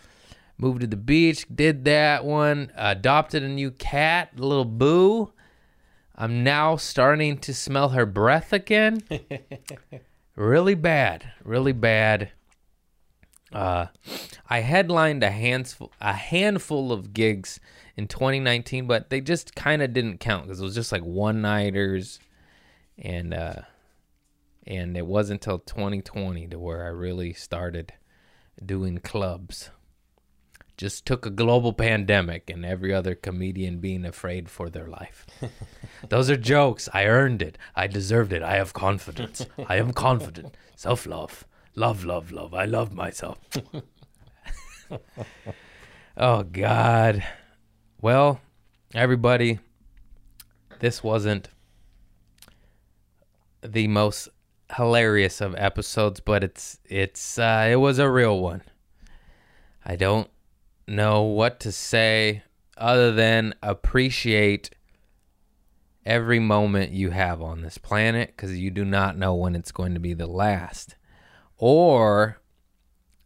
Moved 0.59 0.83
to 0.83 0.87
the 0.87 0.97
beach, 0.97 1.47
did 1.53 1.85
that 1.87 2.25
one. 2.25 2.71
Adopted 2.77 3.43
a 3.43 3.49
new 3.49 3.71
cat, 3.71 4.39
little 4.39 4.65
Boo. 4.65 5.33
I'm 6.15 6.45
now 6.45 6.77
starting 6.77 7.39
to 7.39 7.55
smell 7.55 7.91
her 7.91 8.07
breath 8.07 8.53
again. 8.53 9.03
really 10.37 10.75
bad, 10.75 11.33
really 11.43 11.73
bad. 11.73 12.31
Uh, 13.53 13.87
I 14.49 14.61
headlined 14.61 15.23
a 15.23 15.31
handful 15.31 15.93
a 16.01 16.13
handful 16.13 16.93
of 16.93 17.13
gigs 17.13 17.61
in 17.97 18.07
2019, 18.07 18.87
but 18.87 19.11
they 19.11 19.21
just 19.21 19.55
kind 19.55 19.83
of 19.83 19.93
didn't 19.93 20.19
count 20.19 20.45
because 20.45 20.61
it 20.61 20.65
was 20.65 20.75
just 20.75 20.93
like 20.93 21.03
one 21.03 21.43
nighters, 21.43 22.21
and 22.99 23.35
uh, 23.35 23.63
and 24.67 24.97
it 24.97 25.07
wasn't 25.07 25.43
until 25.43 25.59
2020 25.59 26.49
to 26.49 26.59
where 26.59 26.85
I 26.85 26.89
really 26.89 27.33
started 27.33 27.93
doing 28.65 28.99
clubs. 28.99 29.71
Just 30.77 31.05
took 31.05 31.27
a 31.27 31.31
global 31.31 31.73
pandemic 31.73 32.49
and 32.49 32.65
every 32.65 32.93
other 32.95 33.15
comedian 33.15 33.79
being 33.79 34.05
afraid 34.05 34.49
for 34.49 34.71
their 34.71 34.89
life. 34.89 35.27
Those 36.09 36.31
are 36.31 36.37
jokes. 36.37 36.89
I 36.93 37.07
earned 37.07 37.43
it. 37.43 37.59
I 37.77 37.87
deserved 37.87 38.33
it. 38.33 38.43
I 38.43 38.57
have 38.57 38.73
confidence. 38.73 39.47
I 39.69 39.77
am 39.77 39.93
confident. 39.93 40.57
Self 40.77 41.07
love. 41.07 41.47
Love, 41.75 42.05
love, 42.05 42.33
love. 42.33 42.55
I 42.55 42.65
love 42.65 42.93
myself. 42.93 43.39
oh, 46.17 46.43
God. 46.43 47.25
Well, 48.01 48.41
everybody, 48.95 49.61
this 50.81 51.03
wasn't 51.03 51.49
the 53.63 53.87
most 53.87 54.29
hilarious 54.77 55.41
of 55.41 55.55
episodes, 55.57 56.21
but 56.21 56.43
it's 56.45 56.79
it's 56.85 57.39
uh, 57.39 57.69
it 57.71 57.77
was 57.77 57.99
a 57.99 58.11
real 58.11 58.41
one. 58.41 58.63
I 59.85 59.97
don't 59.97 60.29
know 60.87 61.23
what 61.23 61.61
to 61.61 61.73
say 61.73 62.43
other 62.77 63.13
than 63.13 63.55
appreciate 63.63 64.71
every 66.05 66.39
moment 66.39 66.93
you 66.93 67.11
have 67.11 67.41
on 67.41 67.63
this 67.63 67.79
planet 67.79 68.33
because 68.35 68.59
you 68.59 68.71
do 68.71 68.85
not 68.85 69.17
know 69.17 69.35
when 69.35 69.55
it's 69.55 69.73
going 69.73 69.95
to 69.95 70.01
be 70.01 70.15
the 70.15 70.27
last, 70.27 70.97
or 71.57 72.41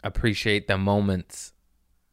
appreciate 0.02 0.66
the 0.66 0.78
moments. 0.78 1.52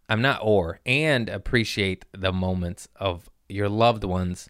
I'm 0.10 0.22
not 0.22 0.40
or 0.44 0.80
and 0.86 1.30
appreciate 1.30 2.06
the 2.12 2.34
moments 2.34 2.88
of 2.98 3.30
your 3.48 3.70
loved 3.70 4.04
ones 4.04 4.50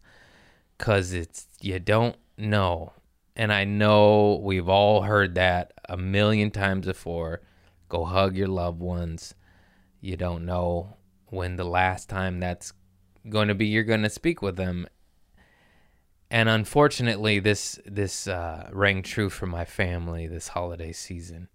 because 0.77 1.13
it's 1.13 1.47
you 1.61 1.79
don't 1.79 2.15
know 2.37 2.93
and 3.35 3.51
I 3.51 3.63
know 3.63 4.39
we've 4.43 4.69
all 4.69 5.01
heard 5.01 5.35
that 5.35 5.73
a 5.89 5.97
million 5.97 6.51
times 6.51 6.85
before. 6.85 7.41
Go 7.89 8.05
hug 8.05 8.35
your 8.35 8.47
loved 8.47 8.79
ones. 8.79 9.33
You 10.01 10.17
don't 10.17 10.45
know 10.45 10.97
when 11.27 11.55
the 11.55 11.63
last 11.63 12.09
time 12.09 12.39
that's 12.39 12.73
going 13.29 13.47
to 13.47 13.55
be 13.55 13.67
you're 13.67 13.83
going 13.83 14.03
to 14.03 14.09
speak 14.09 14.41
with 14.41 14.55
them. 14.55 14.87
And 16.29 16.49
unfortunately, 16.49 17.39
this 17.39 17.79
this 17.85 18.27
uh, 18.27 18.69
rang 18.71 19.03
true 19.03 19.29
for 19.29 19.45
my 19.45 19.65
family 19.65 20.27
this 20.27 20.49
holiday 20.49 20.91
season. 20.91 21.47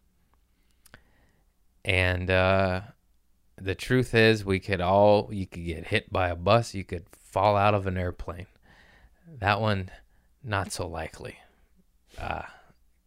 And 1.84 2.30
uh, 2.30 2.82
the 3.56 3.74
truth 3.74 4.14
is, 4.14 4.44
we 4.44 4.60
could 4.60 4.80
all 4.80 5.30
you 5.32 5.46
could 5.46 5.64
get 5.64 5.88
hit 5.88 6.12
by 6.12 6.28
a 6.28 6.36
bus, 6.36 6.74
you 6.74 6.84
could 6.84 7.06
fall 7.12 7.56
out 7.56 7.74
of 7.74 7.86
an 7.86 7.96
airplane. 7.96 8.46
That 9.40 9.60
one, 9.60 9.90
not 10.42 10.72
so 10.72 10.86
likely 10.86 11.38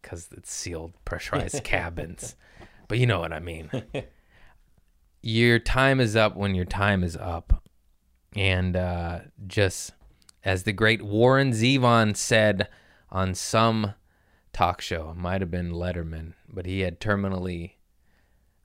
because 0.00 0.28
it's 0.32 0.52
sealed, 0.52 0.92
pressurized 1.04 1.64
cabins. 1.64 2.36
But 2.88 2.98
you 2.98 3.06
know 3.06 3.20
what 3.20 3.32
I 3.32 3.40
mean. 3.40 3.70
your 5.22 5.58
time 5.58 6.00
is 6.00 6.16
up 6.16 6.36
when 6.36 6.54
your 6.54 6.64
time 6.64 7.02
is 7.02 7.16
up. 7.16 7.62
And 8.34 8.76
uh, 8.76 9.20
just 9.46 9.92
as 10.44 10.64
the 10.64 10.72
great 10.72 11.02
Warren 11.02 11.52
Zevon 11.52 12.16
said 12.16 12.68
on 13.10 13.34
some 13.34 13.94
talk 14.52 14.80
show, 14.80 15.10
it 15.10 15.16
might 15.16 15.40
have 15.40 15.50
been 15.50 15.72
Letterman, 15.72 16.34
but 16.48 16.66
he 16.66 16.80
had 16.80 17.00
terminally. 17.00 17.72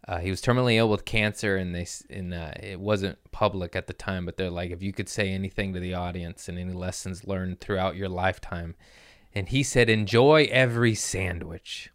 Uh, 0.07 0.19
he 0.19 0.29
was 0.29 0.41
terminally 0.41 0.75
ill 0.75 0.89
with 0.89 1.03
cancer, 1.03 1.57
and 1.57 1.75
they 1.75 1.85
and 2.09 2.33
uh, 2.33 2.51
it 2.61 2.79
wasn't 2.79 3.17
public 3.31 3.75
at 3.75 3.87
the 3.87 3.93
time. 3.93 4.25
But 4.25 4.37
they're 4.37 4.49
like, 4.49 4.71
if 4.71 4.81
you 4.81 4.93
could 4.93 5.09
say 5.09 5.31
anything 5.31 5.73
to 5.73 5.81
the 5.81 5.93
audience 5.93 6.47
and 6.47 6.57
any 6.57 6.71
lessons 6.71 7.27
learned 7.27 7.59
throughout 7.59 7.97
your 7.97 8.07
lifetime, 8.07 8.75
and 9.33 9.49
he 9.49 9.63
said, 9.63 9.89
"Enjoy 9.89 10.47
every 10.51 10.95
sandwich." 10.95 11.91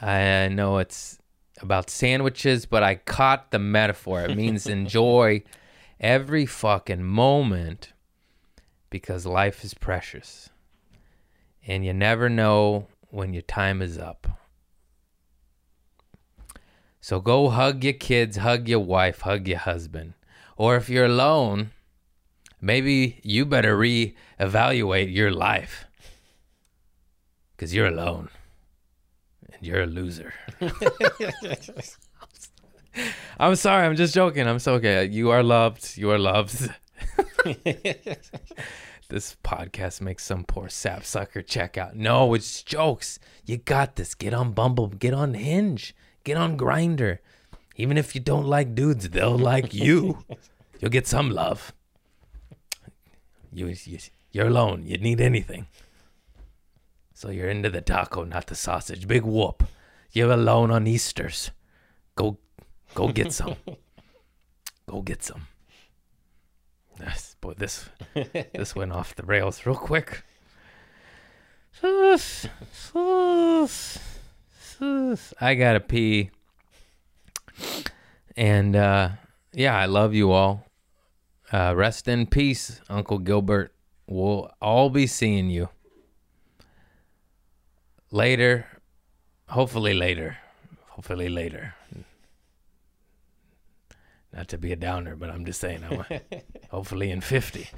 I 0.00 0.48
know 0.48 0.78
it's 0.78 1.18
about 1.60 1.88
sandwiches, 1.88 2.66
but 2.66 2.82
I 2.82 2.96
caught 2.96 3.50
the 3.50 3.58
metaphor. 3.58 4.22
It 4.22 4.36
means 4.36 4.66
enjoy 4.68 5.42
every 6.00 6.46
fucking 6.46 7.02
moment 7.02 7.92
because 8.90 9.26
life 9.26 9.64
is 9.64 9.74
precious, 9.74 10.50
and 11.66 11.84
you 11.84 11.92
never 11.92 12.28
know 12.28 12.86
when 13.10 13.32
your 13.32 13.42
time 13.42 13.80
is 13.80 13.96
up. 13.98 14.26
So 17.00 17.20
go 17.20 17.50
hug 17.50 17.84
your 17.84 17.92
kids, 17.92 18.38
hug 18.38 18.66
your 18.66 18.80
wife, 18.80 19.20
hug 19.20 19.46
your 19.46 19.58
husband, 19.58 20.14
or 20.56 20.76
if 20.76 20.88
you're 20.88 21.04
alone 21.04 21.70
maybe 22.64 23.20
you 23.22 23.44
better 23.44 23.76
reevaluate 23.76 25.14
your 25.14 25.30
life 25.30 25.84
because 27.54 27.74
you're 27.74 27.86
alone 27.86 28.30
and 29.52 29.62
you're 29.62 29.82
a 29.82 29.86
loser. 29.86 30.32
I'm 33.38 33.56
sorry, 33.56 33.86
I'm 33.86 33.96
just 33.96 34.14
joking. 34.14 34.46
I'm 34.46 34.58
so 34.58 34.74
okay. 34.74 35.04
You 35.04 35.30
are 35.30 35.42
loved. 35.42 35.98
You 35.98 36.10
are 36.10 36.18
loved. 36.18 36.70
this 39.08 39.36
podcast 39.44 40.00
makes 40.00 40.24
some 40.24 40.44
poor 40.44 40.68
sapsucker 40.68 41.42
check 41.42 41.76
out. 41.76 41.96
No, 41.96 42.32
it's 42.34 42.62
jokes. 42.62 43.18
You 43.44 43.58
got 43.58 43.96
this. 43.96 44.14
Get 44.14 44.32
on 44.32 44.52
Bumble. 44.52 44.86
Get 44.88 45.12
on 45.12 45.34
Hinge. 45.34 45.94
Get 46.22 46.38
on 46.38 46.56
Grindr. 46.56 47.18
Even 47.76 47.98
if 47.98 48.14
you 48.14 48.20
don't 48.20 48.46
like 48.46 48.74
dudes, 48.74 49.10
they'll 49.10 49.36
like 49.36 49.74
you. 49.74 50.24
You'll 50.80 50.92
get 50.92 51.06
some 51.06 51.30
love. 51.30 51.72
You, 53.54 53.68
you 53.84 53.98
you're 54.32 54.48
alone. 54.48 54.82
You 54.84 54.98
need 54.98 55.20
anything. 55.20 55.68
So 57.14 57.30
you're 57.30 57.48
into 57.48 57.70
the 57.70 57.80
taco, 57.80 58.24
not 58.24 58.48
the 58.48 58.56
sausage. 58.56 59.06
Big 59.06 59.22
whoop. 59.22 59.62
You're 60.10 60.32
alone 60.32 60.72
on 60.72 60.86
Easter's. 60.88 61.52
Go 62.16 62.38
go 62.94 63.08
get 63.08 63.32
some. 63.32 63.54
go 64.90 65.02
get 65.02 65.22
some. 65.22 65.46
Yes, 66.98 67.36
boy, 67.40 67.54
this 67.56 67.88
this 68.52 68.74
went 68.74 68.92
off 68.92 69.14
the 69.14 69.22
rails 69.22 69.64
real 69.64 69.76
quick. 69.76 70.24
I 75.40 75.54
gotta 75.54 75.80
pee. 75.80 76.30
And 78.36 78.74
uh 78.74 79.10
yeah, 79.52 79.78
I 79.78 79.86
love 79.86 80.14
you 80.14 80.32
all. 80.32 80.66
Uh, 81.54 81.72
rest 81.72 82.08
in 82.08 82.26
peace, 82.26 82.80
Uncle 82.88 83.20
Gilbert. 83.20 83.72
We'll 84.08 84.50
all 84.60 84.90
be 84.90 85.06
seeing 85.06 85.50
you 85.50 85.68
later. 88.10 88.66
Hopefully 89.50 89.94
later. 89.94 90.38
Hopefully 90.88 91.28
later. 91.28 91.76
Not 94.32 94.48
to 94.48 94.58
be 94.58 94.72
a 94.72 94.76
downer, 94.76 95.14
but 95.14 95.30
I'm 95.30 95.44
just 95.44 95.60
saying. 95.60 95.84
I'm 95.88 96.04
hopefully 96.72 97.12
in 97.12 97.20
50. 97.20 97.70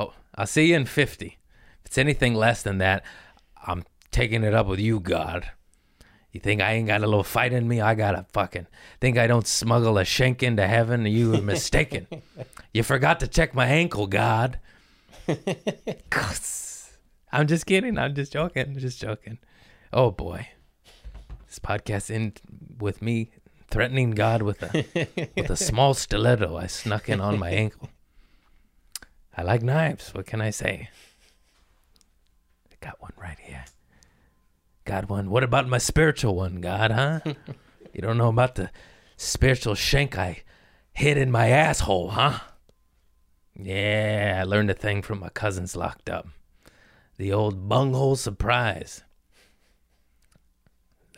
Oh, 0.00 0.12
I'll 0.34 0.48
see 0.48 0.70
you 0.70 0.74
in 0.74 0.84
50. 0.84 1.26
If 1.26 1.36
it's 1.84 1.98
anything 1.98 2.34
less 2.34 2.64
than 2.64 2.78
that, 2.78 3.04
I'm 3.64 3.84
taking 4.10 4.42
it 4.42 4.52
up 4.52 4.66
with 4.66 4.80
you, 4.80 4.98
God. 4.98 5.48
You 6.32 6.40
think 6.40 6.60
I 6.60 6.72
ain't 6.74 6.86
got 6.86 7.02
a 7.02 7.06
little 7.06 7.24
fight 7.24 7.52
in 7.52 7.66
me? 7.66 7.80
I 7.80 7.94
got 7.94 8.14
a 8.14 8.24
fucking. 8.32 8.66
Think 9.00 9.18
I 9.18 9.26
don't 9.26 9.46
smuggle 9.46 9.98
a 9.98 10.04
shank 10.04 10.42
into 10.42 10.66
heaven? 10.66 11.04
You 11.06 11.32
were 11.32 11.42
mistaken. 11.42 12.06
you 12.72 12.82
forgot 12.84 13.20
to 13.20 13.26
check 13.26 13.54
my 13.54 13.66
ankle, 13.66 14.06
God. 14.06 14.60
I'm 17.32 17.46
just 17.46 17.66
kidding. 17.66 17.98
I'm 17.98 18.14
just 18.14 18.32
joking. 18.32 18.62
I'm 18.68 18.78
just 18.78 19.00
joking. 19.00 19.38
Oh 19.92 20.10
boy, 20.12 20.48
this 21.46 21.58
podcast 21.58 22.14
end 22.14 22.40
with 22.78 23.02
me 23.02 23.30
threatening 23.68 24.12
God 24.12 24.42
with 24.42 24.62
a 24.62 25.28
with 25.36 25.50
a 25.50 25.56
small 25.68 25.94
stiletto 25.94 26.56
I 26.56 26.66
snuck 26.68 27.08
in 27.08 27.20
on 27.20 27.40
my 27.40 27.50
ankle. 27.50 27.90
I 29.36 29.42
like 29.42 29.62
knives. 29.62 30.14
What 30.14 30.26
can 30.26 30.40
I 30.40 30.50
say? 30.50 30.90
I 32.70 32.74
got 32.84 33.00
one 33.00 33.12
right 33.16 33.38
here. 33.40 33.49
Got 34.90 35.08
one. 35.08 35.30
What 35.30 35.44
about 35.44 35.68
my 35.68 35.78
spiritual 35.78 36.34
one, 36.34 36.60
God, 36.60 36.90
huh? 36.90 37.20
you 37.94 38.02
don't 38.02 38.18
know 38.18 38.28
about 38.28 38.56
the 38.56 38.70
spiritual 39.16 39.76
shank 39.76 40.18
I 40.18 40.42
hid 40.92 41.16
in 41.16 41.30
my 41.30 41.46
asshole, 41.48 42.08
huh? 42.08 42.40
Yeah, 43.54 44.38
I 44.40 44.42
learned 44.42 44.68
a 44.68 44.74
thing 44.74 45.02
from 45.02 45.20
my 45.20 45.28
cousins 45.28 45.76
locked 45.76 46.10
up. 46.10 46.26
The 47.18 47.32
old 47.32 47.68
bunghole 47.68 48.16
surprise. 48.16 49.04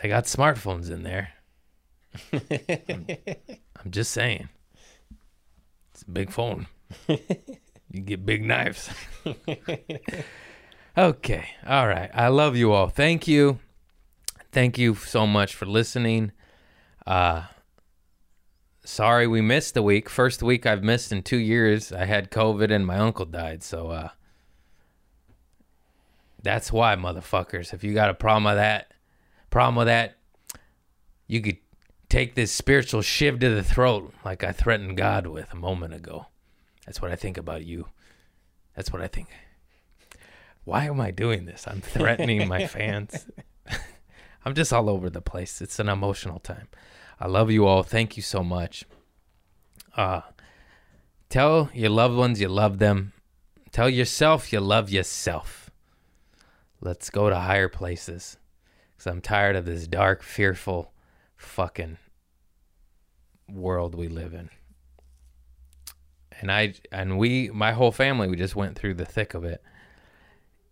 They 0.02 0.08
got 0.10 0.24
smartphones 0.24 0.90
in 0.90 1.02
there. 1.02 1.30
I'm, 2.30 3.06
I'm 3.82 3.90
just 3.90 4.12
saying. 4.12 4.50
It's 5.92 6.02
a 6.02 6.10
big 6.10 6.30
phone. 6.30 6.66
you 7.08 8.02
get 8.02 8.26
big 8.26 8.44
knives. 8.44 8.90
Okay. 10.96 11.48
All 11.66 11.86
right. 11.86 12.10
I 12.14 12.28
love 12.28 12.56
you 12.56 12.72
all. 12.72 12.88
Thank 12.88 13.26
you. 13.26 13.58
Thank 14.50 14.78
you 14.78 14.94
so 14.94 15.26
much 15.26 15.54
for 15.54 15.66
listening. 15.66 16.32
Uh 17.06 17.44
sorry 18.84 19.26
we 19.26 19.40
missed 19.40 19.74
the 19.74 19.82
week. 19.82 20.08
First 20.08 20.42
week 20.42 20.66
I've 20.66 20.82
missed 20.82 21.12
in 21.12 21.22
2 21.22 21.36
years. 21.36 21.92
I 21.92 22.04
had 22.04 22.30
COVID 22.30 22.70
and 22.70 22.86
my 22.86 22.98
uncle 22.98 23.24
died, 23.24 23.62
so 23.62 23.90
uh 23.90 24.08
that's 26.42 26.72
why, 26.72 26.96
motherfuckers. 26.96 27.72
If 27.72 27.84
you 27.84 27.94
got 27.94 28.10
a 28.10 28.14
problem 28.14 28.44
with 28.44 28.56
that, 28.56 28.92
problem 29.50 29.76
with 29.76 29.86
that, 29.86 30.16
you 31.28 31.40
could 31.40 31.58
take 32.08 32.34
this 32.34 32.52
spiritual 32.52 33.00
shiv 33.00 33.38
to 33.40 33.48
the 33.48 33.62
throat 33.62 34.12
like 34.24 34.44
I 34.44 34.52
threatened 34.52 34.96
God 34.96 35.26
with 35.26 35.52
a 35.52 35.56
moment 35.56 35.94
ago. 35.94 36.26
That's 36.84 37.00
what 37.00 37.12
I 37.12 37.16
think 37.16 37.38
about 37.38 37.64
you. 37.64 37.86
That's 38.74 38.92
what 38.92 39.00
I 39.00 39.06
think. 39.06 39.28
Why 40.64 40.84
am 40.84 41.00
I 41.00 41.10
doing 41.10 41.44
this? 41.44 41.66
I'm 41.66 41.80
threatening 41.80 42.48
my 42.48 42.66
fans. 42.66 43.26
I'm 44.44 44.54
just 44.54 44.72
all 44.72 44.88
over 44.88 45.10
the 45.10 45.20
place. 45.20 45.60
It's 45.60 45.78
an 45.78 45.88
emotional 45.88 46.38
time. 46.38 46.68
I 47.20 47.26
love 47.28 47.50
you 47.50 47.66
all. 47.66 47.82
Thank 47.82 48.16
you 48.16 48.22
so 48.22 48.42
much. 48.42 48.84
Uh 49.96 50.22
tell 51.28 51.70
your 51.74 51.90
loved 51.90 52.16
ones 52.16 52.40
you 52.40 52.48
love 52.48 52.78
them. 52.78 53.12
Tell 53.70 53.88
yourself 53.88 54.52
you 54.52 54.60
love 54.60 54.90
yourself. 54.90 55.70
Let's 56.80 57.10
go 57.10 57.28
to 57.28 57.36
higher 57.36 57.68
places. 57.68 58.36
Cuz 58.98 59.06
I'm 59.06 59.20
tired 59.20 59.56
of 59.56 59.64
this 59.64 59.86
dark, 59.86 60.22
fearful 60.22 60.92
fucking 61.36 61.98
world 63.48 63.94
we 63.94 64.08
live 64.08 64.34
in. 64.34 64.50
And 66.40 66.50
I 66.50 66.74
and 66.90 67.18
we 67.18 67.50
my 67.50 67.72
whole 67.72 67.92
family 67.92 68.28
we 68.28 68.36
just 68.36 68.56
went 68.56 68.76
through 68.76 68.94
the 68.94 69.04
thick 69.04 69.34
of 69.34 69.44
it. 69.44 69.62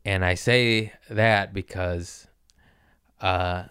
And 0.04 0.24
I 0.24 0.34
say 0.34 0.92
that 1.08 1.52
because 1.52 2.26
uh 3.20 3.64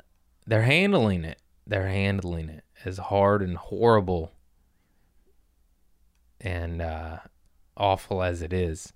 they're 0.46 0.64
handling 0.64 1.24
it. 1.24 1.40
They're 1.66 1.88
handling 1.88 2.50
it 2.50 2.64
as 2.86 2.98
hard 2.98 3.42
and 3.42 3.58
horrible 3.58 4.34
and 6.40 6.82
uh 6.82 7.18
awful 7.76 8.22
as 8.24 8.42
it 8.42 8.54
is. 8.54 8.94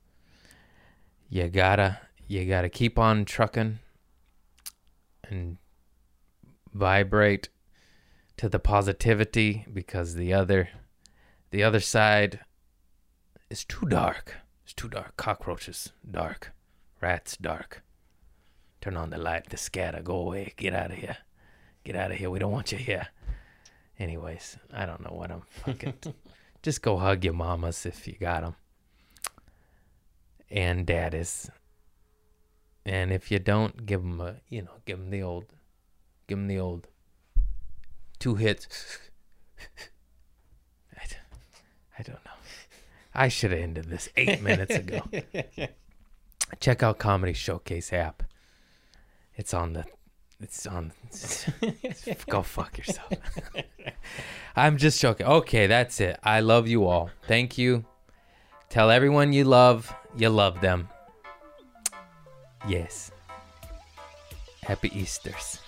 You 1.29 1.47
gotta 1.49 1.99
you 2.27 2.45
gotta 2.45 2.69
keep 2.69 2.99
on 2.99 3.25
trucking 3.25 3.79
and 5.29 5.57
vibrate 6.73 7.49
to 8.37 8.49
the 8.49 8.59
positivity 8.59 9.65
because 9.71 10.15
the 10.15 10.33
other 10.33 10.69
the 11.51 11.63
other 11.63 11.79
side 11.79 12.41
is 13.49 13.63
too 13.63 13.85
dark. 13.85 14.37
It's 14.63 14.73
too 14.73 14.89
dark. 14.89 15.15
Cockroaches, 15.17 15.91
dark. 16.09 16.51
Rats, 17.03 17.35
dark. 17.35 17.83
Turn 18.79 18.95
on 18.95 19.09
the 19.09 19.17
light, 19.17 19.49
the 19.49 19.57
scatter, 19.57 20.01
go 20.01 20.15
away, 20.15 20.53
get 20.55 20.73
out 20.73 20.91
of 20.91 20.97
here. 20.97 21.17
Get 21.83 21.97
out 21.97 22.11
of 22.11 22.17
here. 22.17 22.29
We 22.29 22.39
don't 22.39 22.53
want 22.53 22.71
you 22.71 22.77
here. 22.77 23.09
Anyways, 23.99 24.55
I 24.71 24.85
don't 24.85 25.01
know 25.01 25.13
what 25.13 25.29
I'm 25.29 25.41
fucking. 25.41 25.95
Just 26.63 26.81
go 26.81 26.95
hug 26.95 27.25
your 27.25 27.33
mamas 27.33 27.85
if 27.85 28.07
you 28.07 28.13
got 28.17 28.43
them. 28.43 28.55
And 30.49 30.85
daddies. 30.85 31.51
And 32.85 33.11
if 33.11 33.29
you 33.29 33.39
don't, 33.39 33.85
give 33.85 34.01
them 34.01 34.21
a, 34.21 34.35
you 34.47 34.61
know, 34.61 34.75
give 34.85 34.97
them 34.97 35.09
the 35.09 35.23
old, 35.23 35.43
give 36.27 36.37
them 36.37 36.47
the 36.47 36.59
old 36.59 36.87
two 38.17 38.35
hits. 38.35 38.97
I, 40.97 41.05
d- 41.05 41.15
I 41.99 42.03
don't 42.03 42.23
know. 42.23 42.31
I 43.13 43.27
should 43.27 43.51
have 43.51 43.59
ended 43.59 43.89
this 43.89 44.07
eight 44.15 44.41
minutes 44.41 44.73
ago. 44.73 45.01
Check 46.59 46.83
out 46.83 46.99
Comedy 46.99 47.33
Showcase 47.33 47.91
app. 47.93 48.23
It's 49.35 49.53
on 49.53 49.73
the. 49.73 49.85
It's 50.39 50.67
on. 50.67 50.91
go 52.29 52.41
fuck 52.41 52.77
yourself. 52.77 53.11
I'm 54.55 54.77
just 54.77 55.01
joking. 55.01 55.25
Okay, 55.25 55.67
that's 55.67 55.99
it. 55.99 56.19
I 56.23 56.41
love 56.41 56.67
you 56.67 56.85
all. 56.85 57.09
Thank 57.27 57.57
you. 57.57 57.85
Tell 58.69 58.91
everyone 58.91 59.33
you 59.33 59.45
love 59.45 59.93
you 60.15 60.29
love 60.29 60.61
them. 60.61 60.89
Yes. 62.67 63.11
Happy 64.61 64.91
Easters. 64.97 65.59